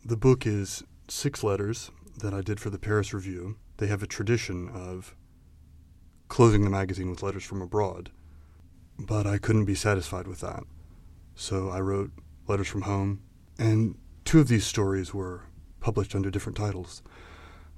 The 0.03 0.17
book 0.17 0.47
is 0.47 0.83
six 1.07 1.43
letters 1.43 1.91
that 2.17 2.33
I 2.33 2.41
did 2.41 2.59
for 2.59 2.69
the 2.69 2.79
Paris 2.79 3.13
Review. 3.13 3.57
They 3.77 3.87
have 3.87 4.01
a 4.01 4.07
tradition 4.07 4.69
of 4.69 5.15
closing 6.27 6.63
the 6.63 6.69
magazine 6.69 7.09
with 7.09 7.23
letters 7.23 7.43
from 7.43 7.61
abroad, 7.61 8.11
but 8.97 9.27
I 9.27 9.37
couldn't 9.37 9.65
be 9.65 9.75
satisfied 9.75 10.27
with 10.27 10.39
that. 10.41 10.63
So 11.35 11.69
I 11.69 11.79
wrote 11.79 12.11
Letters 12.47 12.67
from 12.67 12.83
Home, 12.83 13.21
and 13.57 13.95
two 14.25 14.39
of 14.39 14.47
these 14.47 14.65
stories 14.65 15.13
were 15.13 15.43
published 15.79 16.15
under 16.15 16.29
different 16.29 16.57
titles, 16.57 17.01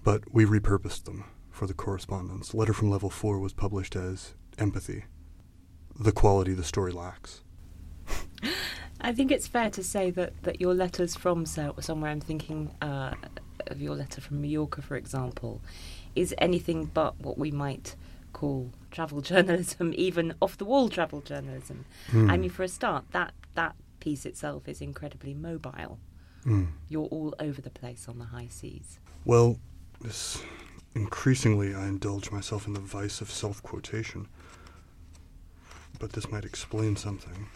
but 0.04 0.24
we 0.32 0.46
repurposed 0.46 1.04
them 1.06 1.26
for 1.50 1.68
the 1.68 1.74
correspondence. 1.74 2.54
Letter 2.54 2.74
from 2.74 2.90
Level 2.90 3.10
4 3.10 3.40
was 3.40 3.54
published 3.54 3.96
as 3.96 4.34
Empathy, 4.58 5.06
the 6.00 6.12
quality 6.12 6.54
the 6.54 6.64
story 6.64 6.92
lacks. 6.92 7.42
I 9.02 9.14
think 9.14 9.32
it's 9.32 9.48
fair 9.48 9.70
to 9.72 9.84
say 9.84 10.12
that, 10.12 10.34
that 10.44 10.62
your 10.62 10.74
letters 10.74 11.16
from 11.16 11.46
somewhere, 11.46 12.12
I'm 12.12 12.22
thinking 12.22 12.72
uh, 12.82 13.14
of 13.68 13.82
your 13.82 13.96
letter 13.96 14.22
from 14.22 14.42
Mallorca, 14.42 14.82
for 14.82 14.96
example, 14.96 15.62
is 16.16 16.36
anything 16.38 16.86
but 16.86 17.20
what 17.20 17.38
we 17.38 17.52
might 17.52 17.96
call 18.34 18.72
travel 18.92 19.22
journalism, 19.32 19.94
even 19.96 20.36
off 20.42 20.58
the 20.58 20.66
wall 20.66 20.90
travel 20.90 21.22
journalism. 21.22 21.86
I 22.14 22.38
mean, 22.38 22.50
for 22.50 22.64
a 22.64 22.68
start, 22.68 23.06
that, 23.12 23.34
that 23.56 23.76
piece 24.00 24.26
itself 24.26 24.68
is 24.68 24.82
incredibly 24.82 25.34
mobile. 25.34 26.00
Mm. 26.46 26.70
You're 26.90 27.08
all 27.08 27.36
over 27.40 27.62
the 27.62 27.70
place 27.70 28.08
on 28.08 28.18
the 28.20 28.26
high 28.26 28.48
seas. 28.48 29.00
Well, 29.26 29.58
this 30.02 30.42
increasingly 30.96 31.74
I 31.74 31.88
indulge 31.88 32.32
myself 32.32 32.68
in 32.68 32.74
the 32.74 32.80
vice 32.80 33.22
of 33.22 33.32
self 33.32 33.62
quotation. 33.64 34.28
But 36.00 36.14
this 36.14 36.32
might 36.32 36.46
explain 36.46 36.96
something. 36.96 37.48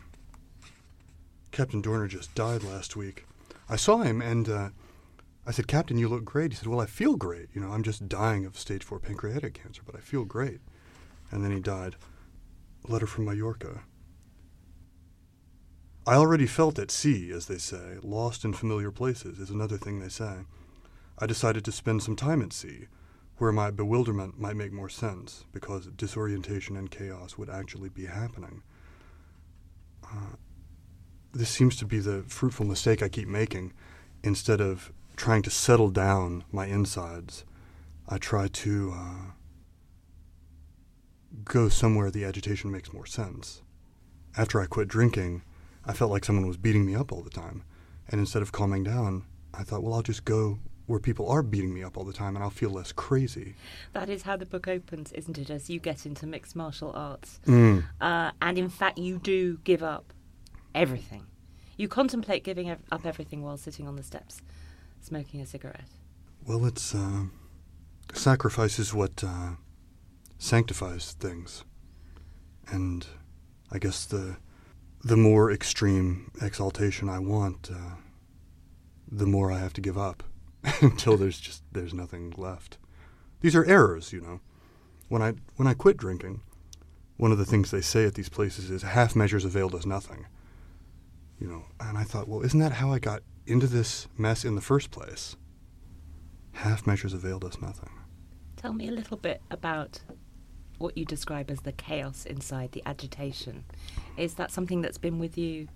Captain 1.51 1.81
Dorner 1.81 2.07
just 2.07 2.35
died 2.35 2.63
last 2.63 2.95
week. 2.95 3.25
I 3.67 3.75
saw 3.75 3.99
him 3.99 4.21
and 4.21 4.47
uh, 4.47 4.69
I 5.47 5.51
said, 5.51 5.67
Captain, 5.67 5.97
you 5.97 6.07
look 6.07 6.25
great. 6.25 6.51
He 6.51 6.57
said, 6.57 6.67
Well, 6.67 6.81
I 6.81 6.85
feel 6.85 7.15
great. 7.15 7.49
You 7.53 7.61
know, 7.61 7.71
I'm 7.71 7.83
just 7.83 8.07
dying 8.07 8.45
of 8.45 8.57
stage 8.57 8.83
four 8.83 8.99
pancreatic 8.99 9.55
cancer, 9.55 9.81
but 9.85 9.95
I 9.95 9.99
feel 9.99 10.25
great. 10.25 10.59
And 11.31 11.43
then 11.43 11.51
he 11.51 11.59
died. 11.59 11.95
Letter 12.87 13.07
from 13.07 13.25
Mallorca. 13.25 13.81
I 16.07 16.15
already 16.15 16.45
felt 16.45 16.77
at 16.77 16.91
sea, 16.91 17.31
as 17.31 17.47
they 17.47 17.57
say. 17.57 17.97
Lost 18.03 18.45
in 18.45 18.53
familiar 18.53 18.91
places 18.91 19.39
is 19.39 19.49
another 19.49 19.77
thing 19.77 19.99
they 19.99 20.09
say. 20.09 20.41
I 21.17 21.25
decided 21.25 21.65
to 21.65 21.71
spend 21.71 22.03
some 22.03 22.15
time 22.15 22.43
at 22.43 22.53
sea, 22.53 22.87
where 23.37 23.51
my 23.51 23.71
bewilderment 23.71 24.39
might 24.39 24.55
make 24.55 24.71
more 24.71 24.89
sense, 24.89 25.45
because 25.51 25.87
disorientation 25.87 26.77
and 26.77 26.91
chaos 26.91 27.37
would 27.37 27.49
actually 27.49 27.89
be 27.89 28.05
happening. 28.05 28.61
Uh, 30.03 30.35
this 31.33 31.49
seems 31.49 31.75
to 31.77 31.85
be 31.85 31.99
the 31.99 32.23
fruitful 32.27 32.67
mistake 32.67 33.01
I 33.01 33.09
keep 33.09 33.27
making. 33.27 33.73
Instead 34.23 34.61
of 34.61 34.91
trying 35.15 35.41
to 35.41 35.49
settle 35.49 35.89
down 35.89 36.43
my 36.51 36.67
insides, 36.67 37.45
I 38.07 38.19
try 38.19 38.47
to 38.47 38.93
uh, 38.95 39.31
go 41.43 41.67
somewhere 41.67 42.11
the 42.11 42.25
agitation 42.25 42.71
makes 42.71 42.93
more 42.93 43.07
sense. 43.07 43.63
After 44.37 44.61
I 44.61 44.67
quit 44.67 44.87
drinking, 44.87 45.41
I 45.85 45.93
felt 45.93 46.11
like 46.11 46.25
someone 46.25 46.47
was 46.47 46.57
beating 46.57 46.85
me 46.85 46.95
up 46.95 47.11
all 47.11 47.21
the 47.21 47.29
time. 47.29 47.63
And 48.09 48.19
instead 48.19 48.41
of 48.41 48.51
calming 48.51 48.83
down, 48.83 49.25
I 49.53 49.63
thought, 49.63 49.83
well, 49.83 49.93
I'll 49.93 50.01
just 50.01 50.25
go 50.25 50.59
where 50.87 50.99
people 50.99 51.27
are 51.29 51.41
beating 51.41 51.73
me 51.73 51.83
up 51.83 51.97
all 51.97 52.03
the 52.03 52.13
time 52.13 52.35
and 52.35 52.43
I'll 52.43 52.51
feel 52.51 52.69
less 52.69 52.91
crazy. 52.91 53.55
That 53.93 54.09
is 54.09 54.21
how 54.23 54.37
the 54.37 54.45
book 54.45 54.67
opens, 54.67 55.11
isn't 55.13 55.37
it? 55.37 55.49
As 55.49 55.69
you 55.69 55.79
get 55.79 56.05
into 56.05 56.27
mixed 56.27 56.55
martial 56.55 56.91
arts. 56.93 57.39
Mm. 57.47 57.85
Uh, 57.99 58.31
and 58.41 58.57
in 58.57 58.69
fact, 58.69 58.99
you 58.99 59.17
do 59.17 59.57
give 59.63 59.81
up 59.81 60.13
everything. 60.75 61.25
You 61.77 61.87
contemplate 61.87 62.43
giving 62.43 62.69
ev- 62.69 62.83
up 62.91 63.05
everything 63.05 63.41
while 63.41 63.57
sitting 63.57 63.87
on 63.87 63.95
the 63.95 64.03
steps, 64.03 64.41
smoking 65.01 65.41
a 65.41 65.45
cigarette. 65.45 65.89
Well, 66.45 66.65
it's 66.65 66.93
uh, 66.93 67.23
sacrifice 68.13 68.77
is 68.77 68.93
what 68.93 69.23
uh, 69.23 69.51
sanctifies 70.37 71.13
things, 71.13 71.63
and 72.67 73.05
I 73.71 73.79
guess 73.79 74.05
the 74.05 74.37
the 75.05 75.15
more 75.15 75.51
extreme 75.51 76.31
exaltation 76.41 77.07
I 77.07 77.19
want, 77.19 77.69
uh, 77.71 77.97
the 79.07 79.27
more 79.27 79.51
I 79.51 79.59
have 79.59 79.73
to 79.73 79.81
give 79.81 79.99
up 79.99 80.23
until 80.81 81.15
there's 81.15 81.39
just 81.39 81.63
there's 81.71 81.93
nothing 81.93 82.33
left. 82.37 82.79
These 83.41 83.55
are 83.55 83.63
errors, 83.65 84.11
you 84.11 84.19
know. 84.19 84.39
When 85.07 85.21
I 85.21 85.33
when 85.57 85.67
I 85.67 85.75
quit 85.75 85.95
drinking, 85.95 86.41
one 87.17 87.31
of 87.31 87.37
the 87.37 87.45
things 87.45 87.69
they 87.69 87.81
say 87.81 88.05
at 88.05 88.15
these 88.15 88.29
places 88.29 88.71
is 88.71 88.81
half 88.81 89.15
measures 89.15 89.45
availed 89.45 89.75
us 89.75 89.85
nothing. 89.85 90.25
You 91.39 91.47
know, 91.47 91.65
and 91.79 91.99
I 91.99 92.03
thought, 92.03 92.27
well, 92.27 92.41
isn't 92.41 92.59
that 92.59 92.71
how 92.71 92.91
I 92.91 92.97
got 92.97 93.21
into 93.45 93.67
this 93.67 94.07
mess 94.17 94.43
in 94.43 94.55
the 94.55 94.61
first 94.61 94.89
place? 94.89 95.35
Half 96.53 96.87
measures 96.87 97.13
availed 97.13 97.45
us 97.45 97.61
nothing. 97.61 97.91
Tell 98.55 98.73
me 98.73 98.87
a 98.87 98.91
little 98.91 99.17
bit 99.17 99.41
about 99.51 99.99
what 100.77 100.97
you 100.97 101.05
describe 101.05 101.49
as 101.49 101.61
the 101.61 101.71
chaos 101.71 102.25
inside, 102.25 102.71
the 102.71 102.83
agitation. 102.85 103.63
Is 104.17 104.35
that 104.35 104.51
something 104.51 104.81
that's 104.81 104.97
been 104.97 105.19
with 105.19 105.37
you 105.37 105.67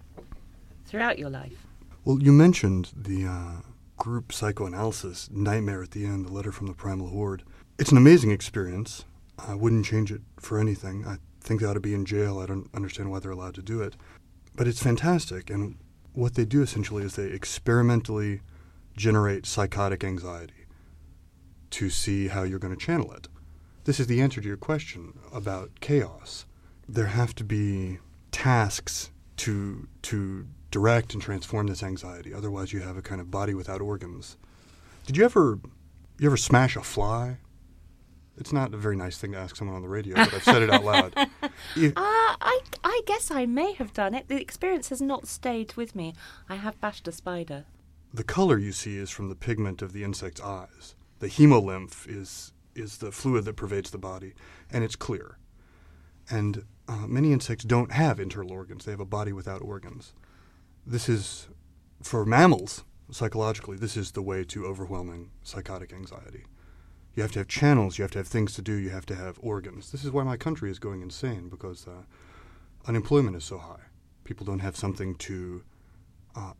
throughout 0.86 1.20
your 1.20 1.30
life? 1.30 1.66
Well, 2.06 2.22
you 2.22 2.32
mentioned 2.32 2.91
the 2.95 3.26
uh, 3.26 3.62
group 3.97 4.32
psychoanalysis 4.32 5.30
nightmare 5.32 5.84
at 5.84 5.91
the 5.91 6.06
end, 6.06 6.26
the 6.26 6.32
letter 6.32 6.52
from 6.52 6.68
the 6.68 6.74
primal 6.74 7.10
horde. 7.10 7.43
It's 7.78 7.91
an 7.91 7.97
amazing 7.97 8.32
experience. 8.32 9.06
I 9.38 9.56
wouldn't 9.56 9.86
change 9.86 10.12
it 10.12 10.22
for 10.39 10.60
anything. 10.60 11.06
I 11.06 11.18
think 11.41 11.62
they 11.62 11.68
ought 11.68 11.74
to 11.74 11.80
be 11.80 11.93
in 11.93 12.06
jail. 12.06 12.39
I 12.39 12.45
don't 12.45 12.70
understand 12.74 13.12
why 13.12 13.20
they're 13.20 13.32
allowed 13.32 13.56
to 13.56 13.62
do 13.62 13.82
it. 13.82 13.95
But 14.56 14.68
it's 14.68 14.84
fantastic. 14.84 15.50
And 15.50 15.78
what 16.14 16.36
they 16.36 16.45
do 16.45 16.62
essentially 16.62 17.04
is 17.04 17.16
they 17.16 17.28
experimentally 17.28 18.41
generate 18.97 19.45
psychotic 19.45 20.04
anxiety 20.04 20.66
to 21.72 21.89
see 21.89 22.28
how 22.28 22.43
you're 22.43 22.60
going 22.60 22.76
to 22.76 22.86
channel 22.86 23.14
it. 23.14 23.28
This 23.90 24.00
is 24.00 24.06
the 24.06 24.22
answer 24.22 24.40
to 24.40 24.48
your 24.48 24.56
question 24.56 25.18
about 25.34 25.80
chaos. 25.80 26.46
There 26.88 27.08
have 27.08 27.34
to 27.34 27.44
be 27.44 27.98
tasks 28.30 29.10
to 29.38 29.88
to 30.04 30.46
direct 30.70 31.16
and 31.16 31.24
transform 31.24 31.66
this 31.66 31.82
anxiety. 31.82 32.32
Otherwise, 32.32 32.72
you 32.72 32.82
have 32.82 32.98
a 32.98 33.02
kind 33.02 33.20
of 33.20 33.32
body 33.32 33.56
without 33.56 33.82
organs. 33.82 34.38
Did 35.08 35.18
you 35.18 35.26
ever 35.26 35.58
you 36.20 36.28
ever 36.28 36.38
smash 36.38 36.76
a 36.76 36.84
fly? 36.84 37.40
It's 38.38 38.54
not 38.54 38.76
a 38.76 38.78
very 38.78 38.96
nice 38.96 39.18
thing 39.18 39.32
to 39.32 39.40
ask 39.40 39.56
someone 39.56 39.76
on 39.76 39.82
the 39.82 39.90
radio, 39.90 40.14
but 40.18 40.36
I've 40.36 40.44
said 40.44 40.62
it 40.62 40.70
out 40.70 40.84
loud. 40.86 41.12
If- 41.76 41.94
Uh, 41.98 42.36
I, 42.54 42.60
I 42.84 43.02
guess 43.08 43.32
I 43.32 43.48
may 43.48 43.74
have 43.74 43.92
done 43.92 44.14
it. 44.14 44.28
The 44.28 44.40
experience 44.40 44.90
has 44.90 45.02
not 45.02 45.26
stayed 45.28 45.74
with 45.76 45.96
me. 45.96 46.14
I 46.48 46.58
have 46.58 46.80
bashed 46.80 47.08
a 47.08 47.12
spider. 47.12 47.66
the 48.14 48.24
color 48.24 48.60
you 48.60 48.72
see 48.72 48.98
is 48.98 49.10
from 49.10 49.30
the 49.30 49.36
pigment 49.48 49.82
of 49.82 49.94
the 49.94 50.04
insect's 50.04 50.42
eyes. 50.42 50.94
The 51.18 51.28
hemolymph 51.28 52.06
is 52.08 52.54
is 52.76 52.98
the 52.98 53.12
fluid 53.12 53.46
that 53.46 53.56
pervades 53.56 53.92
the 53.92 53.98
body, 53.98 54.34
and 54.72 54.84
it's 54.84 54.96
clear. 54.96 55.38
And 56.30 56.66
uh, 56.88 57.08
many 57.08 57.34
insects 57.34 57.64
don't 57.64 57.92
have 57.92 58.20
internal 58.20 58.52
organs; 58.52 58.86
they 58.86 58.92
have 58.92 59.00
a 59.00 59.06
body 59.06 59.34
without 59.34 59.62
organs. 59.62 60.14
This 60.86 61.10
is, 61.10 61.50
for 62.02 62.26
mammals, 62.26 62.84
psychologically, 63.12 63.78
this 63.78 63.98
is 63.98 64.12
the 64.12 64.22
way 64.22 64.44
to 64.46 64.66
overwhelming 64.66 65.32
psychotic 65.44 65.94
anxiety. 65.94 66.46
You 67.16 67.24
have 67.24 67.32
to 67.34 67.40
have 67.40 67.48
channels, 67.48 67.98
you 67.98 68.04
have 68.04 68.12
to 68.12 68.20
have 68.20 68.28
things 68.28 68.54
to 68.56 68.62
do, 68.62 68.74
you 68.74 68.90
have 68.90 69.06
to 69.08 69.16
have 69.16 69.40
organs. 69.42 69.92
This 69.92 70.06
is 70.06 70.12
why 70.12 70.24
my 70.24 70.38
country 70.38 70.72
is 70.72 70.80
going 70.80 71.02
insane 71.02 71.50
because 71.50 71.88
uh, 71.88 72.04
unemployment 72.86 73.36
is 73.36 73.44
so 73.44 73.58
high. 73.58 73.82
People 74.24 74.46
don't 74.46 74.60
have 74.60 74.78
something 74.78 75.16
to 75.16 75.64
uh, 76.36 76.54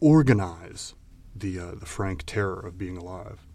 organize 0.00 0.94
the 1.34 1.58
uh, 1.58 1.74
the 1.74 1.86
frank 1.86 2.22
terror 2.26 2.60
of 2.60 2.78
being 2.78 2.96
alive. 2.96 3.46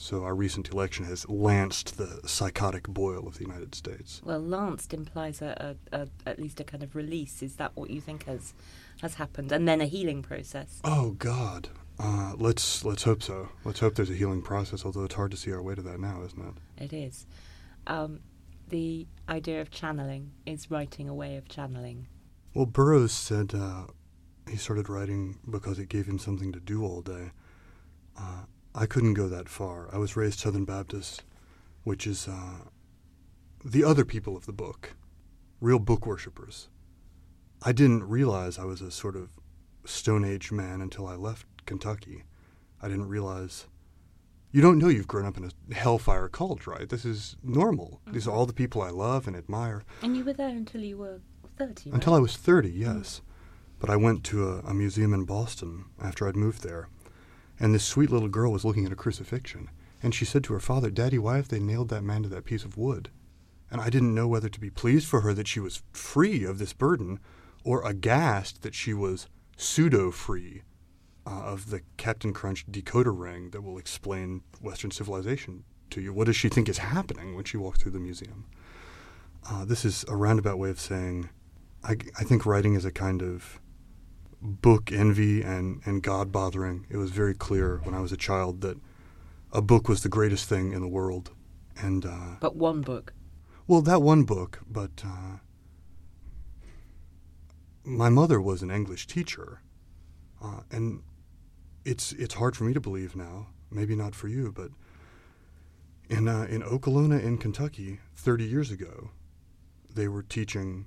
So 0.00 0.22
our 0.22 0.34
recent 0.34 0.70
election 0.70 1.04
has 1.06 1.28
lanced 1.28 1.98
the 1.98 2.20
psychotic 2.24 2.86
boil 2.86 3.26
of 3.26 3.38
the 3.38 3.44
United 3.44 3.74
States. 3.74 4.22
Well, 4.24 4.38
lanced 4.38 4.94
implies 4.94 5.42
a, 5.42 5.76
a, 5.90 6.02
a 6.02 6.08
at 6.24 6.38
least 6.38 6.60
a 6.60 6.64
kind 6.64 6.84
of 6.84 6.94
release. 6.94 7.42
Is 7.42 7.56
that 7.56 7.72
what 7.74 7.90
you 7.90 8.00
think 8.00 8.24
has 8.26 8.54
has 9.02 9.14
happened? 9.14 9.50
And 9.50 9.66
then 9.66 9.80
a 9.80 9.86
healing 9.86 10.22
process. 10.22 10.80
Oh 10.84 11.10
God, 11.18 11.70
uh, 11.98 12.34
let's 12.36 12.84
let's 12.84 13.02
hope 13.02 13.24
so. 13.24 13.48
Let's 13.64 13.80
hope 13.80 13.96
there's 13.96 14.08
a 14.08 14.14
healing 14.14 14.40
process. 14.40 14.84
Although 14.84 15.02
it's 15.02 15.16
hard 15.16 15.32
to 15.32 15.36
see 15.36 15.50
our 15.52 15.60
way 15.60 15.74
to 15.74 15.82
that 15.82 15.98
now, 15.98 16.22
isn't 16.24 16.46
it? 16.78 16.84
It 16.84 16.92
is. 16.92 17.26
Um, 17.88 18.20
the 18.68 19.08
idea 19.28 19.60
of 19.60 19.72
channeling 19.72 20.30
is 20.46 20.70
writing 20.70 21.08
a 21.08 21.14
way 21.14 21.36
of 21.36 21.48
channeling. 21.48 22.06
Well, 22.54 22.66
Burroughs 22.66 23.12
said 23.12 23.52
uh, 23.52 23.86
he 24.48 24.56
started 24.56 24.88
writing 24.88 25.40
because 25.50 25.80
it 25.80 25.88
gave 25.88 26.06
him 26.06 26.20
something 26.20 26.52
to 26.52 26.60
do 26.60 26.84
all 26.84 27.02
day. 27.02 27.32
Uh, 28.16 28.44
I 28.78 28.86
couldn't 28.86 29.14
go 29.14 29.28
that 29.28 29.48
far. 29.48 29.88
I 29.92 29.98
was 29.98 30.14
raised 30.14 30.38
Southern 30.38 30.64
Baptist, 30.64 31.24
which 31.82 32.06
is 32.06 32.28
uh, 32.28 32.60
the 33.64 33.82
other 33.82 34.04
people 34.04 34.36
of 34.36 34.46
the 34.46 34.52
book, 34.52 34.94
real 35.60 35.80
book 35.80 36.06
worshippers. 36.06 36.68
I 37.60 37.72
didn't 37.72 38.08
realize 38.08 38.56
I 38.56 38.64
was 38.64 38.80
a 38.80 38.92
sort 38.92 39.16
of 39.16 39.32
Stone 39.84 40.24
Age 40.24 40.52
man 40.52 40.80
until 40.80 41.08
I 41.08 41.16
left 41.16 41.44
Kentucky. 41.66 42.22
I 42.80 42.86
didn't 42.86 43.08
realize. 43.08 43.66
You 44.52 44.62
don't 44.62 44.78
know 44.78 44.88
you've 44.88 45.08
grown 45.08 45.26
up 45.26 45.36
in 45.36 45.50
a 45.50 45.74
hellfire 45.74 46.28
cult, 46.28 46.68
right? 46.68 46.88
This 46.88 47.04
is 47.04 47.36
normal. 47.42 48.00
These 48.12 48.28
are 48.28 48.30
all 48.30 48.46
the 48.46 48.52
people 48.52 48.80
I 48.80 48.90
love 48.90 49.26
and 49.26 49.34
admire. 49.34 49.82
And 50.02 50.16
you 50.16 50.24
were 50.24 50.32
there 50.34 50.48
until 50.48 50.82
you 50.82 50.98
were 50.98 51.20
thirty. 51.58 51.90
Until 51.90 52.14
I 52.14 52.20
was 52.20 52.36
30, 52.36 52.70
yes. 52.70 53.22
But 53.80 53.90
I 53.90 53.96
went 53.96 54.22
to 54.24 54.48
a, 54.48 54.58
a 54.60 54.74
museum 54.74 55.12
in 55.12 55.24
Boston 55.24 55.86
after 56.00 56.28
I'd 56.28 56.36
moved 56.36 56.62
there, 56.62 56.88
and 57.58 57.74
this 57.74 57.84
sweet 57.84 58.10
little 58.10 58.28
girl 58.28 58.52
was 58.52 58.64
looking 58.64 58.86
at 58.86 58.92
a 58.92 58.96
crucifixion. 58.96 59.70
And 60.02 60.14
she 60.14 60.24
said 60.24 60.44
to 60.44 60.52
her 60.52 60.60
father, 60.60 60.90
Daddy, 60.90 61.18
why 61.18 61.36
have 61.36 61.48
they 61.48 61.58
nailed 61.58 61.88
that 61.88 62.04
man 62.04 62.22
to 62.22 62.28
that 62.28 62.44
piece 62.44 62.64
of 62.64 62.76
wood? 62.76 63.10
And 63.70 63.80
I 63.80 63.90
didn't 63.90 64.14
know 64.14 64.28
whether 64.28 64.48
to 64.48 64.60
be 64.60 64.70
pleased 64.70 65.08
for 65.08 65.22
her 65.22 65.34
that 65.34 65.48
she 65.48 65.60
was 65.60 65.82
free 65.92 66.44
of 66.44 66.58
this 66.58 66.72
burden 66.72 67.18
or 67.64 67.84
aghast 67.86 68.62
that 68.62 68.74
she 68.74 68.94
was 68.94 69.26
pseudo 69.56 70.10
free 70.10 70.62
uh, 71.26 71.30
of 71.30 71.70
the 71.70 71.82
Captain 71.96 72.32
Crunch 72.32 72.64
decoder 72.70 73.12
ring 73.14 73.50
that 73.50 73.62
will 73.62 73.76
explain 73.76 74.42
Western 74.60 74.90
civilization 74.90 75.64
to 75.90 76.00
you. 76.00 76.12
What 76.12 76.26
does 76.26 76.36
she 76.36 76.48
think 76.48 76.68
is 76.68 76.78
happening 76.78 77.34
when 77.34 77.44
she 77.44 77.56
walks 77.56 77.82
through 77.82 77.92
the 77.92 77.98
museum? 77.98 78.46
Uh, 79.50 79.64
this 79.64 79.84
is 79.84 80.04
a 80.08 80.16
roundabout 80.16 80.58
way 80.58 80.70
of 80.70 80.80
saying 80.80 81.28
I, 81.84 81.96
I 82.18 82.24
think 82.24 82.46
writing 82.46 82.74
is 82.74 82.84
a 82.84 82.92
kind 82.92 83.22
of 83.22 83.60
book 84.40 84.92
envy 84.92 85.42
and, 85.42 85.80
and 85.84 86.02
God 86.02 86.30
bothering. 86.32 86.86
It 86.90 86.96
was 86.96 87.10
very 87.10 87.34
clear 87.34 87.80
when 87.82 87.94
I 87.94 88.00
was 88.00 88.12
a 88.12 88.16
child 88.16 88.60
that 88.60 88.78
a 89.52 89.62
book 89.62 89.88
was 89.88 90.02
the 90.02 90.08
greatest 90.08 90.48
thing 90.48 90.72
in 90.72 90.80
the 90.80 90.88
world. 90.88 91.30
And, 91.76 92.04
uh, 92.06 92.36
But 92.40 92.56
one 92.56 92.80
book. 92.82 93.12
well, 93.66 93.80
that 93.82 94.02
one 94.02 94.24
book, 94.24 94.60
but 94.68 95.02
uh, 95.04 95.38
my 97.84 98.08
mother 98.08 98.40
was 98.40 98.62
an 98.62 98.70
English 98.70 99.06
teacher. 99.06 99.60
Uh, 100.42 100.60
and 100.70 101.02
it's, 101.84 102.12
it's 102.12 102.34
hard 102.34 102.56
for 102.56 102.64
me 102.64 102.72
to 102.74 102.80
believe 102.80 103.16
now, 103.16 103.48
maybe 103.70 103.96
not 103.96 104.14
for 104.14 104.28
you, 104.28 104.52
but 104.54 104.70
in, 106.08 106.28
uh, 106.28 106.46
in 106.48 106.62
Okolona, 106.62 107.22
in 107.22 107.38
Kentucky, 107.38 107.98
30 108.14 108.44
years 108.44 108.70
ago, 108.70 109.10
they 109.92 110.06
were 110.08 110.22
teaching 110.22 110.86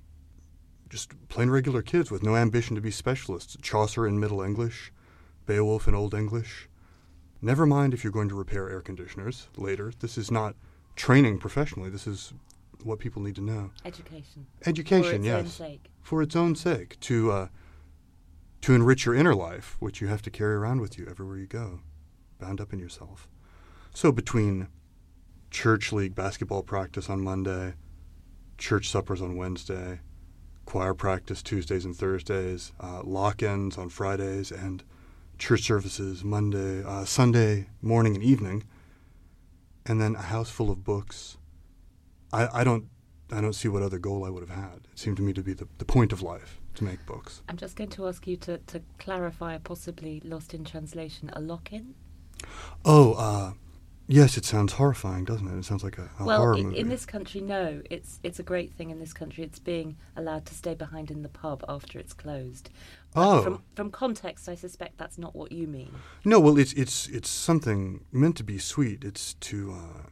just 0.91 1.13
plain 1.29 1.49
regular 1.49 1.81
kids 1.81 2.11
with 2.11 2.21
no 2.21 2.35
ambition 2.35 2.75
to 2.75 2.81
be 2.81 2.91
specialists. 2.91 3.55
Chaucer 3.61 4.05
in 4.05 4.19
Middle 4.19 4.41
English, 4.41 4.91
Beowulf 5.45 5.87
in 5.87 5.95
Old 5.95 6.13
English. 6.13 6.67
Never 7.41 7.65
mind 7.65 7.93
if 7.93 8.03
you're 8.03 8.11
going 8.11 8.27
to 8.29 8.35
repair 8.35 8.69
air 8.69 8.81
conditioners 8.81 9.47
later. 9.55 9.93
This 9.99 10.17
is 10.17 10.29
not 10.29 10.55
training 10.97 11.39
professionally. 11.39 11.89
This 11.89 12.05
is 12.05 12.33
what 12.83 12.99
people 12.99 13.21
need 13.21 13.35
to 13.35 13.41
know. 13.41 13.71
Education. 13.85 14.45
Education, 14.65 15.09
For 15.09 15.15
its 15.15 15.25
yes, 15.25 15.39
own 15.39 15.47
sake. 15.47 15.85
for 16.01 16.21
its 16.21 16.35
own 16.35 16.55
sake, 16.55 16.99
to 16.99 17.31
uh, 17.31 17.47
to 18.61 18.75
enrich 18.75 19.05
your 19.05 19.15
inner 19.15 19.33
life, 19.33 19.77
which 19.79 20.01
you 20.01 20.07
have 20.07 20.21
to 20.23 20.29
carry 20.29 20.55
around 20.55 20.81
with 20.81 20.97
you 20.97 21.07
everywhere 21.09 21.37
you 21.37 21.47
go, 21.47 21.79
bound 22.37 22.59
up 22.59 22.73
in 22.73 22.79
yourself. 22.79 23.29
So 23.93 24.11
between 24.11 24.67
church 25.51 25.91
league 25.93 26.15
basketball 26.15 26.63
practice 26.63 27.09
on 27.09 27.21
Monday, 27.21 27.75
church 28.57 28.89
suppers 28.89 29.21
on 29.21 29.35
Wednesday, 29.37 30.01
choir 30.71 30.93
practice 30.93 31.43
Tuesdays 31.43 31.83
and 31.83 31.93
Thursdays, 31.93 32.71
uh, 32.79 33.01
lock-ins 33.03 33.77
on 33.77 33.89
Fridays, 33.89 34.53
and 34.53 34.85
church 35.37 35.63
services 35.63 36.23
Monday, 36.23 36.81
uh, 36.81 37.03
Sunday 37.03 37.67
morning 37.81 38.15
and 38.15 38.23
evening, 38.23 38.63
and 39.85 39.99
then 39.99 40.15
a 40.15 40.21
house 40.21 40.49
full 40.49 40.71
of 40.71 40.85
books. 40.85 41.37
I, 42.31 42.61
I 42.61 42.63
don't 42.63 42.85
I 43.33 43.41
don't 43.41 43.51
see 43.51 43.67
what 43.67 43.83
other 43.83 43.99
goal 43.99 44.23
I 44.23 44.29
would 44.29 44.47
have 44.47 44.57
had. 44.57 44.87
It 44.93 44.97
seemed 44.97 45.17
to 45.17 45.23
me 45.23 45.33
to 45.33 45.43
be 45.43 45.51
the, 45.51 45.67
the 45.77 45.83
point 45.83 46.13
of 46.13 46.21
life 46.21 46.61
to 46.75 46.85
make 46.85 47.05
books. 47.05 47.41
I'm 47.49 47.57
just 47.57 47.75
going 47.75 47.89
to 47.89 48.07
ask 48.07 48.25
you 48.25 48.37
to, 48.37 48.57
to 48.57 48.81
clarify, 48.97 49.57
possibly 49.57 50.21
lost 50.23 50.53
in 50.53 50.63
translation, 50.63 51.31
a 51.33 51.41
lock 51.41 51.73
in? 51.73 51.95
Oh, 52.85 53.13
uh, 53.15 53.51
yes, 54.07 54.37
it 54.37 54.45
sounds 54.45 54.73
horrifying, 54.73 55.25
doesn't 55.25 55.47
it? 55.47 55.57
It 55.57 55.65
sounds 55.65 55.83
like 55.83 55.97
a, 55.97 56.09
a 56.19 56.25
well, 56.25 56.37
horror 56.39 56.57
movie. 56.57 56.77
in 56.77 56.89
this 56.89 57.05
country, 57.05 57.41
no. 57.41 57.81
It's 57.89 58.19
it's 58.23 58.39
a 58.39 58.43
great 58.43 58.73
thing 58.73 58.89
in 58.89 58.99
this 58.99 59.13
country. 59.13 59.43
It's 59.43 59.59
being 59.59 59.97
allowed 60.15 60.45
to 60.47 60.53
stay 60.53 60.73
behind 60.75 61.11
in 61.11 61.21
the 61.21 61.29
pub 61.29 61.63
after 61.69 61.99
it's 61.99 62.13
closed. 62.13 62.69
But 63.13 63.21
Oh. 63.27 63.41
From, 63.43 63.63
from 63.75 63.91
context, 63.91 64.47
I 64.47 64.55
suspect 64.55 64.97
that's 64.97 65.17
not 65.17 65.35
what 65.35 65.51
you 65.51 65.67
mean. 65.67 65.93
No, 66.25 66.39
well, 66.39 66.57
it's 66.57 66.73
it's 66.73 67.07
it's 67.07 67.29
something 67.29 68.05
meant 68.11 68.37
to 68.37 68.43
be 68.43 68.57
sweet. 68.57 69.03
It's 69.03 69.33
to 69.35 69.71
uh, 69.73 70.09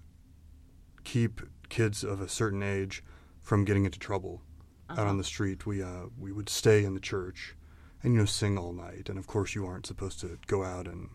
keep 1.03 1.41
kids 1.69 2.03
of 2.03 2.21
a 2.21 2.27
certain 2.27 2.63
age 2.63 3.03
from 3.41 3.65
getting 3.65 3.85
into 3.85 3.99
trouble 3.99 4.41
out 4.89 4.99
Uh-huh. 4.99 5.09
on 5.09 5.17
the 5.17 5.23
street. 5.23 5.65
We 5.65 5.81
uh, 5.83 6.07
we 6.17 6.31
would 6.31 6.49
stay 6.49 6.83
in 6.83 6.93
the 6.93 6.99
church 6.99 7.55
and 8.03 8.13
you 8.13 8.19
know 8.19 8.25
sing 8.25 8.57
all 8.57 8.73
night. 8.73 9.09
And 9.09 9.17
of 9.19 9.27
course, 9.27 9.55
you 9.55 9.65
aren't 9.65 9.85
supposed 9.85 10.19
to 10.21 10.37
go 10.47 10.63
out 10.63 10.87
and 10.87 11.09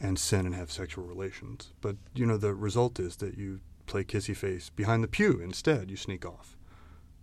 and 0.00 0.18
sin 0.18 0.46
and 0.46 0.54
have 0.54 0.70
sexual 0.70 1.04
relations. 1.04 1.72
But 1.80 1.96
you 2.14 2.26
know 2.26 2.36
the 2.36 2.54
result 2.54 2.98
is 3.00 3.16
that 3.16 3.36
you 3.38 3.60
play 3.86 4.04
kissy 4.04 4.36
face 4.36 4.70
behind 4.70 5.02
the 5.02 5.08
pew 5.08 5.40
instead. 5.40 5.90
You 5.90 5.96
sneak 5.96 6.24
off. 6.26 6.56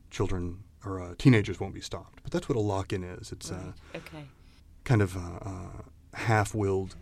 Children 0.09 0.63
or 0.85 1.01
uh, 1.01 1.15
teenagers 1.17 1.59
won't 1.59 1.73
be 1.73 1.81
stopped. 1.81 2.21
But 2.23 2.31
that's 2.31 2.49
what 2.49 2.57
a 2.57 2.61
lock-in 2.61 3.03
is. 3.03 3.31
It's 3.31 3.51
uh, 3.51 3.55
Right. 3.55 3.73
Okay. 3.95 4.25
kind 4.83 5.01
of 5.01 5.15
uh, 5.15 5.39
uh, 5.41 5.81
half-willed 6.13 6.95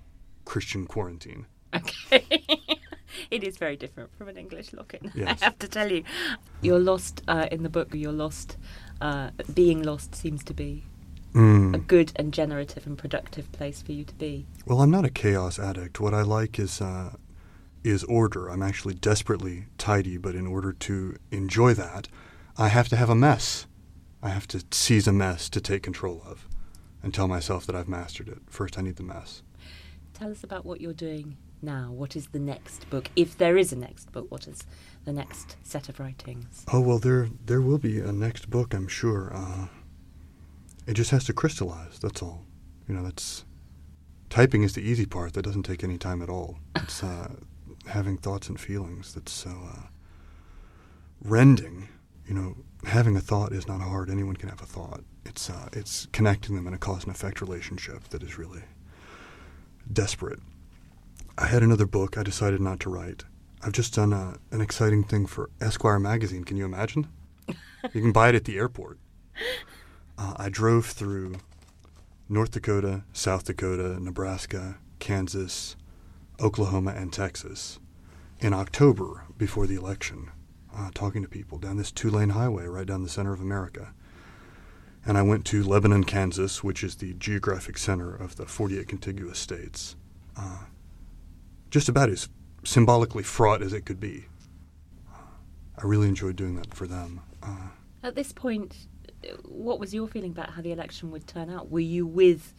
Christian 0.45 0.85
quarantine. 0.85 1.45
Okay. 1.75 2.25
it 3.31 3.43
is 3.43 3.57
very 3.57 3.75
different 3.75 4.15
from 4.17 4.27
an 4.27 4.37
English 4.37 4.73
lock-in. 4.73 5.11
Yes. 5.15 5.41
I 5.41 5.45
have 5.45 5.59
to 5.59 5.67
tell 5.67 5.91
you, 5.91 6.03
you're 6.61 6.79
lost 6.79 7.21
uh, 7.27 7.47
in 7.51 7.63
the 7.63 7.69
book. 7.69 7.89
You're 7.93 8.11
lost. 8.11 8.57
Uh, 8.99 9.31
being 9.53 9.81
lost 9.81 10.13
seems 10.15 10.43
to 10.43 10.53
be 10.53 10.83
Mm. 11.33 11.73
a 11.73 11.77
good 11.77 12.11
and 12.17 12.33
generative 12.33 12.85
and 12.85 12.97
productive 12.97 13.49
place 13.53 13.81
for 13.81 13.93
you 13.93 14.03
to 14.03 14.13
be. 14.15 14.45
Well, 14.65 14.81
I'm 14.81 14.91
not 14.91 15.05
a 15.05 15.09
chaos 15.09 15.57
addict. 15.59 15.99
What 15.99 16.13
I 16.13 16.23
like 16.23 16.59
is 16.59 16.81
uh, 16.81 17.11
is 17.83 18.03
order. 18.03 18.49
I'm 18.49 18.61
actually 18.61 18.95
desperately 18.95 19.65
tidy, 19.77 20.17
but 20.17 20.35
in 20.35 20.45
order 20.45 20.73
to 20.73 21.15
enjoy 21.31 21.73
that, 21.75 22.07
I 22.57 22.67
have 22.67 22.89
to 22.89 22.95
have 22.95 23.09
a 23.09 23.15
mess. 23.15 23.65
I 24.21 24.29
have 24.29 24.47
to 24.49 24.63
seize 24.71 25.07
a 25.07 25.13
mess 25.13 25.49
to 25.49 25.61
take 25.61 25.83
control 25.83 26.21
of, 26.25 26.47
and 27.01 27.13
tell 27.13 27.27
myself 27.27 27.65
that 27.65 27.75
I've 27.75 27.87
mastered 27.87 28.27
it. 28.27 28.39
First, 28.47 28.77
I 28.77 28.81
need 28.81 28.97
the 28.97 29.03
mess. 29.03 29.41
Tell 30.13 30.29
us 30.31 30.43
about 30.43 30.65
what 30.65 30.81
you're 30.81 30.93
doing 30.93 31.37
now. 31.61 31.91
What 31.91 32.15
is 32.15 32.27
the 32.27 32.39
next 32.39 32.89
book, 32.89 33.09
if 33.15 33.37
there 33.37 33.57
is 33.57 33.71
a 33.71 33.75
next 33.75 34.11
book? 34.11 34.29
What 34.29 34.47
is 34.47 34.63
the 35.05 35.13
next 35.13 35.55
set 35.63 35.89
of 35.89 35.99
writings? 35.99 36.65
Oh 36.71 36.81
well, 36.81 36.99
there 36.99 37.29
there 37.45 37.61
will 37.61 37.79
be 37.79 37.99
a 37.99 38.11
next 38.11 38.49
book, 38.49 38.73
I'm 38.73 38.87
sure. 38.87 39.31
Uh, 39.33 39.67
it 40.87 40.93
just 40.93 41.11
has 41.11 41.23
to 41.25 41.33
crystallize. 41.33 41.99
That's 41.99 42.21
all. 42.21 42.45
You 42.87 42.95
know, 42.95 43.03
that's 43.03 43.45
typing 44.29 44.63
is 44.63 44.73
the 44.73 44.81
easy 44.81 45.05
part. 45.05 45.33
That 45.33 45.43
doesn't 45.43 45.63
take 45.63 45.83
any 45.83 45.97
time 45.97 46.21
at 46.21 46.29
all. 46.29 46.57
It's 46.75 47.03
uh, 47.03 47.35
having 47.87 48.17
thoughts 48.17 48.49
and 48.49 48.59
feelings 48.59 49.13
that's 49.13 49.31
so 49.31 49.49
uh, 49.49 49.87
rending. 51.21 51.89
You 52.27 52.33
know, 52.33 52.55
having 52.85 53.15
a 53.15 53.21
thought 53.21 53.51
is 53.51 53.67
not 53.67 53.81
hard. 53.81 54.09
Anyone 54.09 54.35
can 54.35 54.49
have 54.49 54.61
a 54.61 54.65
thought. 54.65 55.01
It's 55.25 55.49
uh, 55.49 55.69
it's 55.73 56.07
connecting 56.11 56.55
them 56.55 56.67
in 56.67 56.73
a 56.73 56.77
cause 56.77 57.03
and 57.03 57.13
effect 57.13 57.41
relationship 57.41 58.09
that 58.09 58.23
is 58.23 58.37
really 58.37 58.63
desperate. 59.91 60.39
I 61.37 61.47
had 61.47 61.63
another 61.63 61.85
book 61.85 62.17
I 62.17 62.23
decided 62.23 62.61
not 62.61 62.79
to 62.81 62.89
write. 62.89 63.23
I've 63.63 63.71
just 63.71 63.93
done 63.93 64.11
a, 64.11 64.37
an 64.51 64.61
exciting 64.61 65.03
thing 65.03 65.25
for 65.27 65.49
Esquire 65.59 65.99
magazine. 65.99 66.43
Can 66.43 66.57
you 66.57 66.65
imagine? 66.65 67.07
you 67.47 68.01
can 68.01 68.11
buy 68.11 68.29
it 68.29 68.35
at 68.35 68.45
the 68.45 68.57
airport. 68.57 68.99
Uh, 70.17 70.33
I 70.37 70.49
drove 70.49 70.85
through 70.85 71.35
North 72.29 72.51
Dakota, 72.51 73.03
South 73.13 73.45
Dakota, 73.45 74.01
Nebraska, 74.01 74.77
Kansas, 74.99 75.75
Oklahoma, 76.39 76.93
and 76.95 77.11
Texas 77.11 77.79
in 78.39 78.53
October 78.53 79.23
before 79.37 79.67
the 79.67 79.75
election, 79.75 80.31
uh, 80.75 80.89
talking 80.93 81.21
to 81.21 81.27
people 81.27 81.57
down 81.57 81.77
this 81.77 81.91
two 81.91 82.09
lane 82.09 82.29
highway 82.29 82.65
right 82.65 82.87
down 82.87 83.03
the 83.03 83.09
center 83.09 83.33
of 83.33 83.41
America. 83.41 83.93
And 85.05 85.17
I 85.17 85.23
went 85.23 85.45
to 85.47 85.63
Lebanon, 85.63 86.03
Kansas, 86.03 86.63
which 86.63 86.83
is 86.83 86.95
the 86.95 87.13
geographic 87.15 87.77
center 87.77 88.13
of 88.15 88.35
the 88.35 88.45
48 88.45 88.87
contiguous 88.87 89.39
states. 89.39 89.95
Uh, 90.37 90.59
just 91.71 91.89
about 91.89 92.09
as 92.09 92.29
symbolically 92.63 93.23
fraught 93.23 93.61
as 93.63 93.73
it 93.73 93.85
could 93.85 93.99
be. 93.99 94.25
I 95.11 95.85
really 95.85 96.07
enjoyed 96.07 96.35
doing 96.35 96.55
that 96.57 96.73
for 96.75 96.85
them. 96.85 97.21
Uh, 97.41 97.69
At 98.03 98.13
this 98.13 98.31
point, 98.31 98.75
uh, 98.75 98.90
what 99.45 99.79
was 99.79 99.93
your 99.93 100.07
feeling 100.07 100.31
about 100.31 100.51
how 100.51 100.61
the 100.61 100.71
election 100.71 101.11
would 101.11 101.27
turn 101.27 101.49
out? 101.49 101.69
Were 101.69 101.79
you 101.79 102.05
with 102.05 102.53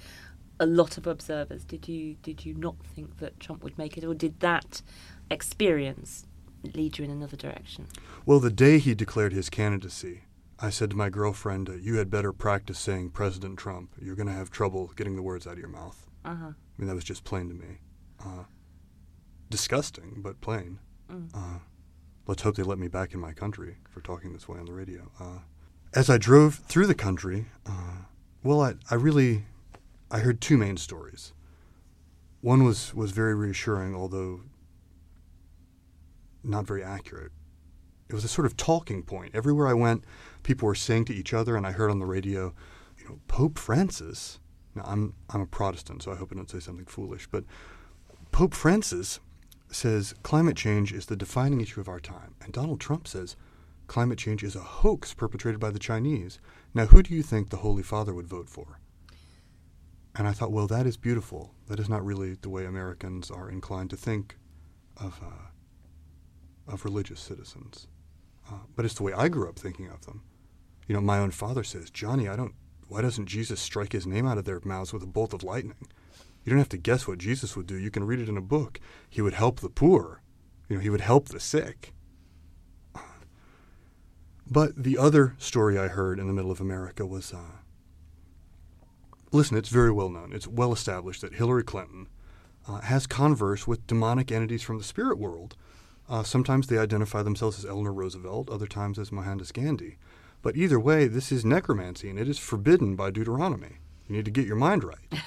a 0.60 0.66
lot 0.66 0.96
of 0.96 1.06
observers? 1.06 1.64
Did 1.64 1.88
you 1.88 2.16
did 2.22 2.44
you 2.44 2.54
not 2.54 2.76
think 2.94 3.18
that 3.18 3.40
Trump 3.40 3.62
would 3.64 3.76
make 3.78 3.96
it, 3.96 4.04
or 4.04 4.14
did 4.14 4.40
that 4.40 4.82
experience 5.30 6.26
lead 6.74 6.98
you 6.98 7.04
in 7.04 7.10
another 7.10 7.36
direction? 7.36 7.86
well, 8.24 8.38
the 8.38 8.50
day 8.50 8.78
he 8.78 8.94
declared 8.94 9.32
his 9.32 9.50
candidacy, 9.50 10.22
I 10.60 10.70
said 10.70 10.90
to 10.90 10.96
my 10.96 11.08
girlfriend, 11.10 11.68
uh, 11.68 11.74
"You 11.74 11.96
had 11.96 12.10
better 12.10 12.32
practice 12.32 12.78
saying 12.78 13.10
President 13.10 13.58
Trump. 13.58 13.94
You're 14.00 14.14
going 14.14 14.28
to 14.28 14.32
have 14.32 14.50
trouble 14.50 14.92
getting 14.94 15.16
the 15.16 15.22
words 15.22 15.46
out 15.46 15.54
of 15.54 15.58
your 15.58 15.68
mouth." 15.68 16.06
Uh 16.24 16.34
huh. 16.36 16.46
I 16.46 16.54
mean, 16.78 16.86
that 16.88 16.94
was 16.94 17.04
just 17.04 17.24
plain 17.24 17.48
to 17.48 17.54
me. 17.54 17.78
Uh, 18.24 18.44
disgusting, 19.50 20.20
but 20.22 20.40
plain. 20.40 20.78
Mm. 21.10 21.28
Uh, 21.34 21.58
let's 22.26 22.42
hope 22.42 22.54
they 22.54 22.62
let 22.62 22.78
me 22.78 22.88
back 22.88 23.12
in 23.12 23.20
my 23.20 23.32
country 23.32 23.76
for 23.88 24.00
talking 24.00 24.32
this 24.32 24.48
way 24.48 24.58
on 24.58 24.66
the 24.66 24.72
radio. 24.72 25.10
Uh, 25.20 25.38
as 25.94 26.08
I 26.08 26.18
drove 26.18 26.56
through 26.66 26.86
the 26.86 26.94
country, 26.94 27.46
uh, 27.66 28.04
well, 28.42 28.62
I, 28.62 28.74
I 28.90 28.94
really, 28.94 29.44
I 30.10 30.18
heard 30.18 30.40
two 30.40 30.56
main 30.56 30.76
stories. 30.76 31.32
One 32.40 32.64
was, 32.64 32.94
was 32.94 33.12
very 33.12 33.34
reassuring, 33.34 33.94
although 33.94 34.40
not 36.42 36.66
very 36.66 36.82
accurate. 36.82 37.32
It 38.08 38.14
was 38.14 38.24
a 38.24 38.28
sort 38.28 38.46
of 38.46 38.56
talking 38.56 39.02
point. 39.02 39.34
Everywhere 39.34 39.68
I 39.68 39.74
went, 39.74 40.04
people 40.42 40.66
were 40.66 40.74
saying 40.74 41.04
to 41.06 41.14
each 41.14 41.32
other, 41.32 41.56
and 41.56 41.66
I 41.66 41.72
heard 41.72 41.90
on 41.90 41.98
the 41.98 42.06
radio, 42.06 42.52
you 42.98 43.04
know, 43.04 43.18
Pope 43.28 43.58
Francis. 43.58 44.38
Now, 44.74 44.82
I'm, 44.86 45.14
I'm 45.30 45.40
a 45.40 45.46
Protestant, 45.46 46.02
so 46.02 46.12
I 46.12 46.16
hope 46.16 46.30
I 46.32 46.36
don't 46.36 46.50
say 46.50 46.58
something 46.58 46.86
foolish, 46.86 47.28
but 47.30 47.44
Pope 48.32 48.54
Francis 48.54 49.20
says 49.70 50.14
climate 50.22 50.56
change 50.56 50.92
is 50.92 51.06
the 51.06 51.16
defining 51.16 51.60
issue 51.60 51.80
of 51.80 51.88
our 51.88 52.00
time. 52.00 52.34
And 52.42 52.52
Donald 52.52 52.80
Trump 52.80 53.06
says 53.06 53.36
climate 53.92 54.18
change 54.18 54.42
is 54.42 54.56
a 54.56 54.60
hoax 54.60 55.12
perpetrated 55.12 55.60
by 55.60 55.68
the 55.68 55.78
Chinese. 55.78 56.38
Now, 56.72 56.86
who 56.86 57.02
do 57.02 57.14
you 57.14 57.22
think 57.22 57.50
the 57.50 57.58
Holy 57.58 57.82
Father 57.82 58.14
would 58.14 58.26
vote 58.26 58.48
for? 58.48 58.80
And 60.14 60.26
I 60.26 60.32
thought, 60.32 60.50
well, 60.50 60.66
that 60.68 60.86
is 60.86 60.96
beautiful. 60.96 61.52
That 61.66 61.78
is 61.78 61.90
not 61.90 62.02
really 62.02 62.32
the 62.40 62.48
way 62.48 62.64
Americans 62.64 63.30
are 63.30 63.50
inclined 63.50 63.90
to 63.90 63.96
think 63.96 64.38
of, 64.96 65.20
uh, 65.22 66.72
of 66.72 66.86
religious 66.86 67.20
citizens. 67.20 67.86
Uh, 68.50 68.60
but 68.74 68.86
it's 68.86 68.94
the 68.94 69.02
way 69.02 69.12
I 69.12 69.28
grew 69.28 69.46
up 69.46 69.58
thinking 69.58 69.88
of 69.88 70.06
them. 70.06 70.22
You 70.88 70.94
know, 70.94 71.02
my 71.02 71.18
own 71.18 71.30
father 71.30 71.62
says, 71.62 71.90
Johnny, 71.90 72.28
I 72.28 72.34
don't, 72.34 72.54
why 72.88 73.02
doesn't 73.02 73.26
Jesus 73.26 73.60
strike 73.60 73.92
his 73.92 74.06
name 74.06 74.26
out 74.26 74.38
of 74.38 74.46
their 74.46 74.62
mouths 74.64 74.94
with 74.94 75.02
a 75.02 75.06
bolt 75.06 75.34
of 75.34 75.44
lightning? 75.44 75.88
You 76.44 76.50
don't 76.50 76.58
have 76.58 76.70
to 76.70 76.78
guess 76.78 77.06
what 77.06 77.18
Jesus 77.18 77.56
would 77.56 77.66
do. 77.66 77.76
You 77.76 77.90
can 77.90 78.04
read 78.04 78.20
it 78.20 78.30
in 78.30 78.38
a 78.38 78.42
book. 78.56 78.80
He 79.10 79.20
would 79.20 79.34
help 79.34 79.60
the 79.60 79.68
poor. 79.68 80.22
You 80.70 80.76
know, 80.76 80.82
he 80.82 80.88
would 80.88 81.02
help 81.02 81.28
the 81.28 81.40
sick. 81.40 81.92
But 84.50 84.82
the 84.82 84.98
other 84.98 85.34
story 85.38 85.78
I 85.78 85.88
heard 85.88 86.18
in 86.18 86.26
the 86.26 86.32
middle 86.32 86.50
of 86.50 86.60
America 86.60 87.06
was, 87.06 87.32
uh, 87.32 87.58
listen, 89.30 89.56
it's 89.56 89.68
very 89.68 89.90
well 89.90 90.08
known. 90.08 90.32
It's 90.32 90.46
well 90.46 90.72
established 90.72 91.22
that 91.22 91.34
Hillary 91.34 91.64
Clinton 91.64 92.08
uh, 92.68 92.80
has 92.80 93.06
converse 93.06 93.66
with 93.66 93.86
demonic 93.86 94.30
entities 94.30 94.62
from 94.62 94.78
the 94.78 94.84
spirit 94.84 95.18
world. 95.18 95.56
Uh, 96.08 96.22
sometimes 96.22 96.66
they 96.66 96.78
identify 96.78 97.22
themselves 97.22 97.58
as 97.58 97.64
Eleanor 97.64 97.92
Roosevelt, 97.92 98.50
other 98.50 98.66
times 98.66 98.98
as 98.98 99.12
Mohandas 99.12 99.52
Gandhi. 99.52 99.96
But 100.42 100.56
either 100.56 100.78
way, 100.78 101.06
this 101.06 101.30
is 101.30 101.44
necromancy, 101.44 102.10
and 102.10 102.18
it 102.18 102.28
is 102.28 102.38
forbidden 102.38 102.96
by 102.96 103.10
Deuteronomy. 103.10 103.78
You 104.08 104.16
need 104.16 104.24
to 104.24 104.30
get 104.30 104.46
your 104.46 104.56
mind 104.56 104.82
right. 104.84 105.12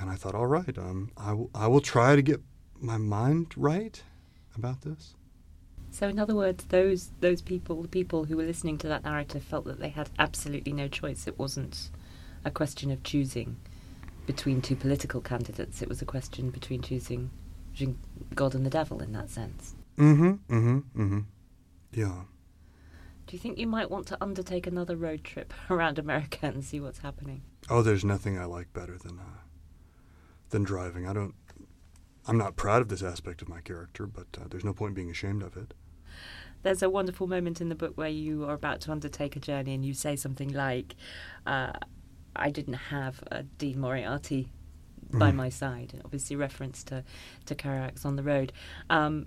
and 0.00 0.08
I 0.08 0.14
thought, 0.14 0.34
all 0.34 0.46
right, 0.46 0.78
um, 0.78 1.10
I, 1.16 1.32
will, 1.32 1.50
I 1.54 1.66
will 1.66 1.80
try 1.80 2.14
to 2.16 2.22
get 2.22 2.40
my 2.80 2.96
mind 2.96 3.52
right 3.56 4.02
about 4.56 4.82
this. 4.82 5.14
So, 5.92 6.08
in 6.08 6.18
other 6.18 6.34
words, 6.34 6.64
those 6.64 7.10
those 7.20 7.42
people, 7.42 7.82
the 7.82 7.88
people 7.88 8.24
who 8.24 8.36
were 8.38 8.44
listening 8.44 8.78
to 8.78 8.88
that 8.88 9.04
narrative, 9.04 9.44
felt 9.44 9.66
that 9.66 9.78
they 9.78 9.90
had 9.90 10.08
absolutely 10.18 10.72
no 10.72 10.88
choice. 10.88 11.26
It 11.26 11.38
wasn't 11.38 11.90
a 12.46 12.50
question 12.50 12.90
of 12.90 13.02
choosing 13.02 13.56
between 14.26 14.62
two 14.62 14.74
political 14.74 15.20
candidates. 15.20 15.82
It 15.82 15.90
was 15.90 16.00
a 16.00 16.06
question 16.06 16.48
between 16.48 16.80
choosing 16.80 17.30
between 17.72 17.98
God 18.34 18.54
and 18.54 18.64
the 18.64 18.70
devil, 18.70 19.02
in 19.02 19.12
that 19.12 19.28
sense. 19.28 19.74
Mm-hmm. 19.98 20.54
Mm-hmm. 20.54 20.78
Mm-hmm. 20.78 21.20
Yeah. 21.92 22.22
Do 23.26 23.36
you 23.36 23.38
think 23.38 23.58
you 23.58 23.66
might 23.66 23.90
want 23.90 24.06
to 24.08 24.18
undertake 24.22 24.66
another 24.66 24.96
road 24.96 25.24
trip 25.24 25.52
around 25.70 25.98
America 25.98 26.46
and 26.46 26.64
see 26.64 26.80
what's 26.80 27.00
happening? 27.00 27.42
Oh, 27.68 27.82
there's 27.82 28.04
nothing 28.04 28.38
I 28.38 28.46
like 28.46 28.72
better 28.72 28.96
than 28.96 29.18
uh, 29.18 29.40
than 30.48 30.62
driving. 30.62 31.06
I 31.06 31.12
don't. 31.12 31.34
I'm 32.26 32.38
not 32.38 32.56
proud 32.56 32.80
of 32.80 32.88
this 32.88 33.02
aspect 33.02 33.42
of 33.42 33.48
my 33.50 33.60
character, 33.60 34.06
but 34.06 34.28
uh, 34.40 34.44
there's 34.48 34.64
no 34.64 34.72
point 34.72 34.94
being 34.94 35.10
ashamed 35.10 35.42
of 35.42 35.56
it. 35.56 35.74
There's 36.62 36.82
a 36.82 36.90
wonderful 36.90 37.26
moment 37.26 37.60
in 37.60 37.68
the 37.68 37.74
book 37.74 37.92
where 37.96 38.08
you 38.08 38.44
are 38.44 38.54
about 38.54 38.80
to 38.82 38.92
undertake 38.92 39.36
a 39.36 39.40
journey 39.40 39.74
and 39.74 39.84
you 39.84 39.94
say 39.94 40.16
something 40.16 40.52
like, 40.52 40.94
uh, 41.46 41.72
I 42.36 42.50
didn't 42.50 42.74
have 42.74 43.22
a 43.30 43.42
Dean 43.42 43.80
Moriarty 43.80 44.52
by 45.12 45.30
Mm. 45.32 45.34
my 45.36 45.48
side, 45.48 46.00
obviously 46.04 46.36
reference 46.36 46.82
to, 46.84 47.04
to 47.46 47.54
Kerouac's 47.54 48.04
on 48.04 48.16
the 48.16 48.22
road. 48.22 48.52
Um, 48.88 49.26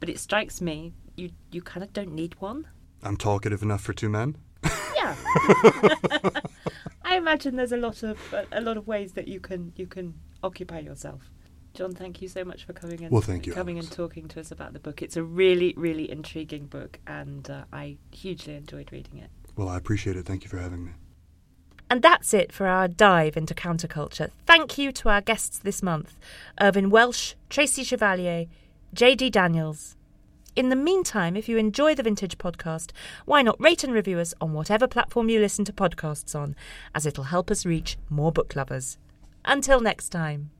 but 0.00 0.08
it 0.08 0.18
strikes 0.18 0.60
me 0.60 0.94
you, 1.16 1.30
you 1.50 1.60
kind 1.60 1.82
of 1.82 1.92
don't 1.92 2.12
need 2.12 2.40
one. 2.40 2.66
I'm 3.02 3.16
talkative 3.16 3.62
enough 3.62 3.80
for 3.82 3.92
two 3.92 4.08
men. 4.08 4.36
Yeah. 4.94 5.16
I 7.04 7.16
imagine 7.16 7.56
there's 7.56 7.72
a 7.72 7.76
lot 7.76 8.02
of 8.02 8.18
a 8.52 8.60
lot 8.60 8.76
of 8.76 8.86
ways 8.86 9.12
that 9.12 9.28
you 9.28 9.40
can 9.40 9.72
you 9.76 9.86
can 9.86 10.14
occupy 10.42 10.78
yourself. 10.80 11.30
John, 11.78 11.94
thank 11.94 12.20
you 12.20 12.26
so 12.26 12.44
much 12.44 12.64
for 12.64 12.72
coming 12.72 13.04
and 13.04 13.12
Well, 13.12 13.22
thank 13.22 13.46
you, 13.46 13.52
coming 13.52 13.76
Alex. 13.76 13.86
and 13.86 13.96
talking 13.96 14.26
to 14.26 14.40
us 14.40 14.50
about 14.50 14.72
the 14.72 14.80
book. 14.80 15.00
It's 15.00 15.16
a 15.16 15.22
really 15.22 15.74
really 15.76 16.10
intriguing 16.10 16.66
book, 16.66 16.98
and 17.06 17.48
uh, 17.48 17.66
I 17.72 17.98
hugely 18.10 18.56
enjoyed 18.56 18.90
reading 18.90 19.18
it. 19.18 19.30
Well, 19.54 19.68
I 19.68 19.76
appreciate 19.76 20.16
it. 20.16 20.26
Thank 20.26 20.42
you 20.42 20.50
for 20.50 20.58
having 20.58 20.84
me. 20.84 20.90
And 21.88 22.02
that's 22.02 22.34
it 22.34 22.50
for 22.50 22.66
our 22.66 22.88
dive 22.88 23.36
into 23.36 23.54
counterculture. 23.54 24.32
Thank 24.44 24.76
you 24.76 24.90
to 24.90 25.08
our 25.08 25.20
guests 25.20 25.56
this 25.56 25.80
month 25.80 26.18
Irvine 26.60 26.90
Welsh, 26.90 27.34
Tracy 27.48 27.84
Chevalier, 27.84 28.46
JD 28.96 29.30
Daniels. 29.30 29.94
In 30.56 30.70
the 30.70 30.74
meantime, 30.74 31.36
if 31.36 31.48
you 31.48 31.58
enjoy 31.58 31.94
the 31.94 32.02
Vintage 32.02 32.38
podcast, 32.38 32.90
why 33.24 33.40
not 33.42 33.60
rate 33.60 33.84
and 33.84 33.92
review 33.92 34.18
us 34.18 34.34
on 34.40 34.52
whatever 34.52 34.88
platform 34.88 35.28
you 35.28 35.38
listen 35.38 35.64
to 35.66 35.72
podcasts 35.72 36.34
on, 36.34 36.56
as 36.92 37.06
it'll 37.06 37.24
help 37.24 37.52
us 37.52 37.64
reach 37.64 37.96
more 38.10 38.32
book 38.32 38.56
lovers. 38.56 38.98
Until 39.44 39.78
next 39.78 40.08
time. 40.08 40.50